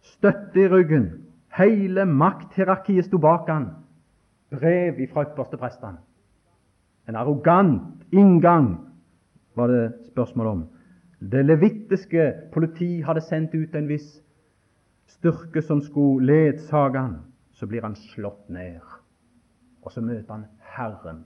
støtte 0.05 0.61
i 0.61 0.67
ryggen. 0.69 1.09
Hele 1.57 2.05
makthierarkiet 2.05 3.07
sto 3.07 3.17
bak 3.17 3.49
han. 3.49 3.69
Brev 4.53 4.99
fra 5.13 5.25
ypperste 5.25 5.57
prestene. 5.57 5.97
En 7.09 7.15
arrogant 7.15 8.05
inngang 8.13 8.75
var 9.55 9.67
det 9.67 9.93
spørsmål 10.11 10.47
om. 10.47 10.63
Det 11.19 11.45
levittiske 11.45 12.33
politi 12.53 13.01
hadde 13.01 13.21
sendt 13.21 13.55
ut 13.55 13.75
en 13.75 13.87
viss 13.89 14.21
styrke 15.07 15.61
som 15.61 15.81
skulle 15.81 16.25
ledsage 16.25 16.99
han. 16.99 17.17
Så 17.55 17.67
blir 17.67 17.81
han 17.81 17.95
slått 17.95 18.49
ned, 18.49 18.81
og 19.85 19.91
så 19.91 20.01
møter 20.01 20.33
han 20.33 20.45
Herren. 20.75 21.23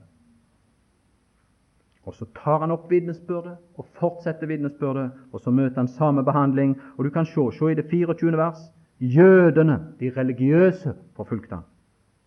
Og 2.04 2.14
Så 2.14 2.26
tar 2.34 2.60
han 2.60 2.70
opp 2.70 2.90
vitnesbyrdet 2.90 3.56
og 3.76 3.86
fortsetter 4.00 4.46
vitnesbyrdet, 4.46 5.10
og 5.32 5.40
så 5.40 5.50
møter 5.50 5.76
han 5.76 5.88
samme 5.88 6.24
behandling. 6.24 6.80
Og 6.98 7.04
Du 7.04 7.10
kan 7.10 7.26
se, 7.26 7.50
se 7.58 7.72
i 7.72 7.74
det 7.74 7.90
24. 7.90 8.36
vers 8.36 8.72
Jødene, 9.00 9.94
de 10.00 10.12
religiøse, 10.16 10.94
forfulgte 11.16 11.54
han. 11.54 11.64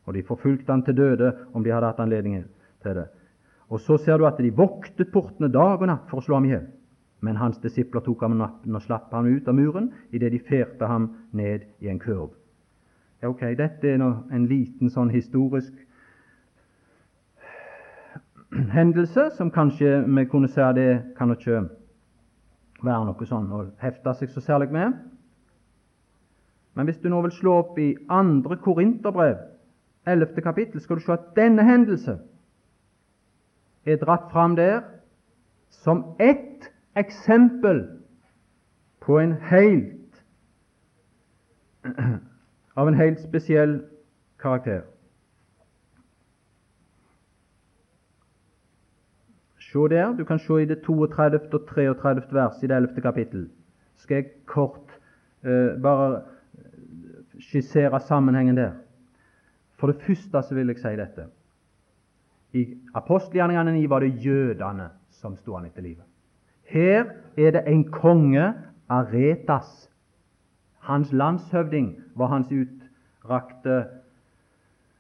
Og 0.06 0.14
de 0.14 0.24
forfulgte 0.24 0.72
han 0.72 0.84
til 0.84 0.98
døde 0.98 1.34
om 1.54 1.64
de 1.64 1.72
hadde 1.72 1.86
hatt 1.86 2.00
anledning 2.00 2.46
til 2.82 2.96
det. 2.96 3.08
Og 3.70 3.80
så 3.80 3.98
ser 3.98 4.18
du 4.18 4.26
at 4.26 4.38
de 4.38 4.54
voktet 4.54 5.12
portene 5.14 5.52
dag 5.52 5.82
og 5.82 5.88
natt 5.88 6.10
for 6.10 6.18
å 6.18 6.26
slå 6.26 6.36
ham 6.36 6.46
i 6.46 6.54
hjel. 6.54 6.66
Men 7.22 7.36
hans 7.36 7.58
disipler 7.62 8.02
tok 8.02 8.22
ham 8.22 8.38
natten 8.38 8.76
og 8.76 8.82
slapp 8.82 9.14
ham 9.14 9.26
ut 9.26 9.48
av 9.48 9.56
muren 9.56 9.92
idet 10.12 10.32
de 10.32 10.40
ferte 10.40 10.86
ham 10.86 11.12
ned 11.32 11.64
i 11.80 11.90
en 11.90 12.00
kurv. 12.00 12.34
Ja, 13.22 13.30
ok, 13.30 13.46
Dette 13.58 13.88
er 13.88 14.02
en 14.02 14.48
liten 14.50 14.90
sånn 14.90 15.14
historisk 15.14 15.74
hendelse 18.54 19.30
som 19.38 19.52
kanskje 19.52 20.04
vi 20.08 20.26
kunne 20.26 20.48
si 20.48 20.62
det 20.76 21.02
kan 21.18 21.32
ikke 21.32 21.64
være 22.84 23.06
noe 23.08 23.26
sånn 23.26 23.50
å 23.52 23.64
hefte 23.82 24.14
seg 24.20 24.30
så 24.30 24.44
særlig 24.44 24.72
med. 24.72 24.94
Men 26.74 26.86
hvis 26.86 27.00
du 27.02 27.10
nå 27.10 27.22
vil 27.22 27.34
slå 27.34 27.58
opp 27.62 27.80
i 27.80 27.96
andre 28.10 28.58
Korinterbrev, 28.58 29.38
11. 30.06 30.42
kapittel, 30.44 30.82
skal 30.82 31.00
du 31.00 31.02
se 31.06 31.14
at 31.14 31.32
denne 31.36 31.64
hendelse 31.64 32.18
er 33.86 34.00
dratt 34.02 34.32
fram 34.32 34.56
der 34.56 34.82
som 35.70 36.04
ett 36.20 36.70
eksempel 36.96 37.86
på 39.02 39.20
en 39.20 39.34
helt 39.50 40.24
av 42.80 42.88
en 42.88 43.00
helt 43.00 43.20
spesiell 43.20 43.82
karakter. 44.40 44.84
Se 49.74 49.80
der, 49.90 50.14
du 50.14 50.24
kan 50.26 50.40
se 50.40 50.62
i 50.62 50.66
det 50.70 50.84
32. 50.86 51.90
og 51.90 51.98
33. 51.98 52.22
vers 52.32 52.64
i 52.64 52.68
det 52.68 52.76
11. 52.76 53.02
kapittel. 53.02 53.48
Skal 53.98 54.16
jeg 54.16 54.26
kort 54.46 55.00
eh, 55.44 55.82
bare 55.82 56.22
skissere 57.40 58.00
sammenhengen 58.00 58.58
der. 58.58 58.72
For 59.80 59.90
det 59.90 60.02
første 60.02 60.44
så 60.44 60.56
vil 60.56 60.70
jeg 60.70 60.78
si 60.78 60.94
dette. 61.00 61.26
I 62.54 62.68
apostelgjerningene 62.94 63.74
9 63.80 63.90
var 63.90 64.06
det 64.06 64.14
jødene 64.26 64.92
som 65.10 65.36
sto 65.36 65.56
han 65.58 65.66
etter 65.66 65.82
livet. 65.82 66.06
Her 66.70 67.10
er 67.38 67.52
det 67.58 67.66
en 67.68 67.84
konge, 67.92 68.54
Aretas. 68.90 69.90
Hans 70.86 71.12
landshøvding 71.12 71.96
var 72.16 72.28
hans 72.28 72.52
utrakte 72.52 73.86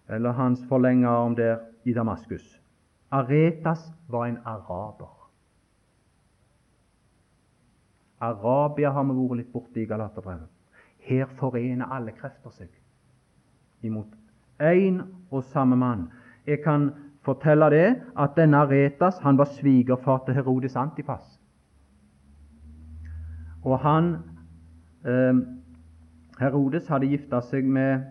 eller 0.09 0.31
hans 0.31 0.65
forlenga 0.69 1.07
arm 1.07 1.35
der 1.35 1.57
i 1.85 1.93
Damaskus. 1.93 2.62
Aretas 3.13 3.91
var 4.09 4.25
en 4.25 4.39
araber. 4.45 5.11
Arabia 8.19 8.89
har 8.89 9.03
vi 9.05 9.13
vært 9.17 9.37
litt 9.37 9.51
borte 9.53 9.81
i 9.81 9.85
Galaterbrevet. 9.85 10.49
Her 11.03 11.27
forener 11.37 11.91
alle 11.93 12.13
krefter 12.15 12.53
seg 12.55 12.71
imot 13.83 14.15
én 14.63 15.01
og 15.29 15.43
samme 15.51 15.75
mann. 15.77 16.07
Jeg 16.47 16.63
kan 16.63 16.89
fortelle 17.21 17.69
det 17.69 17.87
at 18.17 18.33
denne 18.39 18.63
Aretas 18.63 19.19
han 19.21 19.37
var 19.37 19.51
svigerfar 19.51 20.23
til 20.25 20.33
Herodes 20.39 20.75
Antipas. 20.75 21.39
Og 23.63 23.77
han, 23.79 24.15
eh, 25.05 25.35
Herodes 26.39 26.87
hadde 26.87 27.11
gifta 27.11 27.41
seg 27.41 27.63
med 27.63 28.07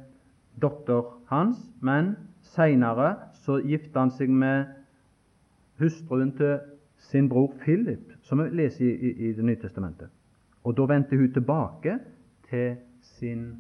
datter 0.63 1.03
hans, 1.27 1.59
men 1.81 2.17
seinere 2.41 3.17
så 3.33 3.59
gifta 3.59 4.01
han 4.01 4.11
seg 4.11 4.31
med 4.31 4.82
hustruen 5.79 6.33
til 6.37 6.59
sin 6.99 7.29
bror 7.29 7.55
Philip, 7.61 8.13
som 8.23 8.39
vi 8.39 8.49
leser 8.51 8.85
i, 8.85 8.91
i, 8.95 9.29
i 9.29 9.33
Det 9.33 9.45
nye 9.45 9.57
testamentet. 9.57 10.09
Og 10.65 10.77
Da 10.77 10.83
vendte 10.83 11.17
hun 11.17 11.33
tilbake 11.33 11.99
til 12.51 12.77
sin 13.01 13.57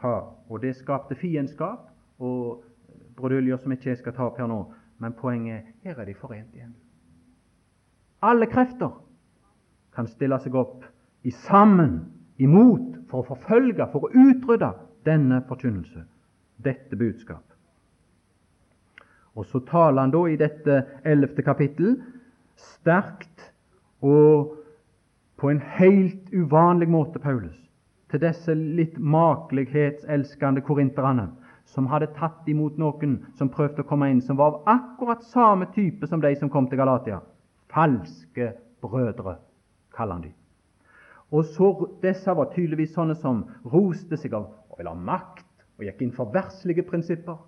far. 0.00 0.34
Og 0.48 0.62
Det 0.62 0.76
skapte 0.76 1.14
fiendskap 1.14 1.78
og 2.18 2.64
bruduljer 3.16 3.56
som 3.56 3.72
ikke 3.72 3.88
jeg 3.88 3.98
skal 3.98 4.12
ta 4.12 4.26
opp 4.26 4.38
her 4.38 4.46
nå. 4.46 4.64
Men 4.98 5.12
poenget 5.12 5.56
er 5.56 5.62
her 5.82 6.00
er 6.00 6.04
de 6.04 6.14
forent 6.14 6.54
igjen. 6.54 6.74
Alle 8.22 8.46
krefter 8.46 9.04
kan 9.94 10.06
stille 10.06 10.38
seg 10.40 10.54
opp 10.54 10.84
i 11.22 11.30
sammen 11.30 12.00
imot 12.38 13.08
for 13.10 13.22
å 13.22 13.34
forfølge, 13.34 13.86
for 13.92 14.06
å 14.06 14.12
utrydde 14.14 14.70
denne 15.06 15.42
forkynnelse, 15.48 16.04
dette 16.64 16.96
budskap. 16.96 17.51
Og 19.36 19.46
så 19.48 19.62
taler 19.68 20.04
han 20.04 20.12
da 20.12 20.24
i 20.28 20.38
dette 20.40 20.82
ellevte 21.08 21.44
kapittel 21.44 21.96
sterkt 22.60 23.48
og 24.04 24.58
på 25.40 25.50
en 25.50 25.62
helt 25.78 26.28
uvanlig 26.30 26.88
måte, 26.90 27.18
Paulus, 27.18 27.56
til 28.10 28.20
disse 28.22 28.54
litt 28.54 28.98
makelighetselskende 28.98 30.62
korinterne 30.62 31.30
som 31.72 31.88
hadde 31.88 32.10
tatt 32.18 32.48
imot 32.50 32.76
noen 32.78 33.16
som 33.38 33.50
prøvde 33.50 33.82
å 33.82 33.88
komme 33.88 34.10
inn, 34.12 34.20
som 34.20 34.36
var 34.36 34.52
av 34.52 34.68
akkurat 34.74 35.24
samme 35.32 35.70
type 35.74 36.06
som 36.06 36.20
de 36.20 36.34
som 36.36 36.50
kom 36.52 36.68
til 36.68 36.78
Galatia. 36.82 37.22
Falske 37.72 38.52
brødre, 38.84 39.38
kaller 39.96 40.18
han 40.18 40.26
de. 40.26 40.32
Og 41.32 41.46
så, 41.48 41.70
Disse 42.02 42.34
var 42.36 42.50
tydeligvis 42.52 42.92
sånne 42.92 43.16
som 43.16 43.46
roste 43.72 44.18
seg 44.20 44.34
av 44.36 44.50
og 44.68 44.78
ville 44.78 44.92
ha 44.92 45.06
makt 45.08 45.46
og 45.78 45.86
gikk 45.86 46.04
inn 46.04 46.14
for 46.14 46.32
verslige 46.34 46.84
prinsipper 46.84 47.40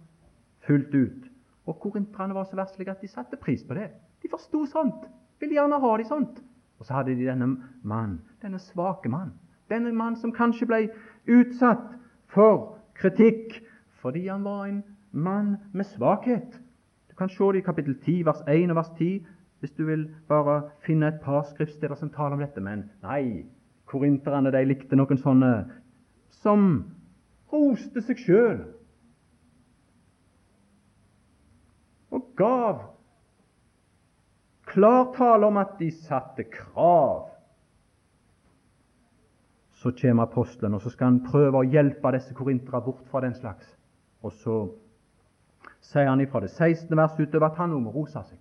fullt 0.65 0.95
ut. 0.95 1.34
Og 1.67 1.81
korinterne 1.81 2.35
var 2.35 2.45
så 2.45 2.57
verslige 2.57 2.91
at 2.91 3.01
de 3.01 3.09
satte 3.09 3.37
pris 3.41 3.65
på 3.65 3.75
det. 3.75 3.91
De 4.23 4.29
forsto 4.31 4.65
sånt, 4.67 5.07
ville 5.41 5.57
gjerne 5.57 5.81
ha 5.81 5.97
de 5.97 6.05
sånt. 6.09 6.43
Og 6.79 6.87
så 6.87 6.99
hadde 6.99 7.15
de 7.17 7.27
denne 7.27 7.57
mann, 7.83 8.19
denne 8.43 8.59
svake 8.59 9.09
mann, 9.09 9.33
denne 9.71 9.93
mann 9.93 10.17
som 10.21 10.33
kanskje 10.35 10.67
ble 10.69 10.81
utsatt 11.31 11.95
for 12.35 12.75
kritikk 12.99 13.63
fordi 14.03 14.27
han 14.29 14.45
var 14.45 14.67
en 14.67 14.83
mann 15.13 15.57
med 15.73 15.87
svakhet. 15.95 16.61
Du 17.09 17.15
kan 17.17 17.29
se 17.29 17.45
det 17.53 17.63
i 17.63 17.65
kapittel 17.65 17.95
10, 17.95 18.27
vers 18.27 18.43
1 18.49 18.71
og 18.71 18.77
vers 18.77 18.91
10, 18.99 19.25
hvis 19.61 19.71
du 19.79 19.85
vil 19.87 20.09
bare 20.29 20.63
finne 20.85 21.09
et 21.09 21.21
par 21.23 21.43
skriftsteder 21.49 21.95
som 21.97 22.11
taler 22.11 22.37
om 22.37 22.43
dette. 22.43 22.61
Men 22.61 22.91
nei, 23.03 23.47
korinterne 23.87 24.53
de 24.53 24.65
likte 24.67 24.97
noen 24.97 25.17
sånne 25.17 25.53
som 26.43 26.85
roste 27.53 28.03
seg 28.03 28.21
sjøl 28.21 28.59
og 32.15 32.29
gav 32.39 32.83
klar 34.71 35.11
tale 35.17 35.47
om 35.47 35.59
at 35.61 35.77
de 35.79 35.91
satte 35.91 36.47
krav. 36.51 37.29
Så 39.73 39.93
kommer 40.01 40.23
apostelen, 40.25 40.75
og 40.75 40.81
så 40.81 40.91
skal 40.91 41.11
han 41.11 41.21
prøve 41.27 41.61
å 41.61 41.69
hjelpe 41.69 42.15
disse 42.15 42.35
korintere 42.35 42.81
bort 42.87 43.05
fra 43.11 43.21
den 43.21 43.35
slags. 43.37 43.67
Og 44.25 44.33
så 44.41 44.57
sier 45.85 46.09
han 46.09 46.23
ifra 46.25 46.41
det 46.41 46.51
16. 46.55 46.89
vers 46.97 47.19
utover 47.19 47.51
at 47.51 47.61
han 47.61 47.75
òg 47.77 47.85
må 47.85 47.93
rose 47.93 48.23
seg. 48.23 48.41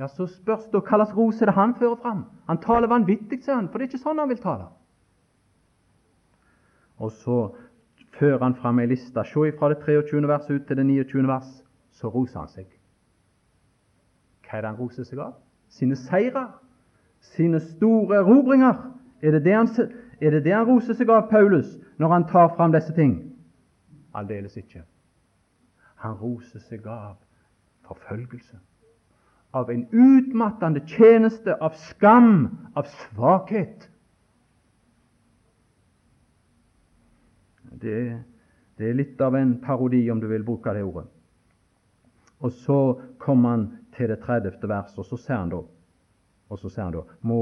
Ja, 0.00 0.08
Så 0.08 0.26
spørs 0.26 0.64
det 0.72 0.80
hva 0.80 0.96
slags 0.96 1.14
rose 1.14 1.46
det 1.46 1.54
han 1.54 1.74
fører 1.76 1.96
fram. 2.00 2.24
Han 2.48 2.58
taler 2.58 2.88
vanvittig, 2.88 3.42
sier 3.44 3.54
han, 3.54 3.68
for 3.68 3.78
det 3.78 3.86
er 3.86 3.92
ikke 3.92 4.02
sånn 4.02 4.18
han 4.18 4.30
vil 4.32 4.40
tale. 4.42 4.70
Og 7.00 7.12
så 7.20 7.40
fører 8.16 8.42
han 8.42 8.56
fram 8.56 8.80
ei 8.80 8.88
liste. 8.90 9.24
Se 9.28 9.52
fra 9.58 9.68
det 9.72 9.82
23. 9.84 10.26
verset 10.28 10.56
ut 10.56 10.66
til 10.66 10.80
det 10.80 10.86
29. 10.86 11.26
vers, 11.28 11.50
så 12.00 12.08
roser 12.08 12.40
han 12.40 12.48
seg. 12.48 12.68
Hva 14.46 14.58
er 14.58 14.64
det 14.64 14.72
han 14.72 14.80
roser 14.80 15.06
seg 15.06 15.20
av? 15.22 15.36
Sine 15.70 15.96
seirer. 15.96 16.48
sine 17.20 17.60
store 17.60 18.16
erobringer. 18.16 18.78
Er 19.22 19.30
det 19.30 19.44
det 19.44 19.52
han, 19.52 19.68
er 20.20 20.30
det 20.30 20.44
det 20.44 20.54
han 20.54 20.64
roser 20.66 20.96
seg 20.96 21.10
av, 21.12 21.26
Paulus, 21.28 21.76
når 21.98 22.08
han 22.08 22.24
tar 22.28 22.54
fram 22.56 22.72
disse 22.72 22.94
ting? 22.96 23.12
Aldeles 24.16 24.56
ikke. 24.56 24.80
Han 26.00 26.16
roser 26.16 26.64
seg 26.64 26.86
av 26.88 27.18
forfølgelse, 27.84 28.56
av 29.52 29.70
en 29.70 29.84
utmattende 29.92 30.80
tjeneste, 30.88 31.52
av 31.60 31.76
skam, 31.76 32.48
av 32.74 32.88
svakhet. 32.88 33.84
Det, 37.70 37.96
det, 38.78 38.88
er 38.88 38.96
litt 38.96 39.20
av 39.20 39.36
en 39.36 39.58
parodi, 39.60 40.06
om 40.10 40.20
du 40.20 40.28
vil 40.30 40.44
bruke 40.46 40.72
det 40.74 40.86
ordet. 40.88 41.04
Og 42.40 42.52
så 42.52 42.78
kommer 43.18 43.54
han 43.54 43.66
til 43.96 44.08
det 44.08 44.20
30. 44.24 44.56
verset, 44.68 44.98
og 44.98 45.06
så 45.06 45.18
sier 45.20 45.38
han 45.42 45.52
da 45.52 45.60
og 46.50 46.58
så 46.58 46.70
sier 46.70 46.88
han 46.88 46.94
da 46.94 47.04
må, 47.26 47.40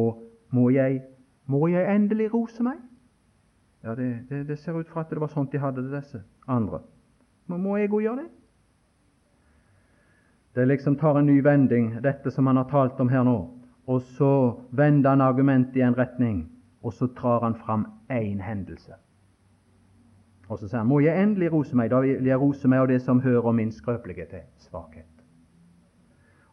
må, 0.53 0.69
jeg, 0.75 1.01
må 1.49 1.67
jeg 1.73 1.89
endelig 1.95 2.29
rose 2.35 2.65
meg? 2.65 2.81
Ja, 3.85 3.95
det, 3.95 4.09
det, 4.29 4.43
det 4.49 4.59
ser 4.59 4.77
ut 4.77 4.89
fra 4.91 5.05
at 5.05 5.13
det 5.13 5.21
var 5.23 5.33
sånt 5.33 5.53
de 5.53 5.61
hadde 5.63 5.85
det, 5.87 5.95
disse 5.95 6.21
andre. 6.51 6.83
Men 7.49 7.63
må 7.65 7.79
jeg 7.79 7.93
òg 7.93 8.03
gjøre 8.05 8.25
det? 8.25 8.31
Det 10.59 10.67
liksom 10.67 10.97
tar 10.99 11.21
en 11.21 11.29
ny 11.29 11.39
vending, 11.45 11.93
dette 12.03 12.33
som 12.35 12.49
han 12.51 12.59
har 12.59 12.67
talt 12.69 13.01
om 13.01 13.09
her 13.13 13.25
nå. 13.25 13.37
Og 13.89 14.03
så 14.19 14.31
vender 14.77 15.15
han 15.15 15.23
argumentet 15.25 15.79
i 15.79 15.85
en 15.87 15.97
retning, 15.97 16.43
og 16.83 16.93
så 16.93 17.09
drar 17.17 17.47
han 17.47 17.55
fram 17.57 17.87
én 18.13 18.43
hendelse. 18.43 18.99
Og 20.49 20.59
så 20.59 20.69
sier 20.69 20.81
han 20.81 20.89
må 20.89 21.01
jeg 21.05 21.23
endelig 21.23 21.53
rose 21.53 21.77
meg. 21.77 21.91
Da 21.93 22.01
vil 22.05 22.27
jeg 22.27 22.41
rose 22.41 22.69
meg 22.69 22.83
av 22.83 22.89
det 22.89 23.01
som 23.05 23.21
hører 23.21 23.53
min 23.53 23.73
skrøpelighet 23.73 24.33
til, 24.33 24.47
svakhet. 24.69 25.07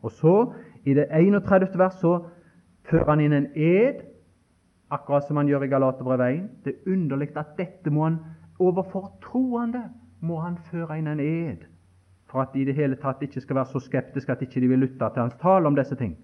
Og 0.06 0.12
så, 0.12 0.36
i 0.86 0.94
det 0.94 1.08
31. 1.12 1.70
vers, 1.80 1.96
så 2.02 2.18
fører 2.90 3.10
han 3.10 3.24
inn 3.24 3.34
en 3.34 3.48
ed, 3.56 4.04
akkurat 4.94 5.26
som 5.28 5.40
han 5.40 5.48
gjør 5.50 5.66
i 5.66 5.72
Galaterbrevet 5.72 6.42
1. 6.42 6.50
Det 6.66 6.74
er 6.74 6.92
underlig 6.94 7.32
at 7.38 7.56
dette 7.58 7.92
må 7.92 8.10
han 8.10 8.20
Overfor 8.60 9.10
troende 9.20 9.82
må 10.24 10.38
han 10.40 10.56
føre 10.72 10.96
inn 10.96 11.10
en 11.12 11.20
ed 11.20 11.66
for 12.36 12.42
at 12.42 12.54
de 12.54 12.62
i 12.62 12.66
det 12.66 12.76
hele 12.76 12.98
tatt 13.00 13.22
ikke 13.24 13.42
skal 13.42 13.56
være 13.60 13.72
så 13.72 13.80
skeptiske 13.84 14.32
at 14.32 14.42
ikke 14.42 14.62
de 14.64 14.68
vil 14.68 14.80
lytte 14.80 15.10
til 15.14 15.22
hans 15.22 15.36
tale 15.42 15.68
om 15.68 15.76
disse 15.76 15.96
ting. 15.96 16.18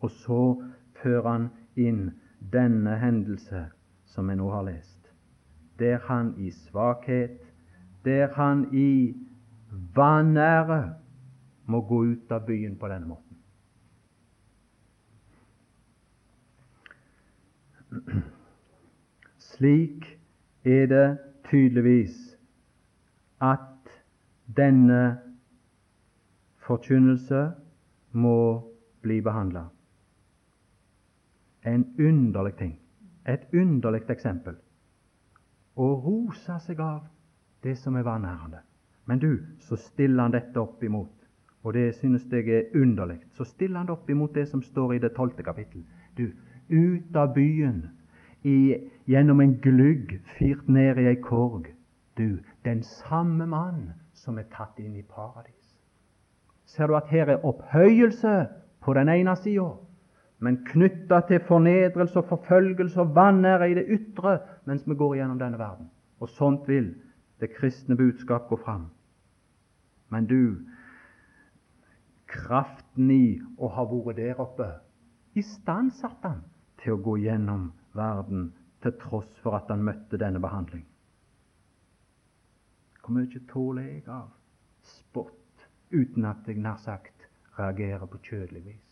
Og 0.00 0.10
så 0.10 0.40
fører 1.02 1.28
han 1.28 1.48
inn 1.76 2.12
denne 2.52 2.96
hendelse 2.98 3.66
som 4.06 4.28
vi 4.28 4.36
nå 4.38 4.48
har 4.50 4.64
lest, 4.66 4.93
der 5.78 5.98
han 5.98 6.34
i 6.38 6.50
svakhet, 6.50 7.40
der 8.04 8.34
han 8.34 8.74
i 8.74 9.14
vanære 9.96 10.94
må 11.66 11.80
gå 11.80 12.02
ut 12.04 12.32
av 12.32 12.46
byen 12.46 12.76
på 12.76 12.88
denne 12.88 13.06
måten. 13.06 13.36
Slik 19.54 20.18
er 20.64 20.86
det 20.90 21.18
tydeligvis 21.50 22.38
at 23.40 23.92
denne 24.56 25.18
forkynnelse 26.64 27.52
må 28.12 28.38
bli 29.02 29.20
behandla. 29.20 29.68
En 31.64 31.84
underlig 31.98 32.54
ting, 32.58 32.80
et 33.28 33.46
underlig 33.52 34.02
eksempel. 34.10 34.56
Å 35.76 35.88
rosa 36.04 36.58
seg 36.62 36.80
av 36.80 37.02
det 37.62 37.76
som 37.78 37.96
er 37.96 38.06
vanærende. 38.06 38.62
Men 39.04 39.18
du, 39.18 39.44
så 39.60 39.76
stiller 39.76 40.22
han 40.22 40.34
dette 40.34 40.60
opp 40.60 40.82
imot 40.84 41.24
og 41.64 41.74
det 41.74 41.94
synes 41.94 42.26
jeg 42.30 42.48
er 42.48 42.62
underlig, 42.74 43.18
så 43.32 43.44
stiller 43.44 43.78
han 43.78 43.86
det 43.86 43.92
opp 43.96 44.10
imot 44.10 44.34
det 44.34 44.48
som 44.48 44.62
står 44.62 44.94
i 44.94 44.98
det 44.98 45.14
tolvte 45.16 45.42
kapittel. 45.42 45.84
Du, 46.16 46.28
ut 46.68 47.16
av 47.16 47.32
byen, 47.34 47.86
i, 48.44 48.76
gjennom 49.08 49.40
en 49.40 49.54
glugg 49.64 50.18
firt 50.36 50.68
ned 50.68 51.00
i 51.00 51.06
ei 51.08 51.16
korg, 51.16 51.70
du, 52.18 52.42
den 52.64 52.82
samme 52.82 53.46
mann 53.46 53.94
som 54.12 54.38
er 54.38 54.44
tatt 54.52 54.76
inn 54.78 54.96
i 54.96 55.02
paradis. 55.02 55.72
Ser 56.68 56.86
du 56.86 56.96
at 56.98 57.08
her 57.08 57.32
er 57.32 57.46
opphøyelse 57.48 58.34
på 58.84 58.94
den 58.94 59.08
ene 59.08 59.36
sida, 59.40 59.70
men 60.44 60.60
knytta 60.68 61.22
til 61.28 61.40
fornedrelse 61.48 62.20
og 62.20 62.28
forfølgelse 62.28 63.00
og 63.00 63.14
vanære 63.16 63.70
i 63.70 63.76
det 63.78 63.84
ytre 63.96 64.38
mens 64.68 64.84
vi 64.88 64.96
går 65.00 65.14
gjennom 65.16 65.38
denne 65.40 65.58
verden. 65.58 65.88
Og 66.20 66.28
sånt 66.28 66.68
vil 66.68 66.90
det 67.40 67.54
kristne 67.56 67.96
budskap 67.96 68.48
gå 68.48 68.58
fram. 68.60 68.90
Men 70.12 70.26
du, 70.28 70.60
kraften 72.28 73.10
i 73.10 73.40
å 73.56 73.70
ha 73.72 73.86
vært 73.88 74.20
der 74.20 74.42
oppe, 74.44 74.68
istandsatte 75.34 76.28
han 76.28 76.44
til 76.82 76.94
å 76.94 77.02
gå 77.08 77.16
gjennom 77.24 77.70
verden 77.96 78.50
til 78.84 78.92
tross 79.00 79.32
for 79.42 79.56
at 79.56 79.72
han 79.72 79.84
møtte 79.86 80.20
denne 80.20 80.42
behandling. 80.44 80.84
Hvor 83.00 83.16
mye 83.16 83.46
tåler 83.48 83.88
jeg 83.88 84.06
av 84.12 84.28
spott 84.84 85.68
uten 85.92 86.28
at 86.28 86.48
jeg 86.48 86.60
nær 86.60 86.80
sagt 86.84 87.28
reagerer 87.56 88.04
på 88.08 88.20
kjødelig 88.28 88.64
vis? 88.68 88.83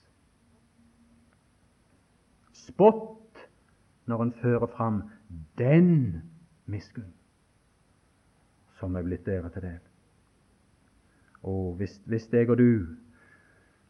Spott 2.62 3.48
når 4.06 4.22
en 4.22 4.32
fører 4.42 4.66
fram 4.66 5.02
den 5.58 6.22
miskunn 6.66 7.10
som 8.78 8.96
er 8.98 9.06
blitt 9.06 9.26
dere 9.26 9.50
til 9.54 9.62
del. 9.62 9.80
Og 11.42 11.74
hvis, 11.78 12.00
hvis 12.06 12.28
jeg 12.32 12.50
og 12.50 12.58
du, 12.58 12.86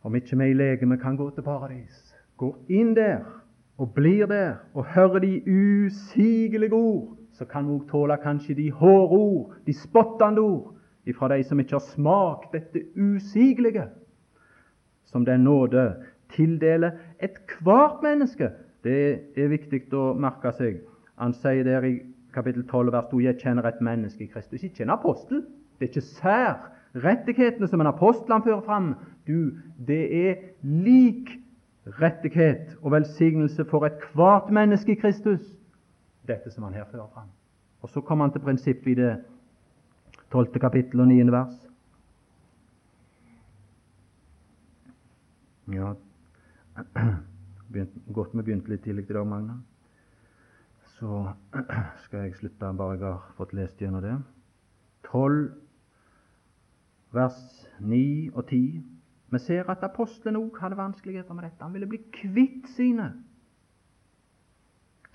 om 0.03 0.14
ikke 0.14 0.37
vi 0.37 0.51
i 0.51 0.57
legeme 0.57 0.99
kan 1.01 1.16
gå 1.16 1.31
til 1.31 1.45
paradis, 1.45 2.14
går 2.37 2.59
inn 2.68 2.95
der 2.97 3.25
og 3.81 3.95
blir 3.95 4.27
der 4.27 4.61
og 4.75 4.85
hører 4.95 5.18
de 5.25 5.33
usigelige 5.47 6.75
ord, 6.75 7.16
så 7.33 7.45
kan 7.49 7.66
vi 7.66 7.77
òg 7.79 7.89
tåle 7.89 8.16
kanskje 8.20 8.55
de 8.55 8.70
hårde 8.70 9.16
ord, 9.16 9.55
de 9.66 9.73
spottende 9.73 10.41
ord, 10.41 10.75
ifra 11.09 11.29
de 11.33 11.45
som 11.45 11.61
ikke 11.61 11.79
har 11.79 11.87
smakt 11.95 12.53
dette 12.53 12.85
usigelige, 12.97 13.89
som 15.05 15.25
den 15.25 15.45
nåde 15.45 15.87
tildeler 16.33 16.99
ethvert 17.20 18.03
menneske. 18.03 18.51
Det 18.83 19.03
er 19.39 19.53
viktig 19.53 19.85
å 19.95 20.12
merke 20.18 20.53
seg. 20.59 20.80
Han 21.20 21.35
sier 21.39 21.64
der 21.66 21.87
i 21.87 21.95
kapittel 22.35 22.64
12 22.66 22.93
vers 22.93 23.11
2 23.11 23.20
jeg 23.26 23.39
kjenner 23.43 23.68
et 23.68 23.80
menneske 23.85 24.24
i 24.24 24.30
Kristus. 24.33 24.64
Ikke 24.64 24.87
en 24.87 24.95
apostel. 24.95 25.45
Det 25.78 25.87
er 25.87 25.93
ikke 25.93 26.07
særrettighetene 26.09 27.68
som 27.68 27.83
en 27.83 27.91
apostel 27.93 28.35
han 28.35 28.45
fører 28.47 28.64
fram. 28.66 28.95
Du, 29.28 29.59
det 29.87 30.03
er 30.18 30.35
lik 30.62 31.37
rettighet 32.01 32.76
og 32.83 32.93
velsignelse 32.93 33.64
for 33.70 33.87
ethvert 33.87 34.51
menneske 34.55 34.95
i 34.95 34.99
Kristus, 34.99 35.43
dette 36.26 36.51
som 36.51 36.66
han 36.68 36.74
her 36.78 36.87
fører 36.91 37.11
fram. 37.14 37.30
Og 37.83 37.91
Så 37.91 38.01
kommer 38.01 38.24
han 38.24 38.33
til 38.33 38.41
prinsippet 38.41 38.93
i 38.93 38.95
det 38.95 39.16
tolvte 40.30 40.59
kapittel 40.59 41.01
og 41.01 41.09
niende 41.09 41.33
vers. 41.33 41.59
Ja, 45.72 45.93
godt 48.12 48.37
vi 48.37 48.43
begynte 48.43 48.73
litt 48.73 48.85
tidlig 48.85 49.09
i 49.09 49.16
dag, 49.16 49.27
Magna. 49.27 49.59
Så 50.99 51.25
skal 52.05 52.27
jeg 52.27 52.37
slutte 52.39 52.73
bare 52.79 52.99
jeg 52.99 53.05
har 53.07 53.35
fått 53.39 53.55
lest 53.57 53.81
gjennom 53.83 54.05
det. 54.05 54.16
12, 55.09 55.51
vers 57.12 57.43
9 57.81 58.31
og 58.35 58.47
10. 58.47 58.83
Vi 59.33 59.41
ser 59.41 59.68
at 59.73 59.85
apostelen 59.85 60.39
òg 60.39 60.61
hadde 60.61 60.79
vanskeligheter 60.79 61.35
med 61.35 61.49
dette. 61.49 61.64
Han 61.64 61.73
ville 61.73 61.89
bli 61.89 62.03
kvitt 62.12 62.68
sine 62.77 63.11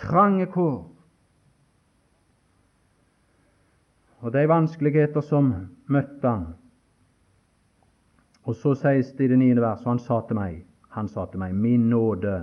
trange 0.01 0.45
kår. 0.53 0.86
Og 4.20 4.34
de 4.34 4.47
vanskeligheter 4.49 5.22
som 5.22 5.53
møtte 5.86 6.28
han. 6.30 6.47
Og 8.47 8.55
så 8.55 8.74
sies 8.80 9.12
det 9.18 9.28
i 9.28 9.32
det 9.34 9.39
niende 9.39 9.62
verset, 9.62 9.86
og 9.86 9.93
han 9.95 10.01
sa 10.01 10.22
til 10.28 10.39
meg, 10.39 10.66
han 10.97 11.09
sa 11.09 11.27
til 11.29 11.41
meg, 11.41 11.53
min 11.55 11.89
nåde 11.91 12.33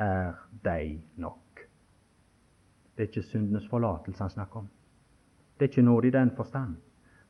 er 0.00 0.34
deg 0.64 0.98
nok. 1.22 1.62
Det 2.94 3.04
er 3.04 3.10
ikke 3.10 3.22
syndenes 3.22 3.68
forlatelse 3.70 4.22
han 4.24 4.32
snakker 4.32 4.64
om. 4.64 4.68
Det 5.54 5.66
er 5.66 5.70
ikke 5.70 5.86
nåde 5.86 6.08
i 6.08 6.14
den 6.14 6.30
forstand, 6.36 6.76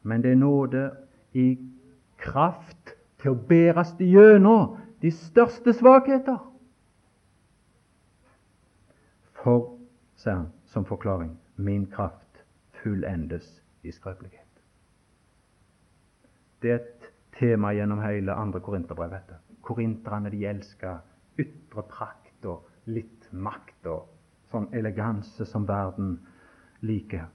men 0.03 0.23
det 0.23 0.33
er 0.33 0.41
nåde 0.41 0.91
i 1.33 1.59
kraft 2.21 2.95
til 3.21 3.35
å 3.35 3.41
bæres 3.49 3.93
gjennom 4.01 4.79
de 5.03 5.11
største 5.13 5.75
svakheter. 5.77 6.39
For, 9.41 9.77
sier 10.21 10.37
han 10.43 10.49
som 10.69 10.85
forklaring, 10.89 11.33
min 11.57 11.87
kraft 11.93 12.45
fullendes 12.83 13.47
i 13.83 13.93
skrøpelighet. 13.93 14.47
Det 16.63 16.73
er 16.73 16.81
et 16.81 17.13
tema 17.39 17.73
gjennom 17.73 18.03
hele 18.05 18.33
andre 18.37 18.61
korinterbrev. 18.61 19.17
Korinterne 19.71 20.33
de 20.35 20.43
elsker 20.51 20.99
ytre 21.39 21.85
prakt 21.87 22.47
og 22.51 22.67
litt 22.91 23.29
makt 23.31 23.87
og 23.87 24.09
sånn 24.51 24.67
eleganse 24.75 25.47
som 25.47 25.67
verden 25.69 26.17
liker. 26.83 27.29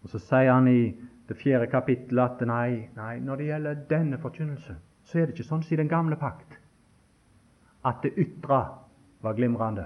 Og 0.00 0.08
Så 0.08 0.18
sier 0.24 0.52
han 0.54 0.68
i 0.68 0.96
det 1.28 1.36
fjerde 1.38 1.68
kapittelet 1.70 2.40
at 2.40 2.46
nei, 2.48 2.88
nei, 2.96 3.18
når 3.20 3.36
det 3.36 3.48
gjelder 3.50 3.82
denne 3.90 4.18
forkynnelse, 4.18 4.76
så 5.04 5.18
er 5.18 5.28
det 5.28 5.36
ikke 5.36 5.48
sånn 5.50 5.62
som 5.62 5.74
i 5.76 5.78
den 5.82 5.90
gamle 5.90 6.16
pakt, 6.18 6.56
at 7.86 8.00
det 8.02 8.16
ytre 8.18 8.60
var 9.20 9.36
glimrende, 9.36 9.84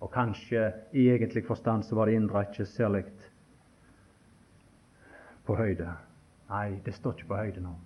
og 0.00 0.10
kanskje 0.14 0.64
i 0.96 1.08
egentlig 1.12 1.44
forstand 1.46 1.84
så 1.84 1.98
var 1.98 2.08
det 2.08 2.16
indre 2.18 2.46
ikke 2.48 2.66
særlig 2.66 3.04
på 5.46 5.56
høyde. 5.58 5.92
Nei, 6.48 6.80
det 6.84 6.96
står 6.96 7.18
ikke 7.18 7.30
på 7.34 7.42
høyde 7.42 7.62
nå. 7.64 7.76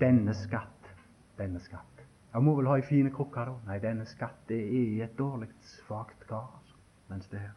Denne 0.00 0.34
skatt, 0.34 0.94
denne 1.38 1.60
skatt. 1.60 2.06
Jeg 2.34 2.42
må 2.42 2.56
vel 2.58 2.66
ha 2.66 2.78
ei 2.78 2.82
fine 2.82 3.10
krukke, 3.14 3.44
da? 3.46 3.54
Nei, 3.68 3.78
denne 3.78 4.06
skatt 4.10 4.48
det 4.48 4.58
er 4.58 4.72
i 4.74 5.02
et 5.04 5.18
dårlig, 5.18 5.48
svakt 5.62 6.26
kar. 6.28 6.48
Altså, 6.58 6.74
mens 7.08 7.28
det 7.30 7.38
her. 7.38 7.52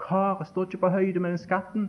Karet 0.00 0.46
står 0.48 0.68
ikke 0.68 0.82
på 0.84 0.88
høyde 0.88 1.20
med 1.20 1.30
den 1.30 1.38
skatten. 1.38 1.86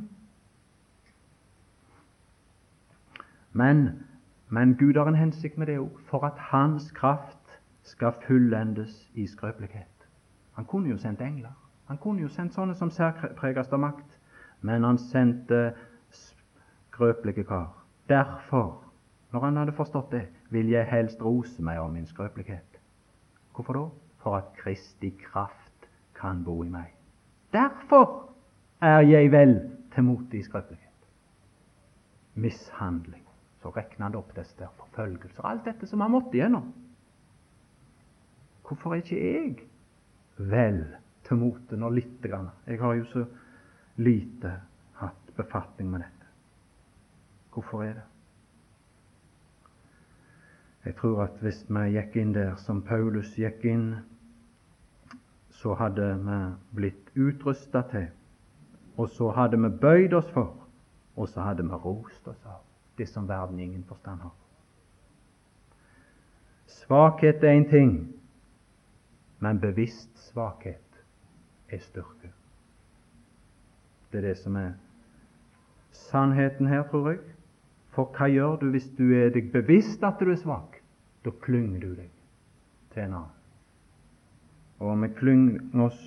Men, 3.52 4.04
men 4.50 4.78
Gud 4.80 4.98
har 4.98 5.08
en 5.08 5.16
hensikt 5.16 5.58
med 5.58 5.68
det 5.68 5.80
òg, 5.80 6.00
for 6.08 6.24
at 6.26 6.40
Hans 6.52 6.92
kraft 6.92 7.60
skal 7.84 8.14
fullendes 8.28 9.12
i 9.14 9.28
skrøpelighet. 9.28 10.08
Han 10.54 10.66
kunne 10.66 10.90
jo 10.90 10.98
sendt 10.98 11.22
engler. 11.22 11.52
Han 11.88 11.98
kunne 11.98 12.22
jo 12.22 12.28
sendt 12.28 12.54
sånne 12.56 12.76
som 12.76 12.92
særpreges 12.92 13.72
av 13.74 13.80
makt. 13.80 14.18
Men 14.62 14.84
han 14.84 14.98
sendte 14.98 15.74
skrøpelige 16.12 17.44
kar. 17.44 17.72
Derfor, 18.10 18.81
når 19.32 19.46
han 19.46 19.58
hadde 19.58 19.76
forstått 19.76 20.12
det, 20.12 20.26
vil 20.50 20.70
jeg 20.70 20.88
helst 20.92 21.22
rose 21.24 21.64
meg 21.64 21.80
av 21.80 21.92
min 21.94 22.08
skrøpelighet. 22.08 22.80
Hvorfor 23.56 23.78
da? 23.78 23.86
For 24.22 24.38
at 24.38 24.52
Kristi 24.60 25.14
kraft 25.18 25.88
kan 26.20 26.44
bo 26.46 26.60
i 26.64 26.70
meg. 26.70 26.92
Derfor 27.54 28.34
er 28.82 29.02
jeg 29.08 29.32
vel 29.32 29.56
til 29.94 30.06
mote 30.06 30.38
i 30.38 30.44
skrøpelighet. 30.46 30.88
Mishandling 32.36 33.24
så 33.62 33.72
regner 33.76 34.08
han 34.08 34.18
opp 34.18 34.32
disse 34.36 34.58
der 34.60 34.72
forfølgelser, 34.80 35.46
alt 35.46 35.66
dette 35.68 35.88
som 35.88 36.02
han 36.02 36.14
måtte 36.14 36.38
gjennom. 36.38 36.72
Hvorfor 38.68 38.96
er 38.96 39.04
ikke 39.04 39.20
jeg 39.20 40.48
vel 40.52 40.84
til 41.28 41.42
mote 41.42 41.78
når 41.78 41.98
lite 41.98 42.32
grann? 42.32 42.50
Jeg 42.68 42.80
har 42.82 42.96
jo 42.98 43.06
så 43.12 43.26
lite 44.02 44.54
hatt 45.02 45.36
befatning 45.38 45.92
med 45.92 46.06
dette. 46.06 46.32
Hvorfor 47.52 47.84
er 47.84 48.00
det? 48.00 48.11
Jeg 50.86 50.96
tror 50.96 51.24
at 51.24 51.38
hvis 51.42 51.66
vi 51.70 51.84
gikk 51.94 52.16
inn 52.18 52.34
der 52.34 52.56
som 52.58 52.82
Paulus 52.82 53.36
gikk 53.38 53.66
inn, 53.70 53.96
så 55.62 55.76
hadde 55.78 56.08
vi 56.26 56.38
blitt 56.76 57.12
utrusta 57.16 57.84
til, 57.92 58.08
og 58.98 59.10
så 59.10 59.30
hadde 59.38 59.60
vi 59.62 59.70
bøyd 59.82 60.14
oss 60.18 60.32
for, 60.34 60.56
og 61.16 61.30
så 61.30 61.46
hadde 61.46 61.64
vi 61.64 61.82
rost 61.86 62.28
oss 62.28 62.46
av 62.46 62.64
det 62.98 63.10
som 63.10 63.28
verden 63.30 63.60
ingen 63.60 63.84
forstand 63.84 64.22
har. 64.22 64.34
Svakhet 66.72 67.44
er 67.44 67.52
en 67.52 67.70
ting, 67.70 67.94
men 69.40 69.60
bevisst 69.60 70.18
svakhet 70.32 71.04
er 71.70 71.80
styrke. 71.80 72.32
Det 74.12 74.18
er 74.18 74.28
det 74.28 74.38
som 74.38 74.56
er 74.56 74.72
sannheten 75.92 76.68
her, 76.68 76.84
tror 76.90 77.10
jeg. 77.10 77.20
For 77.92 78.12
hva 78.16 78.30
gjør 78.32 78.60
du 78.62 78.70
hvis 78.72 78.88
du 78.96 79.10
er 79.18 79.32
deg 79.36 79.52
bevisst 79.52 80.04
at 80.08 80.20
du 80.20 80.32
er 80.32 80.40
svak? 80.40 80.80
Da 81.26 81.34
klynger 81.44 81.82
du 81.84 81.90
deg 81.96 82.10
til 82.94 83.04
en 83.04 83.18
annen. 83.20 83.38
Og 84.82 84.96
vi 85.04 85.10
klynger 85.20 85.84
oss 85.86 86.00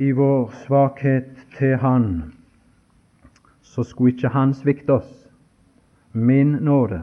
i 0.00 0.12
vår 0.16 0.54
svakhet 0.62 1.34
til 1.58 1.76
Han, 1.82 2.06
så 3.60 3.84
skulle 3.84 4.14
ikke 4.14 4.32
Han 4.32 4.54
svikte 4.54 4.96
oss 5.02 5.10
min 6.12 6.56
nåde, 6.64 7.02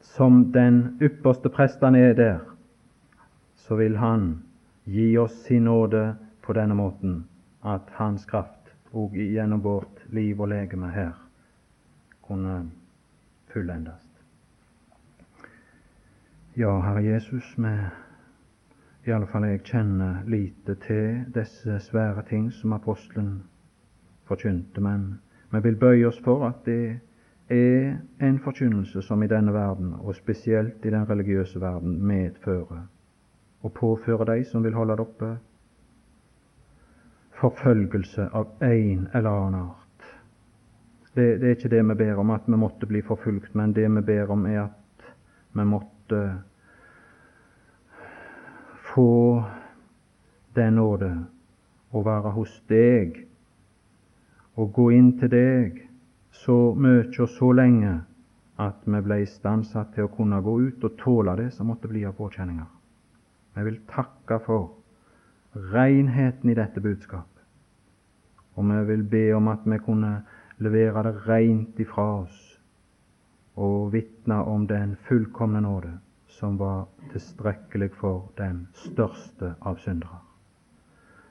som 0.00 0.52
den 0.52 0.98
ypperste 1.02 1.48
presten 1.52 1.94
er 1.94 2.14
der, 2.14 2.40
så 3.54 3.76
vil 3.76 3.96
Han 3.96 4.42
gi 4.84 5.16
oss 5.18 5.36
sin 5.44 5.68
nåde 5.68 6.14
på 6.42 6.56
denne 6.56 6.74
måten 6.74 7.24
at 7.64 7.90
Hans 8.00 8.24
kraft 8.24 8.72
òg 8.94 9.18
gjennom 9.18 9.60
vårt 9.64 10.06
liv 10.08 10.40
og 10.40 10.48
legeme 10.48 10.88
her 10.88 11.27
kunne 12.28 12.70
fullendes. 13.52 14.04
Ja, 16.56 16.80
Herre 16.80 17.04
Jesus, 17.04 17.54
vi 17.58 17.74
i 19.06 19.12
alle 19.14 19.26
fall 19.26 19.46
jeg 19.48 19.62
kjenner 19.64 20.24
lite 20.26 20.74
til 20.84 21.24
disse 21.34 21.78
svære 21.80 22.22
ting 22.28 22.50
som 22.52 22.72
apostelen 22.72 23.42
forkynte, 24.28 24.80
men 24.80 25.20
vi 25.52 25.60
vil 25.64 25.78
bøye 25.80 26.08
oss 26.08 26.20
for 26.24 26.44
at 26.48 26.66
det 26.66 26.98
er 27.48 27.96
en 28.20 28.38
forkynnelse 28.44 29.02
som 29.02 29.22
i 29.22 29.26
denne 29.26 29.52
verden, 29.52 29.94
og 29.94 30.14
spesielt 30.14 30.84
i 30.84 30.90
den 30.90 31.08
religiøse 31.10 31.60
verden, 31.60 32.02
medfører 32.06 32.86
og 33.62 33.72
påfører 33.72 34.24
de 34.24 34.44
som 34.44 34.64
vil 34.64 34.74
holde 34.74 34.92
det 34.92 35.00
oppe, 35.00 35.36
forfølgelse 37.40 38.28
av 38.32 38.46
en 38.62 39.08
eller 39.14 39.30
annen 39.30 39.60
art. 39.60 39.87
Det, 41.18 41.38
det, 41.40 41.46
er 41.46 41.56
ikke 41.56 41.68
det 41.72 41.80
vi 41.82 41.94
ber 41.98 42.20
om, 42.22 42.30
at 42.30 42.44
vi 42.46 42.54
måtte 42.54 42.86
bli 42.86 43.00
forfulgt, 43.02 43.54
men 43.58 43.72
det 43.74 43.88
vi 43.90 44.02
ber 44.06 44.30
om, 44.30 44.44
er 44.46 44.60
at 44.68 45.08
vi 45.58 45.64
måtte 45.66 46.20
få 48.92 49.42
den 50.54 50.78
nåde 50.78 51.10
å 51.90 52.04
være 52.06 52.30
hos 52.36 52.54
deg 52.70 53.18
og 54.54 54.70
gå 54.78 54.86
inn 54.94 55.10
til 55.18 55.34
deg 55.34 55.82
så 56.44 56.56
mye 56.78 57.10
og 57.10 57.34
så 57.34 57.50
lenge 57.50 57.96
at 58.62 58.86
vi 58.86 59.02
ble 59.02 59.20
istandsatt 59.26 59.96
til 59.96 60.06
å 60.06 60.14
kunne 60.14 60.38
gå 60.46 60.54
ut 60.70 60.86
og 60.86 60.98
tåle 61.02 61.34
det 61.42 61.50
som 61.58 61.66
måtte 61.70 61.90
bli 61.90 62.06
av 62.06 62.14
påkjenninger. 62.18 62.66
Vi 63.58 63.66
vil 63.66 63.82
takke 63.90 64.38
for 64.46 64.70
renheten 65.74 66.50
i 66.50 66.58
dette 66.58 66.78
budskapet, 66.78 67.42
og 68.54 68.70
vi 68.70 68.82
vil 68.94 69.08
be 69.18 69.28
om 69.34 69.50
at 69.50 69.66
vi 69.66 69.82
kunne 69.82 70.20
levere 70.58 71.02
det 71.06 71.14
rent 71.26 71.80
ifra 71.80 72.06
oss 72.22 72.44
og 73.58 73.92
vitne 73.92 74.38
om 74.46 74.66
den 74.70 74.96
fullkomne 75.08 75.60
nåde 75.60 75.96
som 76.38 76.58
var 76.58 76.86
tilstrekkelig 77.12 77.90
for 77.98 78.28
den 78.38 78.66
største 78.74 79.54
av 79.60 79.80
syndere. 79.82 80.20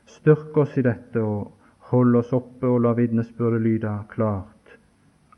Styrk 0.07 0.57
oss 0.57 0.77
i 0.77 0.83
dette 0.83 1.23
og 1.23 1.53
hold 1.91 2.15
oss 2.19 2.33
oppe 2.35 2.67
og 2.67 2.81
la 2.83 2.93
vitnesbyrdet 2.97 3.61
lyde 3.63 3.93
klart 4.11 4.77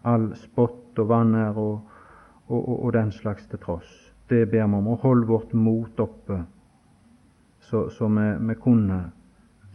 all 0.01 0.31
spott 0.35 0.99
og 0.99 1.09
vanære 1.09 1.55
og, 1.55 1.81
og, 2.47 2.69
og, 2.69 2.85
og, 2.85 2.93
den 2.93 3.11
slags 3.11 3.47
til 3.47 3.59
tross. 3.59 3.91
Det 4.29 4.45
ber 4.49 4.67
vi 4.67 4.77
om. 4.77 4.87
å 4.87 4.99
holde 5.01 5.27
vårt 5.27 5.53
mot 5.53 5.99
oppe, 5.99 6.43
så, 7.59 7.89
så 7.89 8.07
vi, 8.07 8.27
vi, 8.47 8.55
kunne 8.61 8.99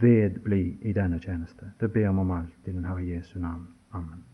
vedbli 0.01 0.79
i 0.83 0.93
denne 0.93 1.21
tjeneste. 1.21 1.73
Det 1.81 1.91
ber 1.93 2.11
vi 2.11 2.23
om 2.23 2.31
alt 2.31 2.69
i 2.69 2.73
den 2.73 2.85
Herre 2.85 3.05
Jesu 3.05 3.39
navn. 3.39 3.67
Amen. 3.95 4.34